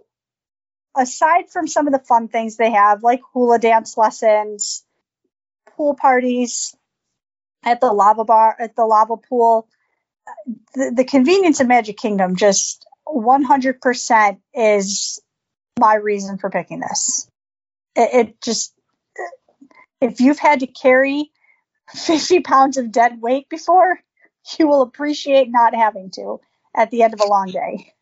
aside 0.98 1.50
from 1.52 1.68
some 1.68 1.88
of 1.88 1.94
the 1.94 2.00
fun 2.00 2.28
things 2.28 2.58
they 2.58 2.72
have, 2.72 3.04
like 3.04 3.22
hula 3.34 3.60
dance 3.60 3.98
lessons, 3.98 4.84
pool 5.76 5.96
parties 5.96 6.76
at 7.64 7.82
the 7.82 7.92
lava 7.92 8.24
bar, 8.24 8.56
at 8.60 8.76
the 8.76 8.86
lava 8.86 9.18
pool, 9.18 9.68
the, 10.74 10.92
the 10.96 11.04
convenience 11.04 11.60
of 11.60 11.68
Magic 11.68 11.98
Kingdom 11.98 12.36
just 12.36 12.86
100% 13.08 14.38
is 14.54 15.20
my 15.80 15.96
reason 15.96 16.38
for 16.38 16.50
picking 16.50 16.80
this. 16.80 17.30
It, 17.96 18.28
it 18.28 18.42
just, 18.42 18.74
if 20.02 20.20
you've 20.22 20.40
had 20.40 20.62
to 20.62 20.68
carry 20.68 21.32
50 21.90 22.42
pounds 22.42 22.78
of 22.78 22.92
dead 22.92 23.22
weight 23.22 23.50
before, 23.50 24.00
you 24.58 24.68
will 24.68 24.82
appreciate 24.82 25.50
not 25.50 25.76
having 25.76 26.12
to 26.12 26.40
at 26.76 26.92
the 26.92 27.04
end 27.04 27.14
of 27.14 27.22
a 27.22 27.28
long 27.28 27.48
day. 27.48 27.94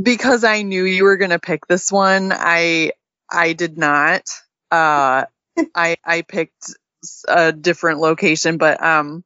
Because 0.00 0.44
I 0.44 0.62
knew 0.62 0.84
you 0.84 1.04
were 1.04 1.16
going 1.16 1.30
to 1.30 1.38
pick 1.38 1.66
this 1.66 1.90
one, 1.90 2.32
I 2.32 2.92
I 3.30 3.54
did 3.54 3.78
not. 3.78 4.28
Uh, 4.70 5.24
I 5.74 5.96
I 6.04 6.22
picked 6.22 6.74
a 7.28 7.52
different 7.52 8.00
location, 8.00 8.58
but 8.58 8.82
um, 8.82 9.24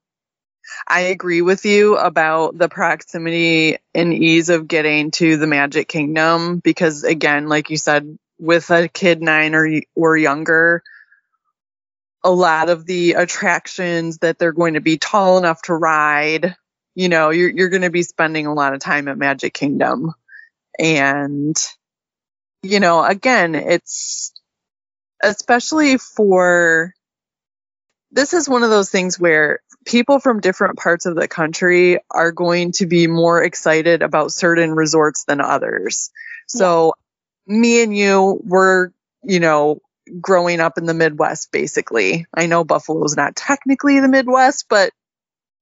I 0.87 1.01
agree 1.01 1.43
with 1.43 1.65
you 1.65 1.97
about 1.97 2.57
the 2.59 2.69
proximity 2.69 3.79
and 3.95 4.13
ease 4.13 4.49
of 4.49 4.69
getting 4.69 5.11
to 5.13 5.37
the 5.37 5.47
Magic 5.47 5.89
Kingdom 5.89 6.59
because, 6.59 7.05
again, 7.05 7.49
like 7.49 7.71
you 7.71 7.77
said, 7.77 8.19
with 8.39 8.71
a 8.71 8.89
kid 8.89 9.23
nine 9.23 9.55
or 9.55 9.69
or 9.95 10.17
younger, 10.17 10.83
a 12.25 12.31
lot 12.31 12.71
of 12.71 12.87
the 12.87 13.13
attractions 13.13 14.19
that 14.19 14.39
they're 14.39 14.53
going 14.53 14.75
to 14.75 14.81
be 14.81 14.99
tall 14.99 15.39
enough 15.39 15.63
to 15.63 15.75
ride 15.75 16.57
you 16.95 17.09
know, 17.09 17.31
you're 17.31 17.51
you're 17.51 17.69
going 17.69 17.83
to 17.83 17.91
be 17.91 18.03
spending 18.03 18.47
a 18.47 18.55
lot 18.55 18.75
of 18.75 18.81
time 18.81 19.09
at 19.09 19.19
Magic 19.19 19.55
Kingdom. 19.55 20.13
And 20.79 21.57
you 22.63 22.81
know, 22.81 23.05
again, 23.05 23.55
it's 23.55 24.33
especially 25.23 25.99
for 25.99 26.95
this 28.13 28.35
is 28.35 28.49
one 28.49 28.63
of 28.63 28.71
those 28.71 28.91
things 28.91 29.19
where 29.19 29.61
people 29.87 30.19
from 30.19 30.41
different 30.41 30.79
parts 30.79 31.07
of 31.07 31.15
the 31.15 31.29
country 31.29 31.99
are 32.11 32.33
going 32.33 32.73
to 32.73 32.87
be 32.87 33.07
more 33.07 33.43
excited 33.43 34.03
about 34.03 34.33
certain 34.33 34.73
resorts 34.73 35.25
than 35.25 35.41
others. 35.41 36.11
So 36.49 36.95
yeah. 37.47 37.57
me 37.57 37.83
and 37.83 37.97
you 37.97 38.41
were, 38.45 38.93
you 39.23 39.41
know, 39.41 39.81
growing 40.21 40.61
up 40.61 40.77
in 40.77 40.87
the 40.87 40.95
Midwest 40.95 41.53
basically. 41.53 42.27
I 42.35 42.47
know 42.47 42.65
Buffalo's 42.65 43.17
not 43.17 43.37
technically 43.37 44.01
the 44.01 44.09
Midwest, 44.09 44.67
but 44.69 44.93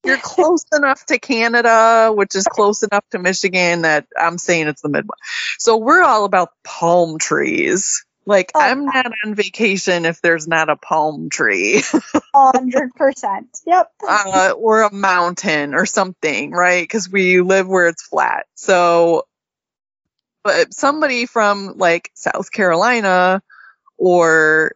you're 0.04 0.16
close 0.22 0.64
enough 0.74 1.04
to 1.06 1.18
Canada, 1.18 2.10
which 2.14 2.34
is 2.34 2.44
close 2.44 2.82
enough 2.82 3.04
to 3.10 3.18
Michigan 3.18 3.82
that 3.82 4.06
I'm 4.18 4.38
saying 4.38 4.68
it's 4.68 4.82
the 4.82 4.88
Midwest. 4.88 5.20
So 5.58 5.76
we're 5.76 6.02
all 6.02 6.24
about 6.24 6.50
palm 6.64 7.18
trees. 7.18 8.04
Like 8.28 8.52
oh, 8.54 8.60
I'm 8.60 8.84
not 8.84 9.10
on 9.24 9.34
vacation 9.34 10.04
if 10.04 10.20
there's 10.20 10.46
not 10.46 10.68
a 10.68 10.76
palm 10.76 11.30
tree. 11.30 11.82
Hundred 12.34 12.94
percent. 12.94 13.58
Yep. 13.66 13.90
Uh, 14.06 14.52
or 14.54 14.82
a 14.82 14.92
mountain 14.92 15.72
or 15.72 15.86
something, 15.86 16.50
right? 16.50 16.82
Because 16.82 17.10
we 17.10 17.40
live 17.40 17.66
where 17.66 17.88
it's 17.88 18.06
flat. 18.06 18.44
So, 18.54 19.26
but 20.44 20.74
somebody 20.74 21.24
from 21.24 21.78
like 21.78 22.10
South 22.12 22.52
Carolina 22.52 23.42
or 23.96 24.72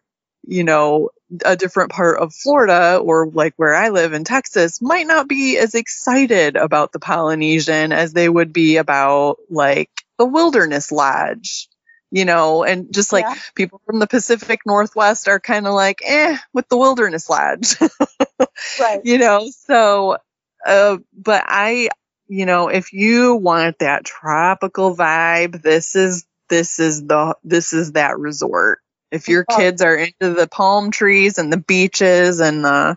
you 0.47 0.63
know 0.63 1.11
a 1.45 1.55
different 1.55 1.91
part 1.91 2.19
of 2.19 2.33
Florida 2.33 2.97
or 2.97 3.27
like 3.27 3.53
where 3.57 3.75
I 3.75 3.89
live 3.89 4.13
in 4.13 4.23
Texas 4.23 4.81
might 4.81 5.05
not 5.05 5.27
be 5.27 5.59
as 5.59 5.75
excited 5.75 6.55
about 6.55 6.91
the 6.91 6.99
Polynesian 6.99 7.91
as 7.91 8.13
they 8.13 8.27
would 8.27 8.51
be 8.51 8.77
about 8.77 9.37
like 9.51 9.91
the 10.17 10.25
Wilderness 10.25 10.91
Lodge, 10.91 11.69
you 12.13 12.25
know, 12.25 12.63
and 12.63 12.93
just 12.93 13.11
like 13.11 13.25
yeah. 13.25 13.35
people 13.55 13.81
from 13.87 13.97
the 13.97 14.05
Pacific 14.05 14.59
Northwest 14.67 15.27
are 15.27 15.39
kind 15.39 15.65
of 15.65 15.73
like, 15.73 15.99
eh, 16.05 16.37
with 16.53 16.69
the 16.69 16.77
Wilderness 16.77 17.27
Lodge. 17.27 17.75
right. 18.79 19.01
You 19.03 19.17
know, 19.17 19.49
so, 19.65 20.17
uh, 20.63 20.97
but 21.11 21.43
I, 21.47 21.89
you 22.27 22.45
know, 22.45 22.67
if 22.67 22.93
you 22.93 23.33
want 23.33 23.79
that 23.79 24.05
tropical 24.05 24.95
vibe, 24.95 25.63
this 25.63 25.95
is, 25.95 26.23
this 26.49 26.79
is 26.79 27.03
the, 27.03 27.35
this 27.43 27.73
is 27.73 27.93
that 27.93 28.19
resort 28.19 28.77
if 29.09 29.27
your 29.27 29.43
oh. 29.49 29.57
kids 29.57 29.81
are 29.81 29.95
into 29.95 30.35
the 30.35 30.47
palm 30.47 30.91
trees 30.91 31.39
and 31.39 31.51
the 31.51 31.57
beaches 31.57 32.39
and 32.41 32.63
the, 32.63 32.95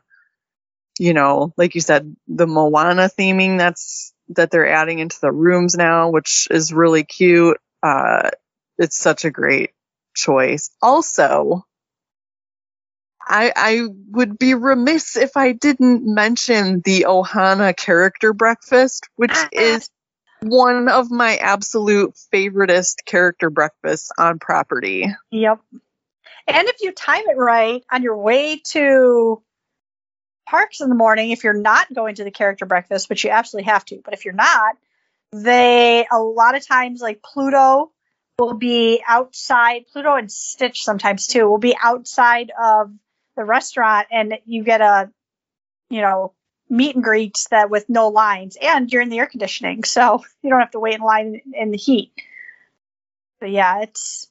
you 0.98 1.14
know, 1.14 1.54
like 1.56 1.74
you 1.74 1.80
said, 1.80 2.14
the 2.28 2.46
Moana 2.46 3.08
theming 3.08 3.56
that's 3.56 4.12
that 4.28 4.50
they're 4.50 4.68
adding 4.68 4.98
into 4.98 5.18
the 5.22 5.32
rooms 5.32 5.74
now, 5.74 6.10
which 6.10 6.48
is 6.50 6.70
really 6.70 7.04
cute. 7.04 7.58
Uh, 7.82 8.28
it's 8.78 8.96
such 8.96 9.24
a 9.24 9.30
great 9.30 9.70
choice. 10.14 10.70
Also, 10.82 11.64
I, 13.28 13.52
I 13.56 13.82
would 14.10 14.38
be 14.38 14.54
remiss 14.54 15.16
if 15.16 15.36
I 15.36 15.52
didn't 15.52 16.02
mention 16.04 16.80
the 16.84 17.06
Ohana 17.08 17.76
character 17.76 18.32
breakfast, 18.32 19.08
which 19.16 19.32
uh-huh. 19.32 19.48
is 19.52 19.90
one 20.40 20.88
of 20.88 21.10
my 21.10 21.36
absolute 21.36 22.14
favoriteest 22.32 23.04
character 23.04 23.50
breakfasts 23.50 24.12
on 24.16 24.38
property. 24.38 25.06
Yep. 25.30 25.60
And 26.46 26.68
if 26.68 26.76
you 26.80 26.92
time 26.92 27.24
it 27.26 27.36
right 27.36 27.82
on 27.90 28.02
your 28.02 28.16
way 28.16 28.60
to 28.68 29.42
parks 30.48 30.80
in 30.80 30.88
the 30.88 30.94
morning, 30.94 31.30
if 31.30 31.42
you're 31.42 31.52
not 31.52 31.92
going 31.92 32.14
to 32.16 32.24
the 32.24 32.30
character 32.30 32.66
breakfast, 32.66 33.10
which 33.10 33.24
you 33.24 33.30
absolutely 33.30 33.70
have 33.70 33.84
to, 33.86 34.00
but 34.04 34.14
if 34.14 34.24
you're 34.24 34.34
not, 34.34 34.76
they 35.32 36.06
a 36.10 36.20
lot 36.20 36.54
of 36.54 36.64
times 36.64 37.00
like 37.00 37.22
Pluto 37.22 37.90
will 38.38 38.54
be 38.54 39.02
outside, 39.06 39.86
Pluto 39.92 40.14
and 40.14 40.30
Stitch 40.30 40.84
sometimes 40.84 41.26
too, 41.26 41.48
will 41.48 41.58
be 41.58 41.76
outside 41.80 42.52
of 42.62 42.92
the 43.36 43.44
restaurant 43.44 44.08
and 44.10 44.34
you 44.44 44.62
get 44.62 44.80
a, 44.80 45.10
you 45.88 46.00
know, 46.00 46.32
meet 46.68 46.94
and 46.94 47.04
greets 47.04 47.48
that 47.48 47.70
with 47.70 47.88
no 47.88 48.08
lines 48.08 48.56
and 48.60 48.92
you're 48.92 49.02
in 49.02 49.08
the 49.08 49.18
air 49.18 49.26
conditioning. 49.26 49.84
So 49.84 50.22
you 50.42 50.50
don't 50.50 50.60
have 50.60 50.72
to 50.72 50.80
wait 50.80 50.96
in 50.96 51.00
line 51.00 51.40
in 51.54 51.70
the 51.70 51.78
heat. 51.78 52.12
But 53.40 53.50
yeah, 53.50 53.82
it's 53.82 54.28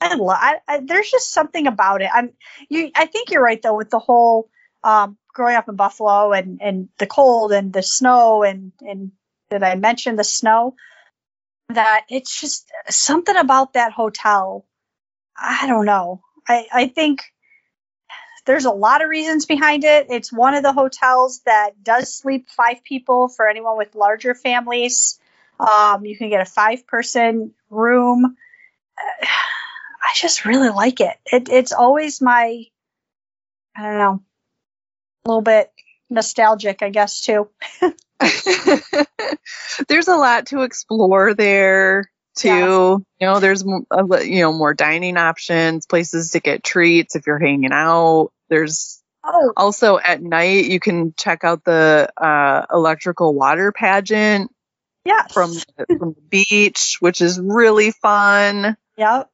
I 0.00 0.14
love. 0.14 0.38
I, 0.40 0.56
I, 0.66 0.80
there's 0.80 1.10
just 1.10 1.32
something 1.32 1.66
about 1.66 2.02
it. 2.02 2.10
I'm. 2.12 2.32
You. 2.68 2.90
I 2.94 3.06
think 3.06 3.30
you're 3.30 3.42
right 3.42 3.60
though 3.60 3.76
with 3.76 3.90
the 3.90 3.98
whole 3.98 4.48
um, 4.84 5.16
growing 5.32 5.56
up 5.56 5.68
in 5.68 5.76
Buffalo 5.76 6.32
and 6.32 6.60
and 6.62 6.88
the 6.98 7.06
cold 7.06 7.52
and 7.52 7.72
the 7.72 7.82
snow 7.82 8.42
and 8.42 8.72
and 8.80 9.12
did 9.50 9.62
I 9.62 9.74
mention 9.74 10.16
the 10.16 10.24
snow? 10.24 10.74
That 11.70 12.04
it's 12.08 12.40
just 12.40 12.70
something 12.88 13.36
about 13.36 13.74
that 13.74 13.92
hotel. 13.92 14.64
I 15.36 15.66
don't 15.66 15.84
know. 15.84 16.22
I 16.48 16.66
I 16.72 16.86
think 16.88 17.22
there's 18.48 18.64
a 18.64 18.70
lot 18.70 19.02
of 19.02 19.10
reasons 19.10 19.44
behind 19.44 19.84
it. 19.84 20.06
It's 20.08 20.32
one 20.32 20.54
of 20.54 20.62
the 20.62 20.72
hotels 20.72 21.40
that 21.44 21.84
does 21.84 22.14
sleep 22.14 22.48
five 22.48 22.82
people 22.82 23.28
for 23.28 23.46
anyone 23.46 23.76
with 23.76 23.94
larger 23.94 24.34
families. 24.34 25.20
Um, 25.60 26.06
you 26.06 26.16
can 26.16 26.30
get 26.30 26.40
a 26.40 26.46
five 26.46 26.86
person 26.86 27.52
room. 27.68 28.36
I 28.98 30.12
just 30.14 30.46
really 30.46 30.70
like 30.70 31.00
it. 31.00 31.16
it. 31.26 31.50
It's 31.50 31.72
always 31.72 32.22
my, 32.22 32.64
I 33.76 33.82
don't 33.82 33.98
know, 33.98 34.22
a 35.24 35.28
little 35.28 35.42
bit 35.42 35.70
nostalgic, 36.08 36.82
I 36.82 36.88
guess, 36.88 37.20
too. 37.20 37.50
there's 39.88 40.08
a 40.08 40.16
lot 40.16 40.46
to 40.46 40.62
explore 40.62 41.34
there 41.34 42.10
too. 42.36 42.48
Yes. 42.48 43.00
You 43.20 43.26
know, 43.26 43.40
there's 43.40 43.64
you 43.64 44.40
know 44.40 44.52
more 44.52 44.74
dining 44.74 45.16
options, 45.16 45.86
places 45.86 46.32
to 46.32 46.40
get 46.40 46.64
treats 46.64 47.16
if 47.16 47.26
you're 47.26 47.38
hanging 47.38 47.72
out. 47.72 48.30
There's 48.48 49.02
oh. 49.24 49.52
also 49.56 49.98
at 49.98 50.22
night 50.22 50.66
you 50.66 50.80
can 50.80 51.14
check 51.16 51.44
out 51.44 51.64
the 51.64 52.10
uh, 52.16 52.66
electrical 52.72 53.34
water 53.34 53.72
pageant. 53.72 54.50
Yeah, 55.04 55.22
From 55.32 55.52
from 55.86 56.14
the 56.14 56.22
beach, 56.28 56.98
which 57.00 57.20
is 57.20 57.40
really 57.40 57.92
fun. 57.92 58.76
Yep. 58.96 59.30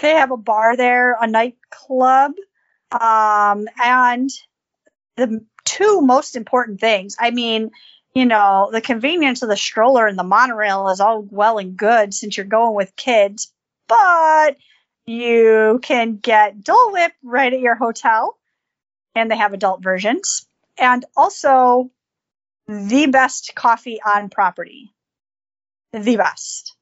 They 0.00 0.10
have 0.10 0.30
a 0.30 0.36
bar 0.36 0.76
there, 0.76 1.16
a 1.20 1.26
nightclub, 1.26 2.32
um, 2.90 3.66
and 3.82 4.30
the 5.16 5.44
two 5.64 6.00
most 6.00 6.36
important 6.36 6.80
things. 6.80 7.16
I 7.18 7.30
mean, 7.30 7.70
you 8.14 8.26
know, 8.26 8.70
the 8.72 8.80
convenience 8.80 9.42
of 9.42 9.48
the 9.48 9.56
stroller 9.56 10.06
and 10.06 10.18
the 10.18 10.24
monorail 10.24 10.88
is 10.88 11.00
all 11.00 11.26
well 11.28 11.58
and 11.58 11.76
good 11.76 12.14
since 12.14 12.36
you're 12.36 12.46
going 12.46 12.74
with 12.74 12.96
kids, 12.96 13.52
but 13.88 14.56
you 15.06 15.80
can 15.82 16.16
get 16.16 16.62
Dole 16.62 16.92
Whip 16.92 17.12
right 17.22 17.52
at 17.52 17.60
your 17.60 17.74
hotel, 17.74 18.38
and 19.14 19.30
they 19.30 19.36
have 19.36 19.52
adult 19.52 19.82
versions, 19.82 20.46
and 20.78 21.04
also 21.16 21.90
the 22.66 23.06
best 23.06 23.52
coffee 23.54 24.00
on 24.02 24.30
property. 24.30 24.94
The 25.92 26.16
best. 26.16 26.76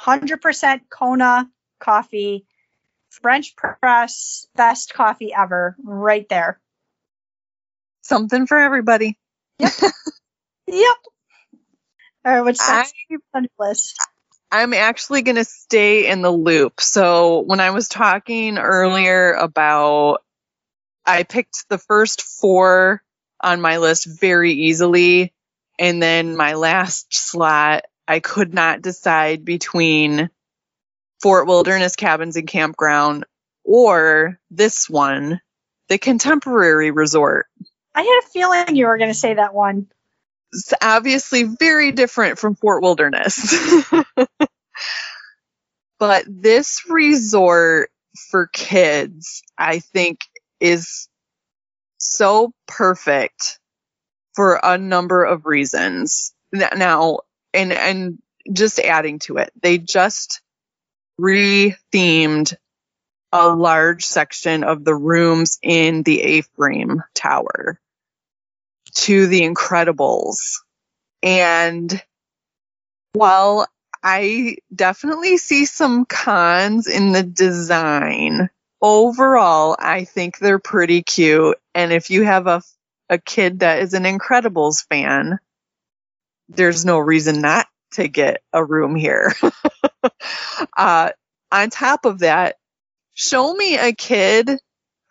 100% 0.00 0.80
Kona 0.90 1.48
coffee, 1.80 2.46
French 3.10 3.54
press, 3.56 4.46
best 4.54 4.92
coffee 4.94 5.32
ever, 5.32 5.76
right 5.82 6.28
there. 6.28 6.60
Something 8.08 8.46
for 8.46 8.56
everybody. 8.56 9.18
Yep. 9.58 9.72
yep. 10.66 10.96
All 12.24 12.42
right, 12.42 12.58
on 12.58 12.84
your 13.10 13.20
list? 13.58 13.98
I'm 14.50 14.72
actually 14.72 15.20
going 15.20 15.36
to 15.36 15.44
stay 15.44 16.08
in 16.08 16.22
the 16.22 16.30
loop. 16.30 16.80
So 16.80 17.40
when 17.40 17.60
I 17.60 17.68
was 17.68 17.86
talking 17.86 18.56
earlier 18.56 19.32
about, 19.32 20.22
I 21.04 21.24
picked 21.24 21.68
the 21.68 21.76
first 21.76 22.22
four 22.22 23.02
on 23.42 23.60
my 23.60 23.76
list 23.76 24.06
very 24.06 24.52
easily. 24.54 25.34
And 25.78 26.02
then 26.02 26.34
my 26.34 26.54
last 26.54 27.12
slot, 27.12 27.84
I 28.06 28.20
could 28.20 28.54
not 28.54 28.80
decide 28.80 29.44
between 29.44 30.30
Fort 31.20 31.46
Wilderness 31.46 31.94
Cabins 31.94 32.36
and 32.36 32.48
Campground 32.48 33.26
or 33.64 34.40
this 34.50 34.88
one, 34.88 35.42
the 35.90 35.98
Contemporary 35.98 36.90
Resort. 36.90 37.48
I 37.98 38.02
had 38.02 38.20
a 38.22 38.28
feeling 38.28 38.76
you 38.76 38.86
were 38.86 38.96
going 38.96 39.10
to 39.10 39.18
say 39.18 39.34
that 39.34 39.52
one. 39.52 39.88
It's 40.52 40.72
obviously 40.80 41.42
very 41.42 41.90
different 41.90 42.38
from 42.38 42.54
Fort 42.54 42.80
Wilderness. 42.80 43.52
but 45.98 46.24
this 46.28 46.84
resort 46.88 47.90
for 48.30 48.46
kids, 48.46 49.42
I 49.58 49.80
think, 49.80 50.20
is 50.60 51.08
so 51.98 52.52
perfect 52.68 53.58
for 54.36 54.60
a 54.62 54.78
number 54.78 55.24
of 55.24 55.44
reasons. 55.44 56.32
Now, 56.52 57.22
and, 57.52 57.72
and 57.72 58.18
just 58.52 58.78
adding 58.78 59.18
to 59.20 59.38
it, 59.38 59.50
they 59.60 59.76
just 59.76 60.40
re-themed 61.18 62.54
a 63.32 63.48
large 63.48 64.06
section 64.06 64.62
of 64.62 64.84
the 64.84 64.94
rooms 64.94 65.58
in 65.62 66.04
the 66.04 66.22
A-frame 66.22 67.02
tower 67.12 67.80
to 68.94 69.26
the 69.26 69.42
Incredibles. 69.42 70.38
And 71.22 72.02
while 73.12 73.66
I 74.02 74.56
definitely 74.74 75.36
see 75.38 75.64
some 75.64 76.04
cons 76.04 76.86
in 76.86 77.12
the 77.12 77.22
design, 77.22 78.50
overall, 78.80 79.76
I 79.78 80.04
think 80.04 80.38
they're 80.38 80.58
pretty 80.58 81.02
cute. 81.02 81.56
And 81.74 81.92
if 81.92 82.10
you 82.10 82.24
have 82.24 82.46
a, 82.46 82.62
a 83.08 83.18
kid 83.18 83.60
that 83.60 83.80
is 83.80 83.94
an 83.94 84.04
Incredibles 84.04 84.86
fan, 84.88 85.38
there's 86.48 86.84
no 86.84 86.98
reason 86.98 87.40
not 87.40 87.66
to 87.92 88.08
get 88.08 88.42
a 88.52 88.64
room 88.64 88.94
here. 88.94 89.34
uh, 90.76 91.10
on 91.50 91.70
top 91.70 92.04
of 92.04 92.20
that, 92.20 92.56
show 93.14 93.52
me 93.52 93.76
a 93.76 93.92
kid 93.92 94.50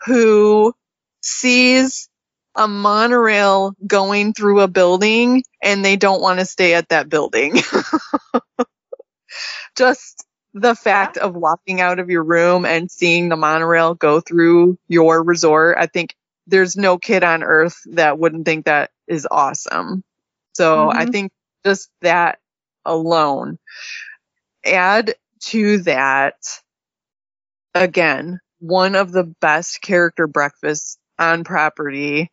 who 0.05 0.73
sees 1.21 2.09
a 2.57 2.67
monorail 2.67 3.73
going 3.85 4.33
through 4.33 4.61
a 4.61 4.67
building 4.67 5.43
and 5.61 5.85
they 5.85 5.95
don't 5.95 6.21
want 6.21 6.39
to 6.39 6.45
stay 6.45 6.73
at 6.73 6.89
that 6.89 7.07
building. 7.07 7.61
Just 9.77 10.25
the 10.53 10.73
fact 10.73 11.17
of 11.17 11.35
walking 11.35 11.79
out 11.81 11.99
of 11.99 12.09
your 12.09 12.23
room 12.23 12.65
and 12.65 12.89
seeing 12.89 13.29
the 13.29 13.35
monorail 13.35 13.93
go 13.93 14.19
through 14.19 14.79
your 14.87 15.23
resort, 15.23 15.77
I 15.79 15.85
think 15.85 16.15
there's 16.47 16.75
no 16.75 16.97
kid 16.97 17.23
on 17.23 17.43
earth 17.43 17.79
that 17.91 18.17
wouldn't 18.17 18.45
think 18.45 18.65
that 18.65 18.89
is 19.07 19.27
awesome. 19.29 20.03
So 20.53 20.87
mm-hmm. 20.87 20.97
I 20.97 21.05
think 21.05 21.31
just 21.63 21.89
that 22.01 22.39
alone. 22.85 23.59
Add 24.65 25.13
to 25.45 25.77
that, 25.83 26.35
again, 27.75 28.39
one 28.59 28.95
of 28.95 29.11
the 29.11 29.23
best 29.23 29.81
character 29.81 30.25
breakfasts 30.25 30.97
on 31.19 31.43
property 31.43 32.31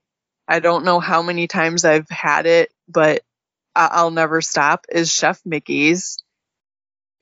I 0.48 0.60
don't 0.60 0.84
know 0.84 1.00
how 1.00 1.22
many 1.22 1.46
times 1.46 1.84
I've 1.84 2.08
had 2.10 2.46
it, 2.46 2.70
but 2.88 3.22
I'll 3.74 4.10
never 4.10 4.40
stop 4.40 4.86
is 4.90 5.12
Chef 5.12 5.40
Mickey's. 5.44 6.22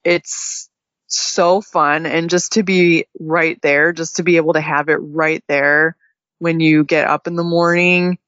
It's 0.04 0.68
so 1.06 1.60
fun 1.60 2.06
and 2.06 2.30
just 2.30 2.52
to 2.52 2.62
be 2.62 3.06
right 3.20 3.60
there, 3.62 3.92
just 3.92 4.16
to 4.16 4.22
be 4.22 4.36
able 4.36 4.54
to 4.54 4.60
have 4.60 4.88
it 4.88 4.96
right 4.96 5.44
there 5.48 5.96
when 6.38 6.60
you 6.60 6.84
get 6.84 7.06
up 7.06 7.26
in 7.26 7.36
the 7.36 7.44
morning, 7.44 8.18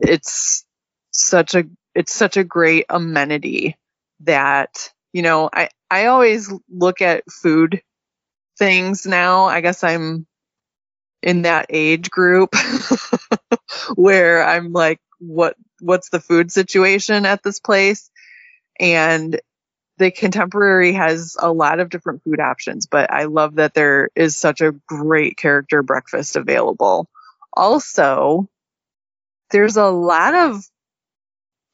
it's 0.00 0.64
such 1.12 1.54
a 1.54 1.64
it's 1.94 2.12
such 2.14 2.36
a 2.36 2.44
great 2.44 2.86
amenity 2.88 3.76
that, 4.20 4.92
you 5.12 5.22
know, 5.22 5.48
I 5.52 5.68
I 5.90 6.06
always 6.06 6.52
look 6.70 7.02
at 7.02 7.24
food 7.30 7.82
things 8.58 9.06
now. 9.06 9.44
I 9.46 9.60
guess 9.60 9.84
I'm 9.84 10.26
in 11.22 11.42
that 11.42 11.66
age 11.70 12.10
group 12.10 12.54
where 14.02 14.44
I'm 14.44 14.72
like, 14.72 15.00
what, 15.18 15.56
what's 15.80 16.10
the 16.10 16.20
food 16.20 16.50
situation 16.50 17.24
at 17.24 17.42
this 17.42 17.60
place? 17.60 18.10
And 18.80 19.40
the 19.98 20.10
contemporary 20.10 20.94
has 20.94 21.36
a 21.38 21.52
lot 21.52 21.78
of 21.78 21.90
different 21.90 22.24
food 22.24 22.40
options, 22.40 22.86
but 22.86 23.12
I 23.12 23.24
love 23.24 23.56
that 23.56 23.74
there 23.74 24.08
is 24.16 24.36
such 24.36 24.60
a 24.60 24.72
great 24.86 25.36
character 25.36 25.82
breakfast 25.82 26.34
available. 26.34 27.08
Also, 27.52 28.48
there's 29.50 29.76
a 29.76 29.86
lot 29.86 30.34
of 30.34 30.64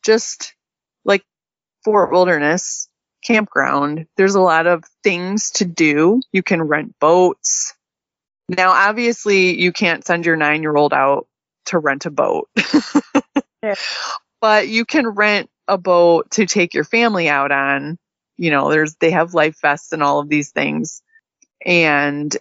just 0.04 0.54
like 1.04 1.24
Fort 1.84 2.10
Wilderness 2.10 2.88
campground. 3.24 4.06
There's 4.16 4.34
a 4.34 4.40
lot 4.40 4.66
of 4.66 4.84
things 5.02 5.52
to 5.52 5.64
do. 5.64 6.20
You 6.32 6.42
can 6.42 6.62
rent 6.62 6.96
boats. 7.00 7.74
Now, 8.48 8.70
obviously, 8.70 9.60
you 9.60 9.72
can't 9.72 10.04
send 10.04 10.26
your 10.26 10.36
nine 10.36 10.62
year 10.62 10.76
old 10.76 10.92
out 10.92 11.27
to 11.68 11.78
rent 11.78 12.06
a 12.06 12.10
boat, 12.10 12.48
yeah. 13.62 13.74
but 14.40 14.68
you 14.68 14.84
can 14.84 15.06
rent 15.08 15.50
a 15.66 15.78
boat 15.78 16.30
to 16.32 16.46
take 16.46 16.74
your 16.74 16.84
family 16.84 17.28
out 17.28 17.52
on. 17.52 17.98
You 18.36 18.50
know, 18.50 18.70
there's, 18.70 18.94
they 18.96 19.10
have 19.10 19.34
life 19.34 19.60
vests 19.60 19.92
and 19.92 20.02
all 20.02 20.20
of 20.20 20.28
these 20.28 20.50
things. 20.50 21.02
And 21.64 22.36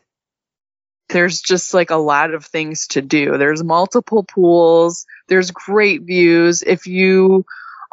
there's 1.10 1.42
just 1.42 1.74
like 1.74 1.90
a 1.90 1.96
lot 1.96 2.34
of 2.34 2.46
things 2.46 2.88
to 2.88 3.02
do. 3.02 3.38
There's 3.38 3.64
multiple 3.64 4.24
pools. 4.24 5.06
There's 5.28 5.52
great 5.52 6.04
views. 6.04 6.62
If 6.62 6.86
you 6.86 7.46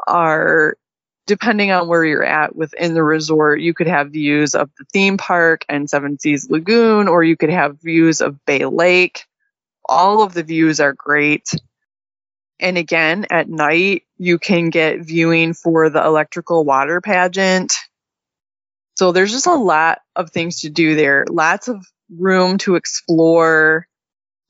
are 0.07 0.77
depending 1.27 1.71
on 1.71 1.89
where 1.89 2.05
you're 2.05 2.25
at 2.25 2.55
within 2.55 2.95
the 2.95 3.03
resort, 3.03 3.61
you 3.61 3.73
could 3.73 3.87
have 3.87 4.11
views 4.11 4.55
of 4.55 4.71
the 4.79 4.85
theme 4.93 5.17
park 5.17 5.65
and 5.69 5.89
Seven 5.89 6.19
Seas 6.19 6.51
Lagoon, 6.51 7.09
or 7.09 7.25
you 7.25 7.37
could 7.37 7.51
have 7.51 7.81
views 7.81 8.21
of 8.21 8.45
Bay 8.45 8.67
Lake. 8.67 9.25
All 9.87 10.23
of 10.23 10.35
the 10.35 10.43
views 10.43 10.81
are 10.81 10.93
great. 10.93 11.51
And 12.61 12.79
again, 12.79 13.27
at 13.31 13.49
night, 13.49 14.05
you 14.17 14.39
can 14.39 14.71
get 14.71 15.01
viewing 15.01 15.55
for 15.55 15.91
the 15.91 16.05
electrical 16.05 16.65
water 16.65 17.01
pageant. 17.01 17.75
So 18.97 19.13
there's 19.13 19.33
just 19.33 19.47
a 19.47 19.55
lot 19.55 19.99
of 20.15 20.31
things 20.31 20.61
to 20.61 20.71
do 20.71 20.95
there. 20.95 21.27
Lots 21.29 21.69
of 21.69 21.85
room 22.17 22.59
to 22.59 22.77
explore 22.77 23.87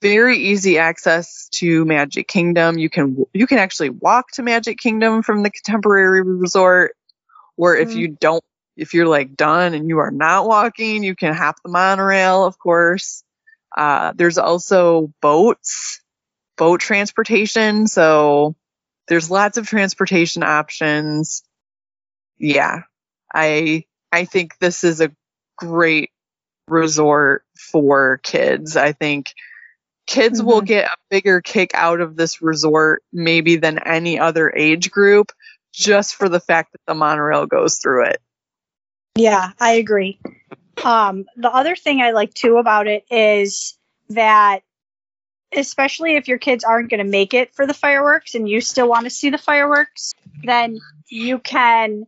very 0.02 0.36
easy 0.36 0.78
access 0.78 1.48
to 1.48 1.84
Magic 1.86 2.28
Kingdom. 2.28 2.78
You 2.78 2.90
can 2.90 3.24
you 3.32 3.46
can 3.46 3.58
actually 3.58 3.88
walk 3.88 4.30
to 4.32 4.42
Magic 4.42 4.78
Kingdom 4.78 5.22
from 5.22 5.42
the 5.42 5.50
Contemporary 5.50 6.22
Resort, 6.22 6.94
or 7.56 7.74
if 7.76 7.90
mm 7.90 7.94
you 7.94 8.08
don't, 8.08 8.44
if 8.76 8.92
you're 8.92 9.08
like 9.08 9.34
done 9.34 9.72
and 9.72 9.88
you 9.88 9.98
are 9.98 10.10
not 10.10 10.46
walking, 10.46 11.02
you 11.02 11.16
can 11.16 11.32
hop 11.34 11.56
the 11.64 11.70
monorail, 11.70 12.44
of 12.44 12.58
course. 12.58 13.23
Uh, 13.76 14.12
there's 14.14 14.38
also 14.38 15.12
boats, 15.20 16.00
boat 16.56 16.80
transportation. 16.80 17.86
So 17.86 18.54
There's 19.08 19.30
lots 19.30 19.58
of 19.58 19.66
transportation 19.66 20.42
options. 20.42 21.42
Yeah. 22.38 22.82
I 23.32 23.84
I 24.12 24.24
think 24.24 24.58
this 24.58 24.84
is 24.84 25.00
a 25.00 25.12
great 25.56 26.10
resort 26.68 27.44
for 27.56 28.18
kids. 28.18 28.76
I 28.76 28.92
think 28.92 29.34
kids 30.06 30.38
mm-hmm. 30.38 30.48
will 30.48 30.60
get 30.62 30.86
a 30.86 30.96
bigger 31.10 31.40
kick 31.40 31.72
out 31.74 32.00
of 32.00 32.16
this 32.16 32.40
resort 32.40 33.02
maybe 33.12 33.56
than 33.56 33.78
any 33.78 34.18
other 34.18 34.52
age 34.54 34.90
group 34.90 35.32
just 35.72 36.14
for 36.14 36.28
the 36.28 36.40
fact 36.40 36.72
that 36.72 36.80
the 36.86 36.94
monorail 36.94 37.46
goes 37.46 37.78
through 37.78 38.06
it. 38.06 38.20
Yeah, 39.16 39.50
I 39.60 39.72
agree. 39.72 40.18
Um, 40.82 41.26
the 41.36 41.50
other 41.50 41.76
thing 41.76 42.00
I 42.00 42.12
like 42.12 42.34
too 42.34 42.56
about 42.56 42.86
it 42.86 43.04
is 43.10 43.76
that, 44.10 44.60
especially 45.54 46.16
if 46.16 46.28
your 46.28 46.38
kids 46.38 46.64
aren't 46.64 46.90
going 46.90 47.04
to 47.04 47.10
make 47.10 47.34
it 47.34 47.54
for 47.54 47.66
the 47.66 47.74
fireworks 47.74 48.34
and 48.34 48.48
you 48.48 48.60
still 48.60 48.88
want 48.88 49.04
to 49.04 49.10
see 49.10 49.30
the 49.30 49.38
fireworks, 49.38 50.12
then 50.42 50.78
you 51.08 51.38
can 51.38 52.06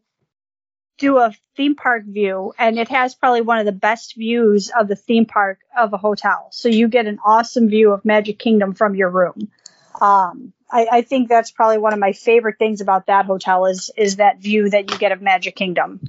do 0.98 1.18
a 1.18 1.32
theme 1.56 1.74
park 1.74 2.04
view 2.06 2.52
and 2.58 2.78
it 2.78 2.88
has 2.88 3.14
probably 3.14 3.42
one 3.42 3.58
of 3.58 3.66
the 3.66 3.72
best 3.72 4.14
views 4.16 4.70
of 4.78 4.88
the 4.88 4.96
theme 4.96 5.26
park 5.26 5.58
of 5.76 5.92
a 5.92 5.98
hotel. 5.98 6.48
So 6.52 6.68
you 6.68 6.88
get 6.88 7.06
an 7.06 7.18
awesome 7.24 7.68
view 7.68 7.92
of 7.92 8.04
Magic 8.04 8.38
Kingdom 8.38 8.74
from 8.74 8.94
your 8.94 9.10
room. 9.10 9.50
Um, 10.00 10.52
I, 10.70 10.86
I, 10.90 11.02
think 11.02 11.28
that's 11.28 11.50
probably 11.50 11.78
one 11.78 11.94
of 11.94 11.98
my 11.98 12.12
favorite 12.12 12.58
things 12.58 12.82
about 12.82 13.06
that 13.06 13.24
hotel 13.24 13.64
is 13.64 13.90
is 13.96 14.16
that 14.16 14.40
view 14.40 14.68
that 14.68 14.90
you 14.90 14.98
get 14.98 15.12
of 15.12 15.22
Magic 15.22 15.56
Kingdom. 15.56 16.00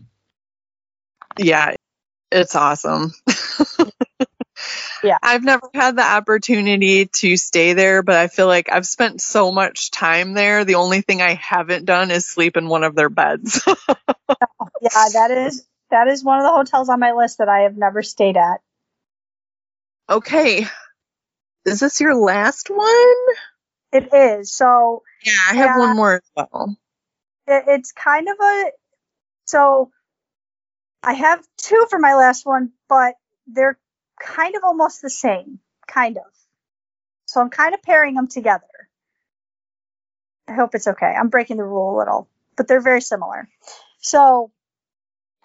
Yeah, 1.37 1.75
it's 2.31 2.55
awesome. 2.55 3.13
yeah. 5.03 5.17
I've 5.21 5.43
never 5.43 5.69
had 5.73 5.95
the 5.95 6.03
opportunity 6.03 7.05
to 7.05 7.37
stay 7.37 7.73
there, 7.73 8.03
but 8.03 8.15
I 8.15 8.27
feel 8.27 8.47
like 8.47 8.71
I've 8.71 8.85
spent 8.85 9.21
so 9.21 9.51
much 9.51 9.91
time 9.91 10.33
there. 10.33 10.65
The 10.65 10.75
only 10.75 11.01
thing 11.01 11.21
I 11.21 11.35
haven't 11.35 11.85
done 11.85 12.11
is 12.11 12.27
sleep 12.27 12.57
in 12.57 12.67
one 12.67 12.83
of 12.83 12.95
their 12.95 13.09
beds. 13.09 13.61
yeah, 13.67 15.05
that 15.13 15.31
is 15.31 15.65
that 15.89 16.07
is 16.07 16.23
one 16.23 16.39
of 16.39 16.43
the 16.43 16.51
hotels 16.51 16.89
on 16.89 16.99
my 16.99 17.13
list 17.13 17.37
that 17.37 17.49
I 17.49 17.61
have 17.61 17.77
never 17.77 18.03
stayed 18.03 18.37
at. 18.37 18.59
Okay. 20.09 20.67
Is 21.65 21.79
this 21.79 21.99
your 21.99 22.15
last 22.15 22.69
one? 22.69 23.15
It 23.91 24.13
is. 24.13 24.51
So 24.51 25.03
Yeah, 25.23 25.33
I 25.49 25.55
have 25.55 25.79
one 25.79 25.95
more 25.95 26.15
as 26.15 26.31
well. 26.35 26.77
It, 27.45 27.63
it's 27.67 27.91
kind 27.91 28.27
of 28.27 28.35
a 28.41 28.71
so 29.45 29.91
I 31.07 31.13
have 31.13 31.41
two 31.55 31.85
for 31.89 31.99
my 31.99 32.15
last 32.15 32.45
one, 32.45 32.73
but 32.89 33.15
they're 33.47 33.79
kind 34.21 34.57
of 34.57 34.65
almost 34.65 35.01
the 35.01 35.09
same, 35.09 35.59
kind 35.87 36.17
of. 36.17 36.25
So 37.27 37.39
I'm 37.39 37.49
kind 37.49 37.73
of 37.73 37.81
pairing 37.81 38.15
them 38.15 38.27
together. 38.27 38.65
I 40.49 40.53
hope 40.53 40.75
it's 40.75 40.87
okay. 40.87 41.05
I'm 41.05 41.29
breaking 41.29 41.55
the 41.55 41.63
rule 41.63 41.95
a 41.95 41.97
little, 41.97 42.27
but 42.57 42.67
they're 42.67 42.81
very 42.81 42.99
similar. 42.99 43.47
So, 43.99 44.51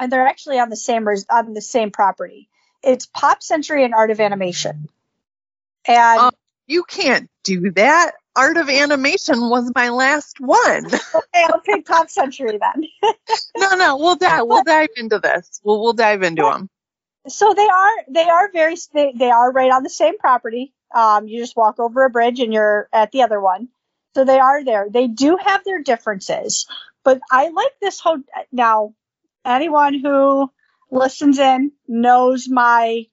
and 0.00 0.10
they're 0.10 0.26
actually 0.26 0.58
on 0.58 0.68
the 0.68 0.76
same 0.76 1.06
on 1.30 1.54
the 1.54 1.62
same 1.62 1.92
property. 1.92 2.48
It's 2.82 3.06
Pop 3.06 3.40
Century 3.40 3.84
and 3.84 3.94
Art 3.94 4.10
of 4.10 4.18
Animation. 4.18 4.88
And 5.86 6.20
um, 6.20 6.30
you 6.66 6.82
can't 6.82 7.30
do 7.44 7.70
that. 7.72 8.14
Art 8.34 8.56
of 8.56 8.68
Animation 8.68 9.48
was 9.48 9.70
my 9.74 9.90
last 9.90 10.40
one. 10.40 10.86
okay, 11.14 11.44
I'll 11.44 11.60
pick 11.60 11.84
Pop 11.86 12.08
Century 12.10 12.58
then. 12.58 13.12
no, 13.56 13.74
no, 13.76 13.96
we'll 13.98 14.16
dive 14.16 14.46
we'll 14.46 14.64
dive 14.64 14.88
into 14.96 15.18
this. 15.18 15.60
We'll 15.62 15.82
we'll 15.82 15.92
dive 15.92 16.22
into 16.22 16.42
them. 16.42 16.70
So 17.28 17.52
they 17.54 17.66
are 17.66 17.90
they 18.08 18.28
are 18.28 18.50
very 18.52 18.76
they, 18.94 19.12
they 19.16 19.30
are 19.30 19.52
right 19.52 19.70
on 19.70 19.82
the 19.82 19.90
same 19.90 20.18
property. 20.18 20.72
Um, 20.94 21.28
you 21.28 21.40
just 21.40 21.56
walk 21.56 21.78
over 21.78 22.04
a 22.04 22.10
bridge 22.10 22.40
and 22.40 22.52
you're 22.52 22.88
at 22.92 23.12
the 23.12 23.22
other 23.22 23.40
one. 23.40 23.68
So 24.14 24.24
they 24.24 24.38
are 24.38 24.64
there. 24.64 24.88
They 24.90 25.06
do 25.08 25.38
have 25.42 25.64
their 25.64 25.82
differences, 25.82 26.66
but 27.04 27.20
I 27.30 27.48
like 27.48 27.72
this 27.80 28.00
whole 28.00 28.18
now. 28.50 28.94
Anyone 29.44 29.94
who 29.98 30.52
listens 30.90 31.38
in 31.38 31.72
knows 31.88 32.48
my 32.48 33.06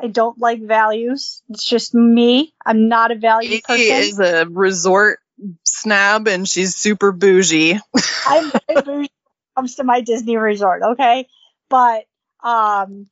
I 0.00 0.08
don't 0.08 0.38
like 0.38 0.60
values. 0.62 1.42
It's 1.48 1.64
just 1.64 1.94
me. 1.94 2.52
I'm 2.64 2.88
not 2.88 3.10
a 3.10 3.16
value 3.16 3.50
she 3.50 3.60
person. 3.60 3.96
is 3.96 4.18
a 4.18 4.46
resort 4.46 5.20
snob 5.64 6.28
and 6.28 6.48
she's 6.48 6.74
super 6.74 7.12
bougie. 7.12 7.78
I'm 8.26 8.50
very 8.50 8.82
bougie 8.82 8.86
when 8.86 9.04
it 9.04 9.10
comes 9.56 9.74
to 9.76 9.84
my 9.84 10.00
Disney 10.00 10.36
resort, 10.36 10.82
okay? 10.82 11.28
But 11.68 12.04
um 12.42 13.08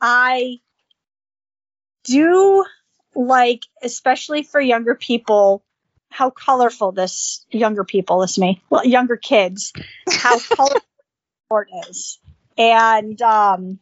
I 0.00 0.60
do 2.04 2.64
like, 3.14 3.62
especially 3.82 4.42
for 4.44 4.60
younger 4.60 4.94
people, 4.94 5.62
how 6.10 6.30
colorful 6.30 6.92
this 6.92 7.44
younger 7.50 7.84
people, 7.84 8.20
this 8.20 8.38
me, 8.38 8.62
well, 8.70 8.86
younger 8.86 9.16
kids, 9.16 9.72
how 10.08 10.38
colorful 10.54 10.80
sport 11.46 11.68
is. 11.88 12.18
And 12.56 13.20
um 13.22 13.80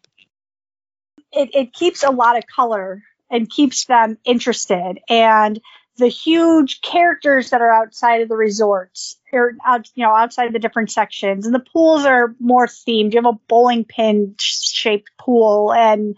it, 1.33 1.51
it 1.55 1.73
keeps 1.73 2.03
a 2.03 2.11
lot 2.11 2.37
of 2.37 2.47
color 2.47 3.03
and 3.31 3.51
keeps 3.51 3.85
them 3.85 4.19
interested. 4.25 5.01
And 5.09 5.61
the 5.97 6.09
huge 6.09 6.81
characters 6.81 7.51
that 7.51 7.61
are 7.61 7.73
outside 7.73 8.23
of 8.23 8.29
the 8.29 8.37
resorts 8.37 9.17
or 9.33 9.55
out, 9.67 9.89
you 9.95 10.05
know, 10.05 10.15
outside 10.15 10.47
of 10.47 10.53
the 10.53 10.59
different 10.59 10.91
sections 10.91 11.45
and 11.45 11.55
the 11.55 11.65
pools 11.73 12.05
are 12.05 12.35
more 12.39 12.67
themed. 12.67 13.13
You 13.13 13.23
have 13.23 13.35
a 13.35 13.39
bowling 13.49 13.85
pin 13.85 14.37
shaped 14.39 15.11
pool 15.19 15.73
and 15.73 16.17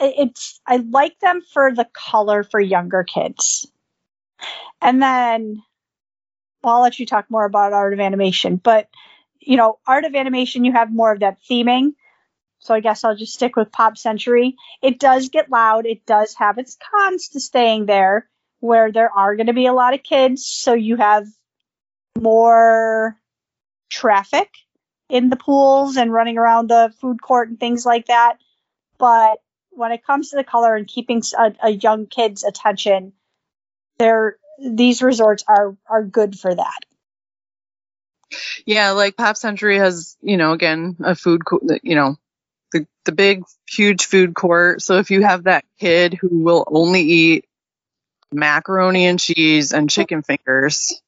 it's, 0.00 0.60
I 0.66 0.76
like 0.76 1.18
them 1.20 1.40
for 1.52 1.72
the 1.72 1.88
color 1.92 2.42
for 2.42 2.60
younger 2.60 3.04
kids. 3.04 3.70
And 4.82 5.00
then 5.00 5.62
well, 6.62 6.76
I'll 6.76 6.82
let 6.82 6.98
you 6.98 7.06
talk 7.06 7.30
more 7.30 7.44
about 7.44 7.72
art 7.72 7.92
of 7.92 8.00
animation, 8.00 8.56
but 8.56 8.88
you 9.38 9.56
know, 9.56 9.78
art 9.86 10.04
of 10.04 10.16
animation, 10.16 10.64
you 10.64 10.72
have 10.72 10.92
more 10.92 11.12
of 11.12 11.20
that 11.20 11.38
theming 11.48 11.92
so 12.66 12.74
I 12.74 12.80
guess 12.80 13.04
I'll 13.04 13.16
just 13.16 13.34
stick 13.34 13.54
with 13.54 13.70
Pop 13.70 13.96
Century. 13.96 14.56
It 14.82 14.98
does 14.98 15.28
get 15.28 15.50
loud. 15.50 15.86
It 15.86 16.04
does 16.04 16.34
have 16.34 16.58
its 16.58 16.76
cons 16.76 17.28
to 17.28 17.40
staying 17.40 17.86
there, 17.86 18.28
where 18.58 18.90
there 18.90 19.10
are 19.10 19.36
going 19.36 19.46
to 19.46 19.52
be 19.52 19.66
a 19.66 19.72
lot 19.72 19.94
of 19.94 20.02
kids. 20.02 20.44
So 20.44 20.74
you 20.74 20.96
have 20.96 21.26
more 22.18 23.16
traffic 23.88 24.50
in 25.08 25.30
the 25.30 25.36
pools 25.36 25.96
and 25.96 26.12
running 26.12 26.38
around 26.38 26.68
the 26.68 26.92
food 27.00 27.22
court 27.22 27.48
and 27.48 27.60
things 27.60 27.86
like 27.86 28.06
that. 28.06 28.38
But 28.98 29.38
when 29.70 29.92
it 29.92 30.04
comes 30.04 30.30
to 30.30 30.36
the 30.36 30.42
color 30.42 30.74
and 30.74 30.88
keeping 30.88 31.22
a, 31.38 31.54
a 31.62 31.70
young 31.70 32.06
kid's 32.06 32.42
attention, 32.42 33.12
there 33.98 34.38
these 34.58 35.02
resorts 35.02 35.44
are 35.46 35.76
are 35.88 36.02
good 36.02 36.36
for 36.36 36.52
that. 36.52 36.80
Yeah, 38.64 38.90
like 38.92 39.16
Pop 39.16 39.36
Century 39.36 39.78
has, 39.78 40.16
you 40.20 40.36
know, 40.36 40.50
again, 40.50 40.96
a 41.04 41.14
food, 41.14 41.44
co- 41.44 41.60
you 41.84 41.94
know, 41.94 42.16
the, 43.06 43.12
big, 43.12 43.44
huge 43.68 44.06
food 44.06 44.34
court. 44.34 44.82
So 44.82 44.98
if 44.98 45.10
you 45.10 45.22
have 45.22 45.44
that 45.44 45.64
kid 45.80 46.14
who 46.14 46.42
will 46.44 46.64
only 46.66 47.00
eat 47.00 47.44
macaroni 48.32 49.06
and 49.06 49.18
cheese 49.18 49.72
and 49.72 49.88
chicken 49.88 50.22
fingers, 50.22 51.00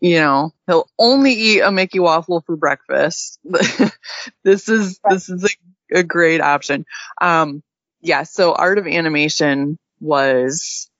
you 0.00 0.20
know, 0.20 0.52
he'll 0.66 0.88
only 0.98 1.32
eat 1.32 1.60
a 1.60 1.70
Mickey 1.70 2.00
waffle 2.00 2.40
for 2.40 2.56
breakfast. 2.56 3.38
this 4.44 4.68
is 4.68 4.98
this 5.08 5.28
is 5.28 5.44
a, 5.44 5.98
a 5.98 6.02
great 6.02 6.40
option. 6.40 6.84
Um, 7.20 7.62
yeah. 8.00 8.24
So 8.24 8.52
Art 8.52 8.78
of 8.78 8.86
Animation 8.86 9.78
was 10.00 10.90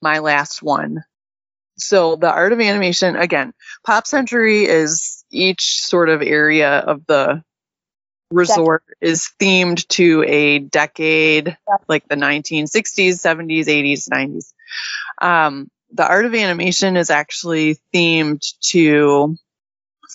my 0.00 0.20
last 0.20 0.62
one. 0.62 1.04
So 1.78 2.16
the 2.16 2.30
Art 2.30 2.52
of 2.52 2.60
Animation 2.60 3.16
again, 3.16 3.52
Pop 3.84 4.06
Century 4.06 4.64
is 4.64 5.24
each 5.30 5.82
sort 5.82 6.08
of 6.08 6.22
area 6.22 6.78
of 6.78 7.04
the 7.06 7.42
resort 8.30 8.84
is 9.00 9.30
themed 9.40 9.86
to 9.88 10.24
a 10.26 10.58
decade, 10.58 11.56
like 11.88 12.08
the 12.08 12.16
1960s, 12.16 13.14
70s, 13.14 13.66
80s, 13.66 14.08
90s. 14.08 14.52
Um, 15.20 15.70
the 15.92 16.06
art 16.06 16.24
of 16.24 16.34
animation 16.34 16.96
is 16.96 17.10
actually 17.10 17.78
themed 17.94 18.42
to 18.70 19.36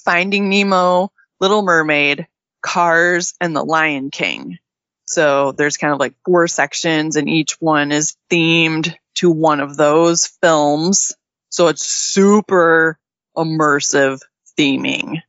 Finding 0.03 0.49
Nemo, 0.49 1.11
Little 1.39 1.61
Mermaid, 1.61 2.27
Cars, 2.61 3.33
and 3.39 3.55
The 3.55 3.63
Lion 3.63 4.11
King. 4.11 4.59
So 5.05 5.51
there's 5.51 5.77
kind 5.77 5.93
of 5.93 5.99
like 5.99 6.13
four 6.25 6.47
sections, 6.47 7.15
and 7.15 7.29
each 7.29 7.57
one 7.59 7.91
is 7.91 8.15
themed 8.29 8.95
to 9.15 9.31
one 9.31 9.59
of 9.59 9.75
those 9.75 10.27
films. 10.41 11.13
So 11.49 11.67
it's 11.67 11.85
super 11.85 12.97
immersive 13.35 14.21
theming. 14.57 15.21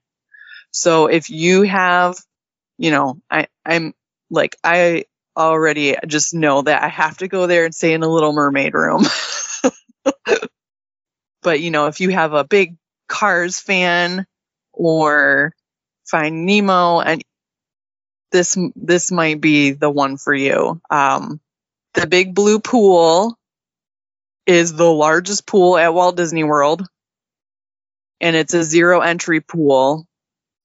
So 0.71 1.07
if 1.07 1.31
you 1.31 1.63
have 1.63 2.17
you 2.83 2.91
know, 2.91 3.21
I, 3.31 3.47
I'm 3.65 3.95
like, 4.29 4.57
I 4.65 5.05
already 5.37 5.97
just 6.05 6.35
know 6.35 6.63
that 6.63 6.83
I 6.83 6.89
have 6.89 7.17
to 7.19 7.29
go 7.29 7.47
there 7.47 7.65
and 7.65 7.73
stay 7.73 7.93
in 7.93 8.03
a 8.03 8.09
little 8.09 8.33
mermaid 8.33 8.75
room. 8.75 9.05
but, 11.43 11.61
you 11.61 11.71
know, 11.71 11.87
if 11.87 12.01
you 12.01 12.11
have 12.11 12.33
a 12.33 12.43
big 12.43 12.77
Cars 13.09 13.61
fan 13.61 14.27
or 14.73 15.55
Find 16.09 16.45
Nemo 16.45 16.99
and 16.99 17.23
this, 18.33 18.59
this 18.75 19.13
might 19.13 19.41
be 19.41 19.71
the 19.71 19.91
one 19.91 20.17
for 20.17 20.35
you. 20.35 20.81
Um, 20.91 21.41
the 21.95 22.09
big 22.09 22.35
blue 22.35 22.59
pool 22.59 23.39
is 24.45 24.75
the 24.75 24.91
largest 24.91 25.47
pool 25.47 25.79
at 25.79 25.95
Walt 25.95 26.17
Disney 26.17 26.43
World. 26.43 26.85
And 28.21 28.35
it's 28.35 28.55
a 28.55 28.65
zero 28.65 29.03
entry 29.03 29.41
pool. 29.41 30.09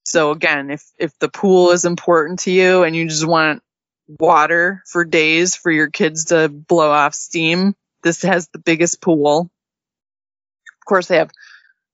So 0.08 0.30
again, 0.30 0.70
if, 0.70 0.90
if 0.96 1.18
the 1.18 1.28
pool 1.28 1.72
is 1.72 1.84
important 1.84 2.38
to 2.40 2.50
you 2.50 2.82
and 2.82 2.96
you 2.96 3.06
just 3.10 3.26
want 3.26 3.62
water 4.08 4.82
for 4.86 5.04
days 5.04 5.54
for 5.54 5.70
your 5.70 5.90
kids 5.90 6.26
to 6.26 6.48
blow 6.48 6.90
off 6.90 7.12
steam, 7.12 7.74
this 8.02 8.22
has 8.22 8.48
the 8.48 8.58
biggest 8.58 9.02
pool. 9.02 9.50
Of 10.80 10.86
course, 10.86 11.08
they 11.08 11.18
have 11.18 11.30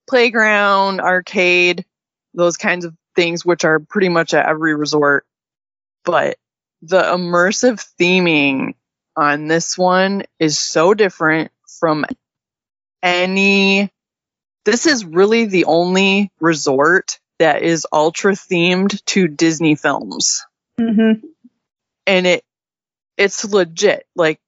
playground, 0.09 1.01
arcade, 1.01 1.87
those 2.35 2.57
kinds 2.57 2.85
of 2.85 2.95
things, 3.17 3.45
which 3.45 3.65
are 3.65 3.81
pretty 3.81 4.11
much 4.11 4.33
at 4.33 4.47
every 4.47 4.77
resort. 4.77 5.27
But 6.05 6.37
the 6.83 7.03
immersive 7.03 7.85
theming 8.01 8.75
on 9.17 9.49
this 9.49 9.77
one 9.77 10.23
is 10.39 10.57
so 10.57 10.95
different 10.95 11.51
from 11.81 12.07
any. 13.03 13.91
This 14.65 14.87
is 14.87 15.05
really 15.05 15.47
the 15.47 15.65
only 15.65 16.31
resort 16.39 17.19
that 17.39 17.62
is 17.62 17.87
ultra 17.93 18.32
themed 18.32 19.05
to 19.07 19.28
Disney 19.28 19.74
films. 19.74 20.45
Mm-hmm. 20.80 21.26
And 22.07 22.26
it, 22.26 22.45
it's 23.16 23.45
legit. 23.45 24.07
Like, 24.14 24.41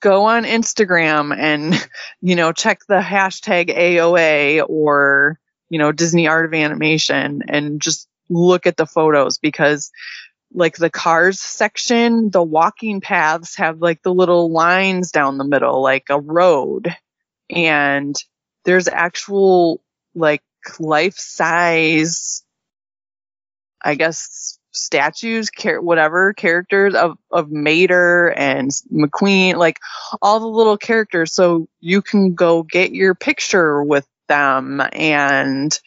go 0.00 0.24
on 0.26 0.44
Instagram 0.44 1.36
and, 1.36 1.74
you 2.20 2.36
know, 2.36 2.52
check 2.52 2.80
the 2.86 3.00
hashtag 3.00 3.74
AOA 3.74 4.64
or, 4.68 5.38
you 5.70 5.78
know, 5.78 5.92
Disney 5.92 6.28
Art 6.28 6.44
of 6.44 6.54
Animation 6.54 7.42
and 7.48 7.80
just 7.80 8.08
look 8.28 8.66
at 8.66 8.76
the 8.76 8.86
photos 8.86 9.38
because 9.38 9.90
like 10.52 10.76
the 10.76 10.90
cars 10.90 11.40
section, 11.40 12.30
the 12.30 12.42
walking 12.42 13.00
paths 13.00 13.56
have 13.56 13.82
like 13.82 14.02
the 14.02 14.14
little 14.14 14.50
lines 14.50 15.10
down 15.10 15.36
the 15.36 15.44
middle, 15.44 15.82
like 15.82 16.06
a 16.10 16.20
road. 16.20 16.94
And 17.50 18.14
there's 18.64 18.88
actual 18.88 19.82
like 20.14 20.42
life 20.78 21.16
size, 21.16 22.42
I 23.82 23.94
guess, 23.94 24.58
statues, 24.72 25.50
char- 25.50 25.80
whatever 25.80 26.32
characters 26.32 26.94
of, 26.94 27.16
of 27.30 27.50
Mater 27.50 28.32
and 28.36 28.70
McQueen, 28.92 29.56
like 29.56 29.78
all 30.20 30.40
the 30.40 30.46
little 30.46 30.76
characters. 30.76 31.32
So 31.32 31.68
you 31.80 32.02
can 32.02 32.34
go 32.34 32.62
get 32.62 32.92
your 32.92 33.14
picture 33.14 33.82
with 33.82 34.06
them 34.28 34.82
and 34.92 35.78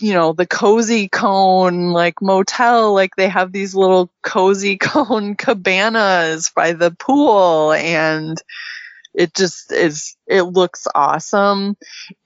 you 0.00 0.12
know, 0.14 0.32
the 0.32 0.46
cozy 0.46 1.08
cone 1.08 1.90
like 1.90 2.22
motel, 2.22 2.94
like 2.94 3.16
they 3.16 3.28
have 3.28 3.52
these 3.52 3.74
little 3.74 4.10
cozy 4.22 4.76
cone 4.80 5.34
cabanas 5.34 6.50
by 6.54 6.72
the 6.72 6.90
pool 6.90 7.72
and 7.72 8.38
it 9.14 9.34
just 9.34 9.72
is, 9.72 10.16
it 10.26 10.42
looks 10.42 10.86
awesome. 10.94 11.76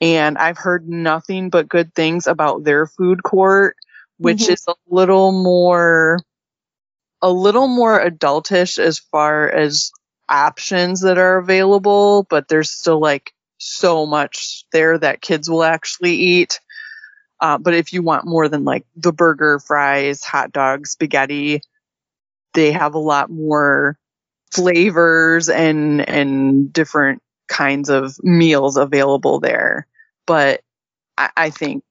And 0.00 0.38
I've 0.38 0.58
heard 0.58 0.88
nothing 0.88 1.50
but 1.50 1.68
good 1.68 1.94
things 1.94 2.26
about 2.26 2.64
their 2.64 2.86
food 2.86 3.22
court, 3.22 3.76
which 4.18 4.42
mm-hmm. 4.42 4.52
is 4.52 4.64
a 4.68 4.74
little 4.88 5.32
more, 5.32 6.20
a 7.22 7.30
little 7.30 7.68
more 7.68 7.98
adultish 7.98 8.78
as 8.78 8.98
far 8.98 9.48
as 9.48 9.92
options 10.28 11.02
that 11.02 11.18
are 11.18 11.38
available, 11.38 12.26
but 12.28 12.48
there's 12.48 12.70
still 12.70 13.00
like 13.00 13.32
so 13.58 14.04
much 14.06 14.64
there 14.72 14.98
that 14.98 15.20
kids 15.20 15.48
will 15.48 15.64
actually 15.64 16.14
eat. 16.14 16.60
Uh, 17.40 17.58
but 17.58 17.74
if 17.74 17.92
you 17.92 18.02
want 18.02 18.26
more 18.26 18.48
than 18.48 18.64
like 18.64 18.86
the 18.96 19.12
burger, 19.12 19.58
fries, 19.58 20.22
hot 20.22 20.52
dog 20.52 20.86
spaghetti, 20.86 21.60
they 22.52 22.72
have 22.72 22.94
a 22.94 22.98
lot 22.98 23.30
more 23.30 23.98
flavors 24.54 25.48
and 25.48 26.06
and 26.08 26.72
different 26.72 27.22
kinds 27.48 27.90
of 27.90 28.16
meals 28.22 28.76
available 28.76 29.40
there. 29.40 29.86
But 30.26 30.62
I, 31.18 31.30
I 31.36 31.50
think 31.50 31.84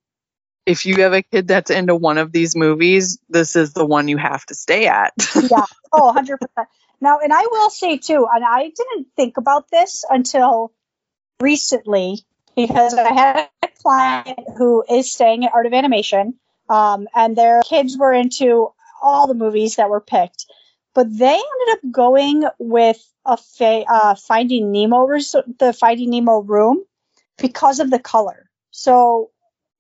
if 0.66 0.86
you 0.86 1.02
have 1.04 1.14
a 1.14 1.22
kid 1.22 1.48
that's 1.48 1.70
into 1.70 1.96
one 1.96 2.18
of 2.18 2.32
these 2.32 2.56
movies, 2.56 3.20
this 3.30 3.56
is 3.56 3.74
the 3.74 3.86
one 3.86 4.08
you 4.08 4.18
have 4.18 4.46
to 4.46 4.56
stay 4.56 4.88
at. 4.88 5.14
yeah. 5.36 5.66
Oh, 5.92 6.14
100%. 6.16 6.38
Now, 7.02 7.20
and 7.20 7.34
I 7.34 7.42
will 7.52 7.70
say 7.70 7.98
too, 7.98 8.26
and 8.34 8.46
I 8.46 8.64
didn't 8.64 9.08
think 9.18 9.38
about 9.38 9.70
this 9.70 10.06
until 10.10 10.72
recently 11.42 12.20
because 12.56 12.94
I 12.94 13.14
had 13.14 13.50
a 13.62 13.68
client 13.82 14.40
who 14.58 14.86
is 14.90 15.12
staying 15.12 15.46
at 15.46 15.54
Art 15.54 15.66
of 15.66 15.74
Animation, 15.74 16.36
um, 16.70 17.08
and 17.14 17.36
their 17.36 17.62
kids 17.62 17.98
were 17.98 18.14
into 18.14 18.70
all 19.02 19.28
the 19.28 19.34
movies 19.34 19.76
that 19.76 19.90
were 19.90 20.00
picked, 20.00 20.43
but 20.94 21.08
they 21.16 21.34
ended 21.34 21.74
up 21.74 21.92
going 21.92 22.44
with 22.60 23.02
a 23.26 23.38
fa- 23.38 23.86
uh, 23.88 24.16
Finding 24.16 24.72
Nemo, 24.72 25.06
res- 25.06 25.36
the 25.60 25.74
Finding 25.74 26.10
Nemo 26.10 26.42
room, 26.42 26.84
because 27.38 27.80
of 27.80 27.90
the 27.90 28.00
color. 28.00 28.50
So 28.72 29.32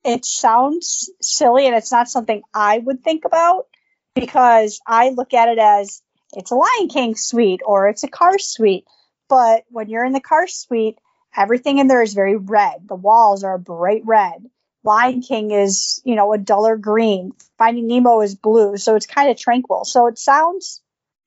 it 0.03 0.25
sounds 0.25 1.09
silly, 1.21 1.67
and 1.67 1.75
it's 1.75 1.91
not 1.91 2.09
something 2.09 2.41
I 2.53 2.77
would 2.77 3.03
think 3.03 3.25
about 3.25 3.67
because 4.15 4.79
I 4.85 5.09
look 5.09 5.33
at 5.33 5.49
it 5.49 5.59
as 5.59 6.01
it's 6.33 6.51
a 6.51 6.55
Lion 6.55 6.89
King 6.89 7.15
suite 7.15 7.61
or 7.65 7.89
it's 7.89 8.03
a 8.03 8.07
car 8.07 8.37
suite. 8.39 8.85
But 9.29 9.63
when 9.69 9.89
you're 9.89 10.05
in 10.05 10.13
the 10.13 10.19
car 10.19 10.47
suite, 10.47 10.97
Everything 11.35 11.79
in 11.79 11.87
there 11.87 12.01
is 12.01 12.13
very 12.13 12.37
red. 12.37 12.87
The 12.87 12.95
walls 12.95 13.43
are 13.43 13.57
bright 13.57 14.03
red. 14.05 14.45
Lion 14.83 15.21
King 15.21 15.51
is, 15.51 16.01
you 16.03 16.15
know, 16.15 16.33
a 16.33 16.37
duller 16.37 16.77
green. 16.77 17.33
Finding 17.57 17.87
Nemo 17.87 18.21
is 18.21 18.35
blue, 18.35 18.77
so 18.77 18.95
it's 18.95 19.07
kind 19.07 19.31
of 19.31 19.37
tranquil. 19.37 19.85
So 19.85 20.07
it 20.07 20.19
sounds, 20.19 20.81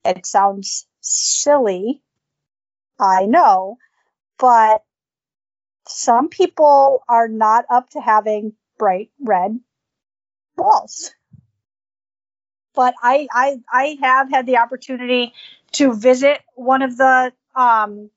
it 0.06 0.26
sounds 0.26 0.86
silly. 1.00 2.02
I 2.98 3.26
know, 3.26 3.78
but 4.38 4.82
some 5.88 6.28
people 6.28 7.02
are 7.08 7.28
not 7.28 7.64
up 7.70 7.90
to 7.90 8.00
having 8.00 8.54
bright 8.78 9.10
red 9.20 9.58
walls. 10.56 11.12
But 12.74 12.94
I, 13.02 13.26
I, 13.32 13.56
I 13.72 13.98
have 14.02 14.30
had 14.30 14.46
the 14.46 14.58
opportunity 14.58 15.32
to 15.72 15.94
visit 15.94 16.40
one 16.54 16.82
of 16.82 16.96
the 16.96 17.32
um, 17.54 18.10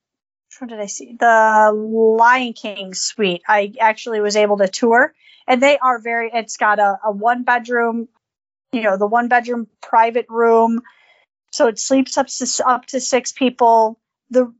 what 0.58 0.70
did 0.70 0.80
I 0.80 0.88
see? 0.88 1.16
The 1.18 1.72
Lion 1.74 2.54
King 2.54 2.94
suite. 2.94 3.44
I 3.48 3.74
actually 3.80 4.20
was 4.20 4.36
able 4.36 4.58
to 4.58 4.68
tour, 4.68 5.14
and 5.48 5.62
they 5.62 5.78
are 5.78 6.00
very. 6.00 6.32
It's 6.34 6.58
got 6.58 6.80
a, 6.80 6.98
a 7.06 7.12
one 7.12 7.44
bedroom, 7.44 8.10
you 8.72 8.82
know, 8.82 8.98
the 8.98 9.08
one 9.08 9.28
bedroom 9.28 9.68
private 9.82 10.26
room, 10.28 10.82
so 11.52 11.68
it 11.68 11.80
sleeps 11.80 12.18
up 12.18 12.28
to 12.28 12.64
up 12.66 12.86
to 12.88 13.00
six 13.00 13.32
people. 13.32 14.00
The 14.30 14.54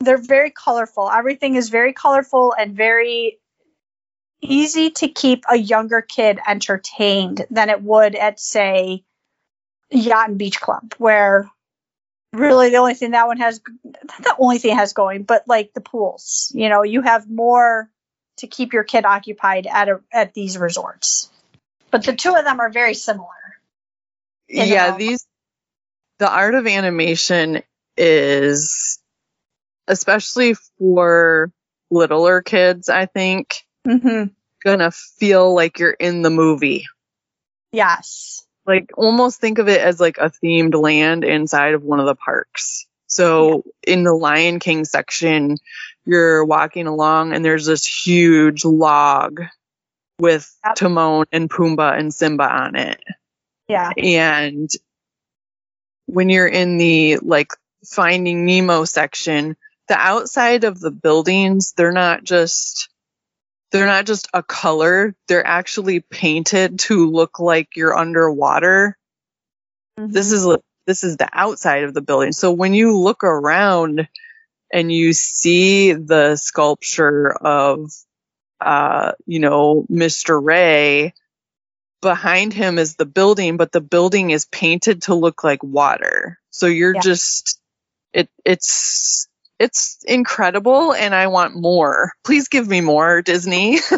they're 0.00 0.18
very 0.18 0.50
colorful. 0.50 1.10
Everything 1.10 1.56
is 1.56 1.68
very 1.68 1.92
colorful 1.92 2.54
and 2.58 2.76
very 2.76 3.38
easy 4.40 4.90
to 4.90 5.08
keep 5.08 5.44
a 5.48 5.56
younger 5.56 6.00
kid 6.00 6.38
entertained 6.46 7.44
than 7.50 7.68
it 7.68 7.82
would 7.82 8.14
at 8.14 8.40
say 8.40 9.04
Yacht 9.90 10.30
and 10.30 10.38
Beach 10.38 10.60
Club, 10.60 10.94
where 10.96 11.50
really 12.32 12.70
the 12.70 12.76
only 12.76 12.94
thing 12.94 13.10
that 13.10 13.26
one 13.26 13.38
has 13.38 13.60
the 13.84 14.36
only 14.38 14.58
thing 14.58 14.76
has 14.76 14.92
going 14.92 15.24
but 15.24 15.42
like 15.48 15.72
the 15.74 15.80
pools 15.80 16.52
you 16.54 16.68
know 16.68 16.82
you 16.82 17.02
have 17.02 17.28
more 17.28 17.90
to 18.36 18.46
keep 18.46 18.72
your 18.72 18.84
kid 18.84 19.04
occupied 19.04 19.66
at 19.66 19.88
a, 19.88 20.00
at 20.12 20.32
these 20.32 20.56
resorts 20.56 21.30
but 21.90 22.04
the 22.04 22.14
two 22.14 22.34
of 22.34 22.44
them 22.44 22.60
are 22.60 22.70
very 22.70 22.94
similar 22.94 23.26
yeah 24.48 24.96
these 24.96 25.26
the 26.20 26.30
art 26.30 26.54
of 26.54 26.68
animation 26.68 27.62
is 27.96 29.00
especially 29.88 30.54
for 30.78 31.50
littler 31.90 32.40
kids 32.40 32.88
i 32.88 33.06
think 33.06 33.64
mm-hmm. 33.84 34.30
gonna 34.64 34.92
feel 34.92 35.52
like 35.52 35.80
you're 35.80 35.90
in 35.90 36.22
the 36.22 36.30
movie 36.30 36.86
yes 37.72 38.46
like 38.70 38.92
almost 38.96 39.40
think 39.40 39.58
of 39.58 39.68
it 39.68 39.80
as 39.80 40.00
like 40.00 40.18
a 40.18 40.30
themed 40.30 40.80
land 40.80 41.24
inside 41.24 41.74
of 41.74 41.82
one 41.82 41.98
of 41.98 42.06
the 42.06 42.14
parks. 42.14 42.86
So 43.08 43.64
yeah. 43.84 43.94
in 43.94 44.04
the 44.04 44.14
Lion 44.14 44.60
King 44.60 44.84
section, 44.84 45.56
you're 46.04 46.44
walking 46.44 46.86
along 46.86 47.32
and 47.32 47.44
there's 47.44 47.66
this 47.66 47.84
huge 47.84 48.64
log 48.64 49.42
with 50.20 50.54
yep. 50.64 50.76
Timon 50.76 51.26
and 51.32 51.50
Pumbaa 51.50 51.98
and 51.98 52.14
Simba 52.14 52.44
on 52.44 52.76
it. 52.76 53.02
Yeah. 53.66 53.90
And 53.96 54.70
when 56.12 56.28
you're 56.28 56.48
in 56.48 56.76
the 56.76 57.18
like 57.18 57.52
Finding 57.86 58.44
Nemo 58.44 58.84
section, 58.84 59.56
the 59.88 59.96
outside 59.96 60.64
of 60.64 60.78
the 60.78 60.90
buildings, 60.90 61.72
they're 61.76 61.92
not 61.92 62.24
just 62.24 62.88
they're 63.72 63.86
not 63.86 64.06
just 64.06 64.28
a 64.34 64.42
color, 64.42 65.14
they're 65.28 65.46
actually 65.46 66.00
painted 66.00 66.80
to 66.80 67.10
look 67.10 67.38
like 67.38 67.76
you're 67.76 67.96
underwater. 67.96 68.96
Mm-hmm. 69.98 70.12
This 70.12 70.32
is 70.32 70.46
this 70.86 71.04
is 71.04 71.16
the 71.16 71.28
outside 71.32 71.84
of 71.84 71.94
the 71.94 72.02
building. 72.02 72.32
So 72.32 72.52
when 72.52 72.74
you 72.74 72.98
look 72.98 73.22
around 73.22 74.08
and 74.72 74.92
you 74.92 75.12
see 75.12 75.92
the 75.92 76.36
sculpture 76.36 77.30
of 77.32 77.90
uh, 78.60 79.12
you 79.26 79.40
know, 79.40 79.86
Mr. 79.90 80.42
Ray, 80.42 81.14
behind 82.00 82.52
him 82.52 82.78
is 82.78 82.96
the 82.96 83.06
building, 83.06 83.56
but 83.56 83.72
the 83.72 83.80
building 83.80 84.30
is 84.30 84.46
painted 84.46 85.02
to 85.02 85.14
look 85.14 85.44
like 85.44 85.62
water. 85.62 86.38
So 86.50 86.66
you're 86.66 86.94
yeah. 86.94 87.00
just 87.00 87.60
it 88.12 88.28
it's 88.44 89.28
it's 89.58 89.98
incredible 90.06 90.94
and 90.94 91.14
I 91.14 91.26
want 91.28 91.54
more. 91.54 92.12
Please 92.24 92.48
give 92.48 92.66
me 92.66 92.80
more, 92.80 93.22
Disney. 93.22 93.78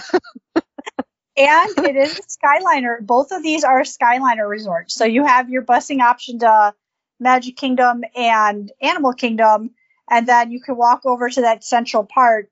and 1.36 1.78
it 1.78 1.96
is 1.96 2.18
a 2.18 2.22
Skyliner. 2.22 3.00
Both 3.00 3.30
of 3.30 3.42
these 3.42 3.64
are 3.64 3.82
Skyliner 3.82 4.48
resorts. 4.48 4.94
So 4.94 5.04
you 5.04 5.24
have 5.24 5.48
your 5.50 5.62
busing 5.62 6.00
option 6.00 6.40
to 6.40 6.74
Magic 7.20 7.56
Kingdom 7.56 8.02
and 8.16 8.72
Animal 8.80 9.12
Kingdom, 9.12 9.70
and 10.10 10.26
then 10.26 10.50
you 10.50 10.60
can 10.60 10.76
walk 10.76 11.06
over 11.06 11.30
to 11.30 11.42
that 11.42 11.62
central 11.62 12.04
part, 12.04 12.50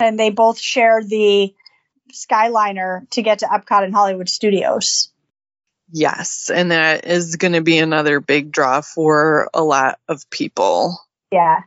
and 0.00 0.18
they 0.18 0.30
both 0.30 0.58
share 0.58 1.02
the 1.02 1.54
Skyliner 2.12 3.08
to 3.10 3.22
get 3.22 3.40
to 3.40 3.46
Epcot 3.46 3.84
and 3.84 3.94
Hollywood 3.94 4.28
Studios. 4.28 5.10
Yes, 5.90 6.50
and 6.52 6.72
that 6.72 7.04
is 7.06 7.36
going 7.36 7.52
to 7.52 7.60
be 7.60 7.78
another 7.78 8.20
big 8.20 8.50
draw 8.50 8.80
for 8.80 9.48
a 9.54 9.62
lot 9.62 9.98
of 10.08 10.28
people. 10.30 10.98
Yeah. 11.30 11.60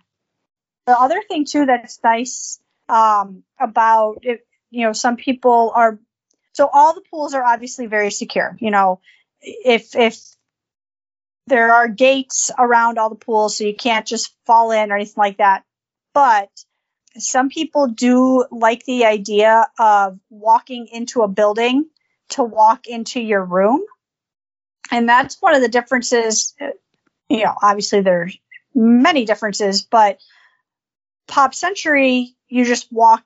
The 0.88 1.00
other 1.00 1.22
thing 1.28 1.46
too 1.46 1.66
that's 1.66 2.00
nice 2.04 2.60
um, 2.90 3.44
about 3.60 4.20
it, 4.24 4.46
you 4.72 4.86
know, 4.86 4.94
some 4.94 5.16
people 5.16 5.72
are 5.74 6.00
so 6.54 6.70
all 6.72 6.94
the 6.94 7.04
pools 7.10 7.34
are 7.34 7.44
obviously 7.44 7.86
very 7.86 8.12
secure. 8.12 8.58
You 8.60 8.72
know, 8.72 9.00
if 9.42 9.96
if 9.96 10.20
there 11.48 11.74
are 11.74 11.88
gates 11.88 12.52
around 12.58 12.98
all 12.98 13.10
the 13.10 13.16
pools, 13.16 13.58
so 13.58 13.64
you 13.64 13.76
can't 13.76 14.06
just 14.06 14.36
fall 14.46 14.72
in 14.72 14.92
or 14.92 14.96
anything 14.96 15.14
like 15.18 15.38
that. 15.38 15.64
But 16.14 16.50
some 17.18 17.50
people 17.50 17.88
do 17.88 18.46
like 18.52 18.86
the 18.86 19.06
idea 19.06 19.68
of 19.78 20.20
walking 20.30 20.88
into 20.92 21.22
a 21.22 21.28
building 21.28 21.86
to 22.30 22.44
walk 22.44 22.88
into 22.88 23.20
your 23.20 23.44
room. 23.44 23.84
And 24.92 25.08
that's 25.08 25.42
one 25.42 25.56
of 25.56 25.62
the 25.62 25.68
differences. 25.68 26.56
You 27.30 27.44
know, 27.44 27.54
obviously 27.62 28.02
there's 28.02 28.38
many 28.74 29.26
differences, 29.26 29.82
but 29.84 30.20
Pop 31.28 31.54
Century, 31.54 32.36
you 32.48 32.66
just 32.66 32.92
walk, 32.92 33.24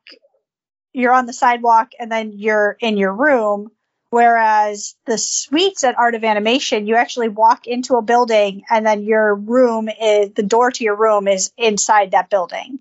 you're 0.92 1.14
on 1.14 1.26
the 1.26 1.34
sidewalk 1.34 1.92
and 2.00 2.12
then 2.12 2.34
you're 2.36 2.78
in 2.80 2.98
your 2.98 3.14
room. 3.14 3.72
Whereas 4.10 4.96
the 5.08 5.18
suites 5.18 5.84
at 5.84 5.98
Art 5.98 6.14
of 6.14 6.24
Animation, 6.24 6.86
you 6.86 6.96
actually 6.96 7.30
walk 7.30 7.66
into 7.66 7.96
a 7.96 8.02
building 8.04 8.64
and 8.70 8.86
then 8.86 9.04
your 9.04 9.34
room 9.34 9.90
is, 9.90 10.34
the 10.34 10.44
door 10.44 10.70
to 10.70 10.84
your 10.84 10.96
room 10.96 11.28
is 11.28 11.52
inside 11.58 12.12
that 12.12 12.30
building, 12.30 12.80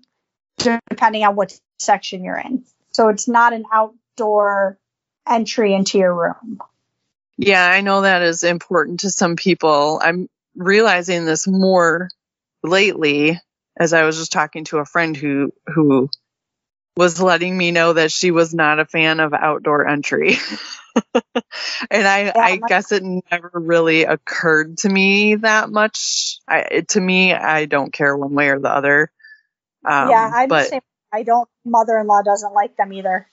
depending 0.57 1.23
on 1.23 1.35
what 1.35 1.57
section 1.79 2.23
you're 2.23 2.37
in. 2.37 2.63
So 2.91 3.09
it's 3.09 3.27
not 3.27 3.53
an 3.53 3.65
outdoor 3.71 4.77
entry 5.27 5.73
into 5.73 5.97
your 5.97 6.13
room. 6.13 6.61
Yeah, 7.37 7.65
I 7.65 7.81
know 7.81 8.01
that 8.01 8.21
is 8.21 8.43
important 8.43 9.01
to 9.01 9.09
some 9.09 9.35
people. 9.35 9.99
I'm 10.03 10.29
realizing 10.55 11.25
this 11.25 11.47
more 11.47 12.09
lately 12.61 13.39
as 13.77 13.93
I 13.93 14.03
was 14.03 14.17
just 14.17 14.31
talking 14.31 14.65
to 14.65 14.77
a 14.77 14.85
friend 14.85 15.17
who 15.17 15.51
who 15.65 16.09
was 16.95 17.19
letting 17.19 17.57
me 17.57 17.71
know 17.71 17.93
that 17.93 18.11
she 18.11 18.29
was 18.29 18.53
not 18.53 18.79
a 18.79 18.85
fan 18.85 19.19
of 19.19 19.33
outdoor 19.33 19.87
entry. 19.87 20.37
and 21.15 22.07
I, 22.07 22.25
yeah, 22.25 22.31
I 22.35 22.57
guess 22.67 22.91
it 22.91 23.03
never 23.03 23.49
really 23.53 24.03
occurred 24.03 24.77
to 24.79 24.89
me 24.89 25.35
that 25.35 25.71
much. 25.71 26.37
I, 26.47 26.83
to 26.89 27.01
me, 27.01 27.33
I 27.33 27.65
don't 27.65 27.91
care 27.91 28.15
one 28.15 28.35
way 28.35 28.49
or 28.49 28.59
the 28.59 28.69
other. 28.69 29.11
Um, 29.85 30.09
yeah, 30.09 30.31
I'm 30.33 30.49
but, 30.49 30.63
the 30.63 30.69
same. 30.69 30.81
I 31.11 31.23
don't. 31.23 31.47
Mother-in-law 31.65 32.23
doesn't 32.23 32.53
like 32.53 32.75
them 32.77 32.93
either. 32.93 33.27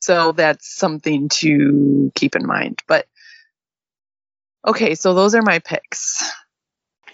So 0.00 0.32
that's 0.32 0.68
something 0.68 1.28
to 1.30 2.12
keep 2.14 2.36
in 2.36 2.46
mind. 2.46 2.82
But 2.86 3.06
okay, 4.66 4.94
so 4.94 5.14
those 5.14 5.34
are 5.34 5.42
my 5.42 5.58
picks. 5.58 6.30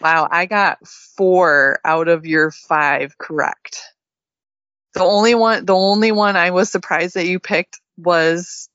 Wow, 0.01 0.29
I 0.31 0.47
got 0.47 0.87
four 0.87 1.79
out 1.85 2.09
of 2.09 2.27
your 2.27 2.51
five 2.51 3.17
correct. 3.17 3.81
The 4.93 5.03
only 5.03 5.35
one, 5.35 5.65
the 5.65 5.75
only 5.75 6.13
one 6.13 6.37
I 6.37 6.51
was 6.51 6.71
surprised 6.71 7.15
that 7.15 7.27
you 7.27 7.41
picked 7.41 7.81
was 7.97 8.69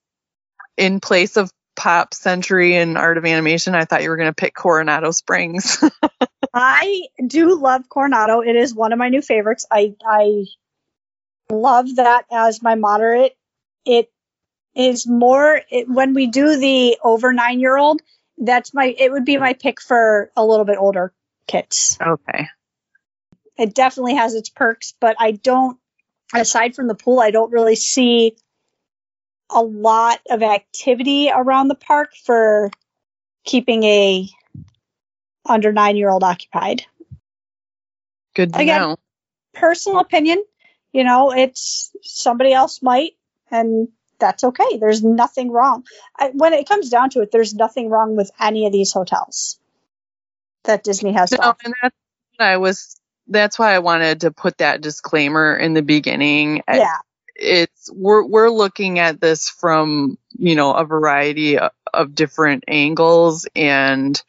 in 0.76 1.00
place 1.00 1.38
of 1.38 1.52
Pop 1.80 2.14
Century 2.14 2.76
and 2.76 2.98
Art 2.98 3.18
of 3.18 3.24
Animation. 3.24 3.74
I 3.74 3.86
thought 3.86 4.04
you 4.04 4.10
were 4.10 4.18
going 4.18 4.30
to 4.30 4.36
pick 4.36 4.54
Coronado 4.54 5.12
Springs. 5.12 5.82
I 6.54 7.04
do 7.26 7.58
love 7.58 7.88
Coronado. 7.88 8.42
It 8.42 8.58
is 8.58 8.76
one 8.76 8.92
of 8.92 9.00
my 9.00 9.08
new 9.08 9.22
favorites. 9.22 9.66
I 9.72 9.96
I 10.06 10.44
love 11.50 11.96
that 11.96 12.26
as 12.30 12.62
my 12.62 12.76
moderate. 12.76 13.38
It 13.86 14.12
is 14.76 15.08
more 15.08 15.62
it, 15.72 15.88
when 15.90 16.14
we 16.14 16.28
do 16.28 16.58
the 16.58 16.98
over 17.02 17.32
nine 17.32 17.62
year 17.62 17.78
old 17.78 18.02
that's 18.38 18.74
my 18.74 18.94
it 18.98 19.10
would 19.10 19.24
be 19.24 19.38
my 19.38 19.54
pick 19.54 19.82
for 19.82 20.32
a 20.36 20.46
little 20.46 20.66
bit 20.66 20.78
older 20.78 21.14
kids. 21.48 21.98
Okay. 22.02 22.48
It 23.58 23.74
definitely 23.74 24.16
has 24.16 24.36
its 24.36 24.50
perks, 24.50 24.96
but 25.00 25.16
I 25.18 25.32
don't 25.32 25.78
aside 26.34 26.76
from 26.76 26.88
the 26.88 26.96
pool, 26.96 27.22
I 27.22 27.32
don't 27.32 27.54
really 27.54 27.78
see 27.78 28.36
a 29.50 29.62
lot 29.62 30.20
of 30.30 30.44
activity 30.44 31.30
around 31.34 31.68
the 31.68 31.76
park 31.76 32.12
for 32.26 32.72
keeping 33.44 33.84
a 33.84 34.30
under 35.46 35.74
9-year-old 35.74 36.24
occupied. 36.24 36.86
Good 38.36 38.54
to 38.54 38.60
Again, 38.60 38.82
know. 38.82 38.98
Personal 39.54 40.00
opinion, 40.00 40.44
you 40.94 41.04
know, 41.04 41.32
it's 41.32 41.92
somebody 42.04 42.54
else 42.54 42.82
might 42.82 43.14
and 43.52 43.88
that's 44.20 44.44
okay. 44.44 44.78
There's 44.78 45.04
nothing 45.04 45.52
wrong. 45.52 45.86
I, 46.18 46.30
when 46.30 46.54
it 46.54 46.68
comes 46.68 46.90
down 46.90 47.10
to 47.12 47.22
it, 47.22 47.32
there's 47.32 47.56
nothing 47.56 47.90
wrong 47.90 48.16
with 48.16 48.32
any 48.40 48.66
of 48.66 48.74
these 48.74 48.92
hotels 48.92 49.60
that 50.66 50.84
Disney 50.84 51.14
has. 51.14 51.32
No, 51.32 51.56
and 51.64 51.74
that's 51.82 51.96
I 52.38 52.58
was. 52.58 52.96
That's 53.28 53.60
why 53.60 53.76
I 53.76 53.80
wanted 53.80 54.22
to 54.22 54.32
put 54.32 54.58
that 54.58 54.82
disclaimer 54.82 55.56
in 55.56 55.74
the 55.74 55.82
beginning. 55.82 56.64
Yeah. 56.68 56.98
It's 57.36 57.79
we're 57.94 58.26
we're 58.26 58.50
looking 58.50 59.00
at 59.00 59.20
this 59.20 59.50
from 59.50 60.18
you 60.38 60.56
know 60.56 60.74
a 60.74 60.86
variety 60.86 61.58
of, 61.58 61.72
different 62.14 62.64
angles 62.68 63.48
and 63.56 64.22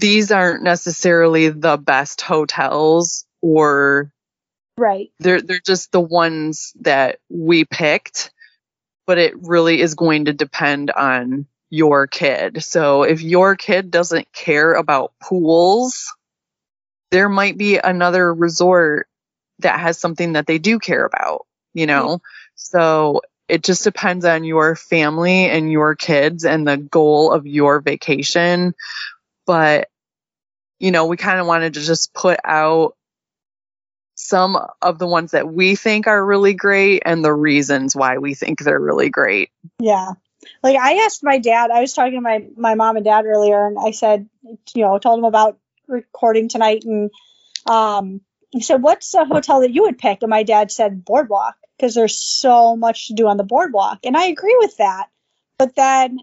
these 0.00 0.32
aren't 0.32 0.64
necessarily 0.64 1.48
the 1.48 1.76
best 1.76 2.20
hotels 2.20 3.24
or 3.40 4.12
right 4.76 5.12
they're 5.20 5.40
they're 5.40 5.60
just 5.60 5.92
the 5.92 6.00
ones 6.00 6.72
that 6.80 7.20
we 7.28 7.64
picked 7.64 8.32
but 9.06 9.18
it 9.18 9.34
really 9.42 9.80
is 9.80 9.94
going 9.94 10.24
to 10.24 10.32
depend 10.32 10.90
on 10.90 11.46
your 11.74 12.06
kid. 12.06 12.62
So 12.62 13.02
if 13.02 13.20
your 13.20 13.56
kid 13.56 13.90
doesn't 13.90 14.32
care 14.32 14.74
about 14.74 15.12
pools, 15.20 16.12
there 17.10 17.28
might 17.28 17.58
be 17.58 17.78
another 17.78 18.32
resort 18.32 19.08
that 19.58 19.80
has 19.80 19.98
something 19.98 20.34
that 20.34 20.46
they 20.46 20.58
do 20.58 20.78
care 20.78 21.04
about, 21.04 21.46
you 21.74 21.86
know? 21.86 22.20
So 22.54 23.20
it 23.48 23.62
just 23.62 23.84
depends 23.84 24.24
on 24.24 24.44
your 24.44 24.74
family 24.74 25.46
and 25.46 25.70
your 25.70 25.94
kids 25.94 26.44
and 26.44 26.66
the 26.66 26.78
goal 26.78 27.32
of 27.32 27.46
your 27.46 27.80
vacation. 27.80 28.74
But, 29.46 29.88
you 30.78 30.90
know, 30.90 31.06
we 31.06 31.16
kind 31.16 31.40
of 31.40 31.46
wanted 31.46 31.74
to 31.74 31.80
just 31.80 32.14
put 32.14 32.38
out 32.44 32.96
some 34.14 34.56
of 34.80 34.98
the 34.98 35.06
ones 35.06 35.32
that 35.32 35.52
we 35.52 35.76
think 35.76 36.06
are 36.06 36.24
really 36.24 36.54
great 36.54 37.02
and 37.04 37.24
the 37.24 37.34
reasons 37.34 37.94
why 37.94 38.18
we 38.18 38.34
think 38.34 38.60
they're 38.60 38.80
really 38.80 39.10
great. 39.10 39.50
Yeah. 39.78 40.12
Like 40.62 40.76
I 40.76 41.04
asked 41.04 41.22
my 41.22 41.38
dad, 41.38 41.70
I 41.70 41.80
was 41.80 41.92
talking 41.92 42.14
to 42.14 42.20
my, 42.20 42.46
my 42.56 42.74
mom 42.74 42.96
and 42.96 43.04
dad 43.04 43.26
earlier 43.26 43.66
and 43.66 43.76
I 43.78 43.90
said, 43.90 44.28
you 44.74 44.82
know, 44.82 44.98
told 44.98 45.18
him 45.18 45.24
about 45.24 45.58
recording 45.86 46.48
tonight 46.48 46.84
and 46.84 47.10
um 47.66 48.20
he 48.50 48.60
said, 48.60 48.82
What's 48.82 49.12
a 49.14 49.24
hotel 49.24 49.60
that 49.60 49.72
you 49.72 49.82
would 49.82 49.98
pick? 49.98 50.22
And 50.22 50.30
my 50.30 50.44
dad 50.44 50.70
said 50.70 51.04
boardwalk 51.04 51.56
because 51.76 51.94
there's 51.94 52.18
so 52.18 52.76
much 52.76 53.08
to 53.08 53.14
do 53.14 53.26
on 53.26 53.36
the 53.36 53.44
boardwalk. 53.44 54.00
And 54.04 54.16
I 54.16 54.26
agree 54.26 54.56
with 54.60 54.76
that. 54.78 55.08
But 55.58 55.74
then 55.76 56.18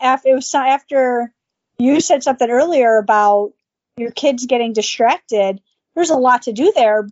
after 0.00 0.28
it 0.28 0.34
was 0.34 0.54
after 0.54 1.32
you 1.78 2.00
said 2.00 2.22
something 2.22 2.48
earlier 2.48 2.98
about 2.98 3.52
your 3.96 4.10
kids 4.10 4.46
getting 4.46 4.72
distracted, 4.72 5.60
there's 5.94 6.10
a 6.10 6.16
lot 6.16 6.42
to 6.42 6.52
do 6.52 6.72
there, 6.74 7.08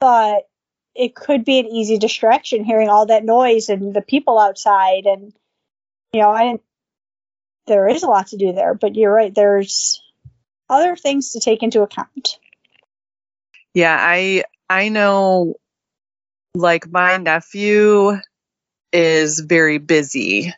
but 0.00 0.46
it 0.94 1.14
could 1.14 1.44
be 1.44 1.58
an 1.58 1.66
easy 1.66 1.98
distraction 1.98 2.64
hearing 2.64 2.88
all 2.88 3.06
that 3.06 3.24
noise 3.24 3.68
and 3.68 3.94
the 3.94 4.02
people 4.02 4.38
outside 4.38 5.06
and 5.06 5.32
you 6.12 6.20
know 6.20 6.30
i 6.30 6.58
there 7.66 7.88
is 7.88 8.02
a 8.02 8.08
lot 8.08 8.28
to 8.28 8.36
do 8.36 8.52
there 8.52 8.74
but 8.74 8.96
you're 8.96 9.12
right 9.12 9.34
there's 9.34 10.02
other 10.68 10.96
things 10.96 11.32
to 11.32 11.40
take 11.40 11.62
into 11.62 11.82
account 11.82 12.38
yeah 13.74 13.96
i 13.98 14.42
i 14.68 14.88
know 14.88 15.54
like 16.54 16.90
my 16.90 17.16
nephew 17.16 18.18
is 18.92 19.40
very 19.40 19.78
busy 19.78 20.52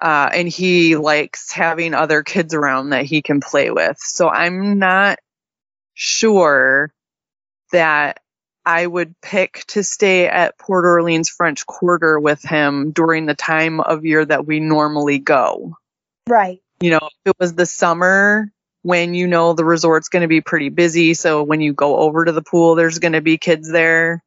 uh, 0.00 0.30
and 0.32 0.48
he 0.48 0.96
likes 0.96 1.52
having 1.52 1.94
other 1.94 2.22
kids 2.22 2.54
around 2.54 2.90
that 2.90 3.04
he 3.04 3.22
can 3.22 3.40
play 3.40 3.70
with 3.70 3.98
so 3.98 4.28
i'm 4.28 4.78
not 4.78 5.18
sure 5.94 6.92
that 7.72 8.20
I 8.66 8.84
would 8.84 9.14
pick 9.20 9.64
to 9.68 9.84
stay 9.84 10.26
at 10.26 10.58
Port 10.58 10.84
Orleans 10.84 11.28
French 11.28 11.64
Quarter 11.66 12.18
with 12.18 12.42
him 12.42 12.90
during 12.90 13.26
the 13.26 13.34
time 13.34 13.80
of 13.80 14.04
year 14.04 14.24
that 14.24 14.44
we 14.44 14.58
normally 14.58 15.20
go. 15.20 15.76
Right. 16.28 16.60
You 16.80 16.90
know, 16.90 17.08
if 17.24 17.30
it 17.30 17.36
was 17.38 17.54
the 17.54 17.64
summer 17.64 18.50
when 18.82 19.14
you 19.14 19.28
know 19.28 19.52
the 19.52 19.64
resort's 19.64 20.08
going 20.08 20.22
to 20.22 20.28
be 20.28 20.40
pretty 20.40 20.68
busy. 20.68 21.14
So 21.14 21.44
when 21.44 21.60
you 21.60 21.72
go 21.72 21.96
over 21.96 22.24
to 22.24 22.32
the 22.32 22.42
pool, 22.42 22.74
there's 22.74 22.98
going 22.98 23.12
to 23.12 23.20
be 23.20 23.38
kids 23.38 23.70
there. 23.70 24.22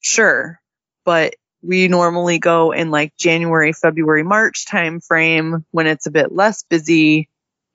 Sure. 0.00 0.60
But 1.04 1.34
we 1.62 1.88
normally 1.88 2.38
go 2.38 2.72
in 2.72 2.90
like 2.90 3.16
January, 3.16 3.72
February, 3.72 4.22
March 4.22 4.66
time 4.66 5.00
frame 5.00 5.64
when 5.70 5.86
it's 5.86 6.06
a 6.06 6.10
bit 6.10 6.32
less 6.32 6.62
busy 6.62 7.28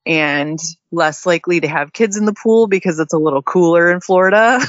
and 0.06 0.60
less 0.92 1.26
likely 1.26 1.60
to 1.60 1.68
have 1.68 1.94
kids 1.94 2.18
in 2.18 2.26
the 2.26 2.34
pool 2.34 2.68
because 2.68 3.00
it's 3.00 3.14
a 3.14 3.18
little 3.18 3.42
cooler 3.42 3.92
in 3.92 4.02
Florida 4.02 4.60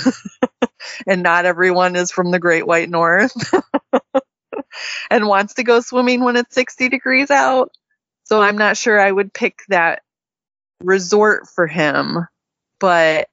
and 1.07 1.23
not 1.23 1.45
everyone 1.45 1.95
is 1.95 2.11
from 2.11 2.31
the 2.31 2.39
great 2.39 2.67
white 2.67 2.89
north 2.89 3.35
and 5.11 5.27
wants 5.27 5.55
to 5.55 5.63
go 5.63 5.81
swimming 5.81 6.23
when 6.25 6.37
it's 6.37 6.55
60 6.55 6.89
degrees 6.89 7.31
out. 7.31 7.71
So 8.25 8.43
I'm 8.43 8.59
not 8.59 8.77
sure 8.77 8.99
I 8.99 9.13
would 9.13 9.33
pick 9.33 9.61
that 9.69 10.03
resort 10.83 11.49
for 11.49 11.67
him, 11.67 12.27
but 12.81 13.29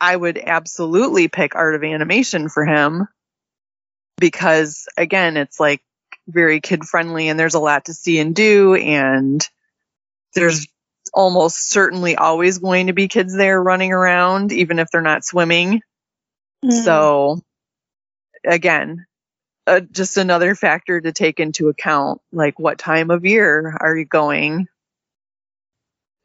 I 0.00 0.14
would 0.14 0.38
absolutely 0.38 1.28
pick 1.28 1.54
Art 1.54 1.74
of 1.74 1.84
Animation 1.84 2.48
for 2.48 2.64
him 2.64 3.08
because 4.18 4.86
again, 4.96 5.36
it's 5.36 5.58
like 5.58 5.82
very 6.28 6.60
kid 6.60 6.84
friendly 6.84 7.28
and 7.28 7.38
there's 7.38 7.54
a 7.54 7.60
lot 7.60 7.86
to 7.86 7.94
see 7.94 8.18
and 8.18 8.34
do 8.34 8.74
and 8.74 9.46
there's 10.34 10.66
almost 11.14 11.70
certainly 11.70 12.16
always 12.16 12.58
going 12.58 12.88
to 12.88 12.92
be 12.92 13.08
kids 13.08 13.34
there 13.34 13.60
running 13.62 13.92
around 13.92 14.52
even 14.52 14.78
if 14.78 14.90
they're 14.90 15.00
not 15.00 15.24
swimming. 15.24 15.80
Mm. 16.64 16.84
So 16.84 17.40
again, 18.44 19.06
uh, 19.66 19.80
just 19.80 20.16
another 20.16 20.54
factor 20.54 21.00
to 21.00 21.12
take 21.12 21.40
into 21.40 21.68
account 21.68 22.20
like 22.32 22.58
what 22.58 22.78
time 22.78 23.10
of 23.10 23.24
year 23.24 23.76
are 23.80 23.96
you 23.96 24.04
going 24.04 24.68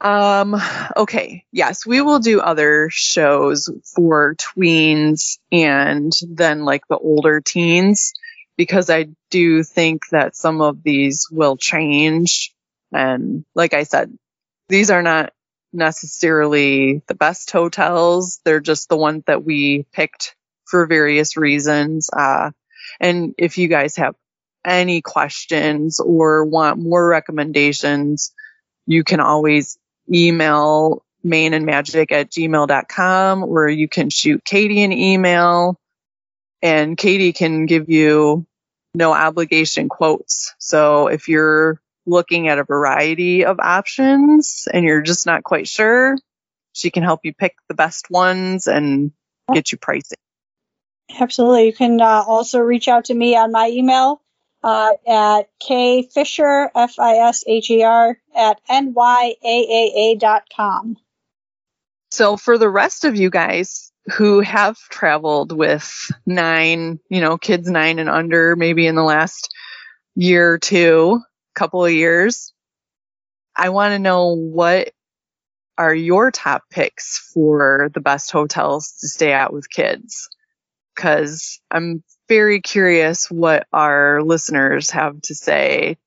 um, 0.03 0.61
okay. 0.97 1.45
Yes, 1.51 1.85
we 1.85 2.01
will 2.01 2.19
do 2.19 2.41
other 2.41 2.89
shows 2.91 3.69
for 3.95 4.35
tweens 4.35 5.39
and 5.51 6.11
then 6.27 6.65
like 6.65 6.87
the 6.89 6.97
older 6.97 7.39
teens 7.39 8.13
because 8.57 8.89
I 8.89 9.07
do 9.31 9.63
think 9.63 10.03
that 10.11 10.35
some 10.35 10.61
of 10.61 10.83
these 10.83 11.27
will 11.31 11.55
change. 11.55 12.53
And 12.91 13.45
like 13.55 13.73
I 13.73 13.83
said, 13.83 14.15
these 14.67 14.91
are 14.91 15.01
not 15.01 15.31
necessarily 15.71 17.01
the 17.07 17.15
best 17.15 17.49
hotels. 17.51 18.41
They're 18.43 18.59
just 18.59 18.89
the 18.89 18.97
ones 18.97 19.23
that 19.27 19.43
we 19.43 19.85
picked 19.93 20.35
for 20.65 20.85
various 20.85 21.37
reasons. 21.37 22.09
Uh, 22.11 22.51
and 22.99 23.33
if 23.37 23.57
you 23.57 23.69
guys 23.69 23.95
have 23.95 24.15
any 24.65 25.01
questions 25.01 25.99
or 25.99 26.45
want 26.45 26.77
more 26.77 27.07
recommendations, 27.07 28.33
you 28.85 29.03
can 29.03 29.19
always 29.19 29.77
email 30.11 31.03
main 31.23 31.53
and 31.53 31.65
magic 31.65 32.11
at 32.11 32.29
gmail.com 32.29 33.43
or 33.43 33.69
you 33.69 33.87
can 33.87 34.09
shoot 34.09 34.43
Katie 34.43 34.83
an 34.83 34.91
email 34.91 35.79
and 36.61 36.97
Katie 36.97 37.33
can 37.33 37.65
give 37.65 37.89
you 37.89 38.45
no 38.93 39.13
obligation 39.13 39.89
quotes. 39.89 40.53
So 40.59 41.07
if 41.07 41.27
you're 41.27 41.79
looking 42.05 42.47
at 42.47 42.59
a 42.59 42.63
variety 42.63 43.45
of 43.45 43.59
options 43.59 44.67
and 44.71 44.85
you're 44.85 45.01
just 45.01 45.25
not 45.25 45.43
quite 45.43 45.67
sure, 45.67 46.17
she 46.73 46.91
can 46.91 47.03
help 47.03 47.21
you 47.23 47.33
pick 47.33 47.55
the 47.67 47.75
best 47.75 48.09
ones 48.09 48.67
and 48.67 49.11
get 49.53 49.71
you 49.71 49.77
pricing. 49.77 50.17
Absolutely. 51.19 51.67
You 51.67 51.73
can 51.73 52.01
uh, 52.01 52.23
also 52.25 52.59
reach 52.59 52.87
out 52.87 53.05
to 53.05 53.13
me 53.13 53.35
on 53.35 53.51
my 53.51 53.69
email, 53.69 54.21
uh, 54.63 54.93
at 55.07 55.49
K 55.59 56.03
Fisher, 56.03 56.71
F 56.73 56.97
I 56.99 57.17
S 57.27 57.43
H 57.45 57.69
E 57.69 57.83
R, 57.83 58.17
at 58.35 58.59
NYAAA.com. 58.69 59.37
So 62.11 62.37
for 62.37 62.57
the 62.57 62.69
rest 62.69 63.05
of 63.05 63.15
you 63.15 63.29
guys 63.29 63.91
who 64.13 64.41
have 64.41 64.77
traveled 64.89 65.51
with 65.51 66.11
nine, 66.25 66.99
you 67.09 67.21
know, 67.21 67.37
kids 67.37 67.69
nine 67.69 67.99
and 67.99 68.09
under, 68.09 68.55
maybe 68.55 68.87
in 68.87 68.95
the 68.95 69.03
last 69.03 69.53
year 70.15 70.53
or 70.53 70.59
two, 70.59 71.21
couple 71.55 71.85
of 71.85 71.91
years, 71.91 72.53
I 73.55 73.69
want 73.69 73.91
to 73.93 73.99
know 73.99 74.35
what 74.35 74.91
are 75.77 75.93
your 75.93 76.31
top 76.31 76.63
picks 76.69 77.17
for 77.33 77.89
the 77.93 77.99
best 77.99 78.31
hotels 78.31 78.93
to 79.01 79.07
stay 79.07 79.33
at 79.33 79.53
with 79.53 79.69
kids? 79.69 80.29
Cause 80.95 81.59
I'm 81.71 82.03
very 82.27 82.61
curious 82.61 83.29
what 83.29 83.67
our 83.73 84.21
listeners 84.21 84.89
have 84.91 85.21
to 85.23 85.35
say. 85.35 85.97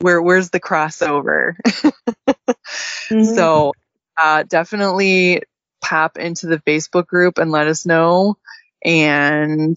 Where 0.00 0.20
where's 0.20 0.50
the 0.50 0.60
crossover? 0.60 1.54
mm-hmm. 1.66 3.34
So 3.34 3.72
uh, 4.16 4.44
definitely 4.44 5.42
pop 5.80 6.18
into 6.18 6.46
the 6.46 6.58
Facebook 6.58 7.06
group 7.06 7.38
and 7.38 7.50
let 7.50 7.66
us 7.66 7.86
know. 7.86 8.36
And 8.84 9.76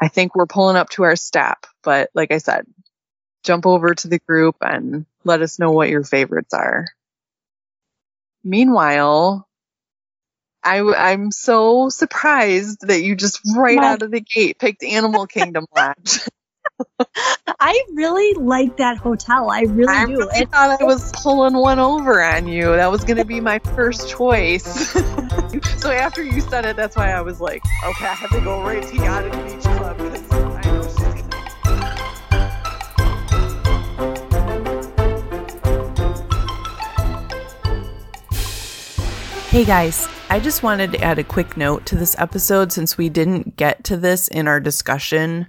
I 0.00 0.08
think 0.08 0.34
we're 0.34 0.46
pulling 0.46 0.76
up 0.76 0.90
to 0.90 1.04
our 1.04 1.16
step, 1.16 1.66
but 1.82 2.10
like 2.14 2.32
I 2.32 2.38
said, 2.38 2.66
jump 3.44 3.66
over 3.66 3.94
to 3.94 4.08
the 4.08 4.18
group 4.18 4.56
and 4.60 5.06
let 5.24 5.42
us 5.42 5.58
know 5.58 5.70
what 5.70 5.88
your 5.88 6.02
favorites 6.02 6.54
are. 6.54 6.88
Meanwhile, 8.42 9.46
I, 10.64 10.80
I'm 11.12 11.30
so 11.30 11.90
surprised 11.90 12.86
that 12.88 13.02
you 13.02 13.14
just 13.16 13.40
right 13.54 13.76
My- 13.76 13.92
out 13.92 14.02
of 14.02 14.10
the 14.10 14.20
gate 14.20 14.58
picked 14.58 14.82
Animal 14.82 15.26
Kingdom 15.28 15.66
Lodge. 15.76 16.20
I 17.60 17.80
really 17.92 18.34
like 18.34 18.78
that 18.78 18.96
hotel. 18.96 19.50
I 19.50 19.62
really 19.62 19.94
I 19.94 20.06
do. 20.06 20.16
Really 20.16 20.46
thought 20.46 20.80
I 20.80 20.84
was 20.84 21.12
pulling 21.12 21.54
one 21.54 21.78
over 21.78 22.22
on 22.22 22.48
you. 22.48 22.64
That 22.64 22.90
was 22.90 23.04
going 23.04 23.18
to 23.18 23.24
be 23.24 23.40
my 23.40 23.60
first 23.60 24.08
choice. 24.08 24.90
so 25.80 25.90
after 25.90 26.24
you 26.24 26.40
said 26.40 26.64
it, 26.64 26.76
that's 26.76 26.96
why 26.96 27.12
I 27.12 27.20
was 27.20 27.40
like, 27.40 27.62
okay, 27.84 28.06
I 28.06 28.14
have 28.14 28.30
to 28.30 28.40
go 28.40 28.62
right 28.62 28.82
to 28.82 28.96
Yacht 28.96 29.24
and 29.24 29.48
Beach 29.48 29.62
Club 29.62 29.98
because 29.98 30.32
I 30.32 30.62
know 30.72 30.82
she's 30.82 31.14
Hey 39.50 39.64
guys, 39.64 40.08
I 40.34 40.40
just 40.40 40.64
wanted 40.64 40.90
to 40.90 41.00
add 41.00 41.20
a 41.20 41.22
quick 41.22 41.56
note 41.56 41.86
to 41.86 41.94
this 41.94 42.18
episode 42.18 42.72
since 42.72 42.98
we 42.98 43.08
didn't 43.08 43.54
get 43.54 43.84
to 43.84 43.96
this 43.96 44.26
in 44.26 44.48
our 44.48 44.58
discussion. 44.58 45.46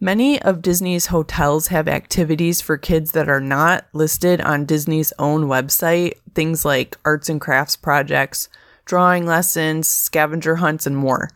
Many 0.00 0.38
of 0.42 0.60
Disney's 0.60 1.06
hotels 1.06 1.68
have 1.68 1.88
activities 1.88 2.60
for 2.60 2.76
kids 2.76 3.12
that 3.12 3.30
are 3.30 3.40
not 3.40 3.86
listed 3.94 4.42
on 4.42 4.66
Disney's 4.66 5.14
own 5.18 5.44
website, 5.44 6.18
things 6.34 6.62
like 6.62 6.98
arts 7.06 7.30
and 7.30 7.40
crafts 7.40 7.74
projects, 7.74 8.50
drawing 8.84 9.24
lessons, 9.24 9.88
scavenger 9.88 10.56
hunts, 10.56 10.86
and 10.86 10.98
more. 10.98 11.30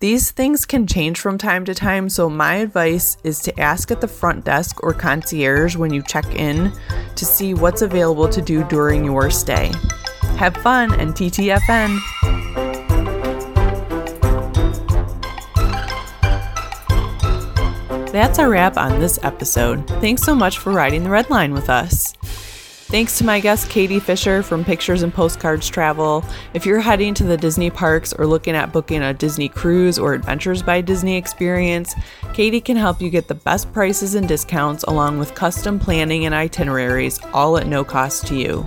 These 0.00 0.30
things 0.30 0.64
can 0.64 0.86
change 0.86 1.20
from 1.20 1.36
time 1.36 1.66
to 1.66 1.74
time, 1.74 2.08
so 2.08 2.30
my 2.30 2.54
advice 2.54 3.18
is 3.24 3.40
to 3.40 3.60
ask 3.60 3.90
at 3.90 4.00
the 4.00 4.08
front 4.08 4.46
desk 4.46 4.82
or 4.82 4.94
concierge 4.94 5.76
when 5.76 5.92
you 5.92 6.02
check 6.02 6.24
in 6.34 6.72
to 7.14 7.26
see 7.26 7.52
what's 7.52 7.82
available 7.82 8.30
to 8.30 8.40
do 8.40 8.64
during 8.64 9.04
your 9.04 9.30
stay. 9.30 9.70
Have 10.38 10.56
fun 10.58 10.94
and 11.00 11.14
TTFN! 11.14 11.98
That's 18.12 18.38
our 18.38 18.48
wrap 18.48 18.76
on 18.76 19.00
this 19.00 19.18
episode. 19.24 19.84
Thanks 20.00 20.22
so 20.22 20.36
much 20.36 20.58
for 20.58 20.72
riding 20.72 21.02
the 21.02 21.10
red 21.10 21.28
line 21.28 21.52
with 21.52 21.68
us. 21.68 22.12
Thanks 22.22 23.18
to 23.18 23.24
my 23.24 23.40
guest 23.40 23.68
Katie 23.68 23.98
Fisher 23.98 24.44
from 24.44 24.64
Pictures 24.64 25.02
and 25.02 25.12
Postcards 25.12 25.68
Travel. 25.68 26.24
If 26.54 26.64
you're 26.64 26.78
heading 26.78 27.14
to 27.14 27.24
the 27.24 27.36
Disney 27.36 27.68
parks 27.68 28.12
or 28.12 28.24
looking 28.24 28.54
at 28.54 28.72
booking 28.72 29.02
a 29.02 29.12
Disney 29.12 29.48
cruise 29.48 29.98
or 29.98 30.14
Adventures 30.14 30.62
by 30.62 30.82
Disney 30.82 31.16
experience, 31.16 31.96
Katie 32.32 32.60
can 32.60 32.76
help 32.76 33.02
you 33.02 33.10
get 33.10 33.26
the 33.26 33.34
best 33.34 33.72
prices 33.72 34.14
and 34.14 34.28
discounts 34.28 34.84
along 34.84 35.18
with 35.18 35.34
custom 35.34 35.80
planning 35.80 36.26
and 36.26 36.34
itineraries, 36.34 37.18
all 37.34 37.58
at 37.58 37.66
no 37.66 37.82
cost 37.82 38.28
to 38.28 38.36
you. 38.36 38.64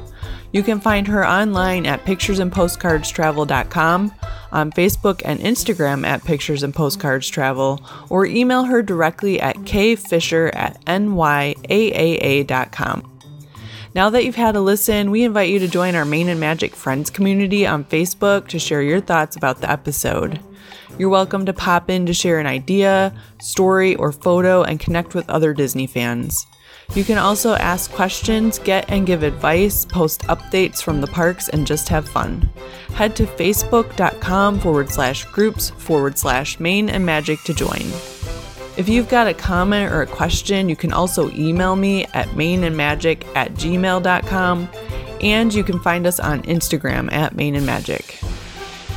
You 0.52 0.64
can 0.64 0.82
find 0.82 1.07
her 1.07 1.26
online 1.26 1.86
at 1.86 2.03
picturesandpostcardstravel.com, 2.06 4.14
on 4.52 4.72
Facebook 4.72 5.22
and 5.23 5.40
Instagram 5.40 6.06
at 6.06 6.26
Pictures 6.26 6.64
and 6.64 6.76
Postcards 6.76 7.30
Travel, 7.30 7.82
or 8.10 8.26
email 8.26 8.65
her 8.65 8.82
directly 8.82 9.40
at 9.40 9.56
kfisher 9.57 10.49
at 10.53 10.84
nyaaa.com. 10.86 13.07
Now 13.94 14.10
that 14.10 14.23
you've 14.23 14.36
had 14.36 14.56
a 14.56 14.61
listen, 14.61 15.11
we 15.11 15.23
invite 15.23 15.49
you 15.49 15.60
to 15.60 15.68
join 15.68 15.95
our 15.95 16.06
Main 16.06 16.30
and 16.30 16.40
Magic 16.40 16.76
Friends 16.76 17.10
community 17.10 17.68
on 17.68 17.84
Facebook 17.86 18.48
to 18.49 18.60
share 18.60 18.82
your 18.82 19.02
thoughts 19.02 19.36
about 19.36 19.61
the 19.61 19.69
episode. 19.69 20.40
You're 20.98 21.10
welcome 21.10 21.45
to 21.45 21.53
pop 21.53 21.90
in 21.90 22.06
to 22.06 22.14
share 22.14 22.40
an 22.40 22.48
idea, 22.48 23.14
story, 23.41 23.95
or 23.95 24.11
photo 24.11 24.64
and 24.64 24.80
connect 24.80 25.15
with 25.15 25.30
other 25.30 25.53
Disney 25.53 25.88
fans. 25.88 26.45
You 26.93 27.05
can 27.05 27.18
also 27.18 27.53
ask 27.53 27.89
questions, 27.91 28.59
get 28.59 28.85
and 28.89 29.07
give 29.07 29.23
advice, 29.23 29.85
post 29.85 30.23
updates 30.23 30.84
from 30.84 30.99
the 30.99 31.07
parks, 31.07 31.47
and 31.47 31.65
just 31.65 31.88
have 31.88 32.07
fun. 32.07 32.49
Head 32.95 33.15
to 33.15 33.26
facebook.com 33.26 34.59
forward 34.59 34.89
slash 34.89 35.23
groups 35.26 35.69
forward 35.69 36.18
slash 36.18 36.59
main 36.59 36.89
and 36.89 37.05
magic 37.05 37.41
to 37.43 37.53
join. 37.53 37.91
If 38.76 38.89
you've 38.89 39.07
got 39.07 39.27
a 39.27 39.34
comment 39.34 39.91
or 39.91 40.01
a 40.01 40.07
question, 40.07 40.68
you 40.68 40.76
can 40.76 40.91
also 40.91 41.30
email 41.31 41.77
me 41.77 42.05
at 42.13 42.27
mainandmagic 42.30 43.26
at 43.35 43.53
gmail.com. 43.53 44.69
and 45.22 45.53
you 45.53 45.63
can 45.63 45.80
find 45.80 46.07
us 46.07 46.19
on 46.19 46.41
Instagram 46.43 47.11
at 47.13 47.35
Main 47.35 47.55
and 47.55 47.65
Magic. 47.65 48.19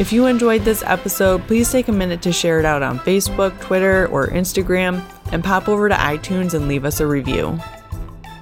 If 0.01 0.11
you 0.13 0.27
enjoyed 0.27 0.63
this 0.63 0.83
episode, 0.83 1.47
please 1.47 1.71
take 1.71 1.89
a 1.89 1.93
minute 1.93 2.23
to 2.23 2.33
share 2.33 2.59
it 2.59 2.65
out 2.65 2.83
on 2.83 2.99
Facebook, 3.01 3.61
Twitter, 3.61 4.09
or 4.09 4.29
Instagram, 4.29 5.05
and 5.33 5.45
pop 5.45 5.69
over 5.69 5.89
to 5.89 5.95
iTunes 5.95 6.55
and 6.55 6.67
leave 6.67 6.85
us 6.85 6.99
a 6.99 7.07
review. 7.07 7.61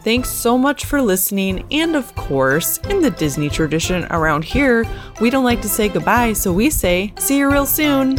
Thanks 0.05 0.31
so 0.31 0.59
much 0.59 0.85
for 0.85 1.01
listening, 1.01 1.65
and 1.71 1.95
of 1.95 2.13
course, 2.17 2.79
in 2.89 3.03
the 3.03 3.11
Disney 3.11 3.49
tradition 3.49 4.05
around 4.11 4.43
here, 4.43 4.85
we 5.21 5.31
don't 5.31 5.45
like 5.45 5.63
to 5.63 5.69
say 5.69 5.89
goodbye, 5.89 6.33
so 6.33 6.53
we 6.53 6.71
say, 6.71 7.13
see 7.19 7.39
you 7.39 7.49
real 7.49 7.67
soon! 7.67 8.17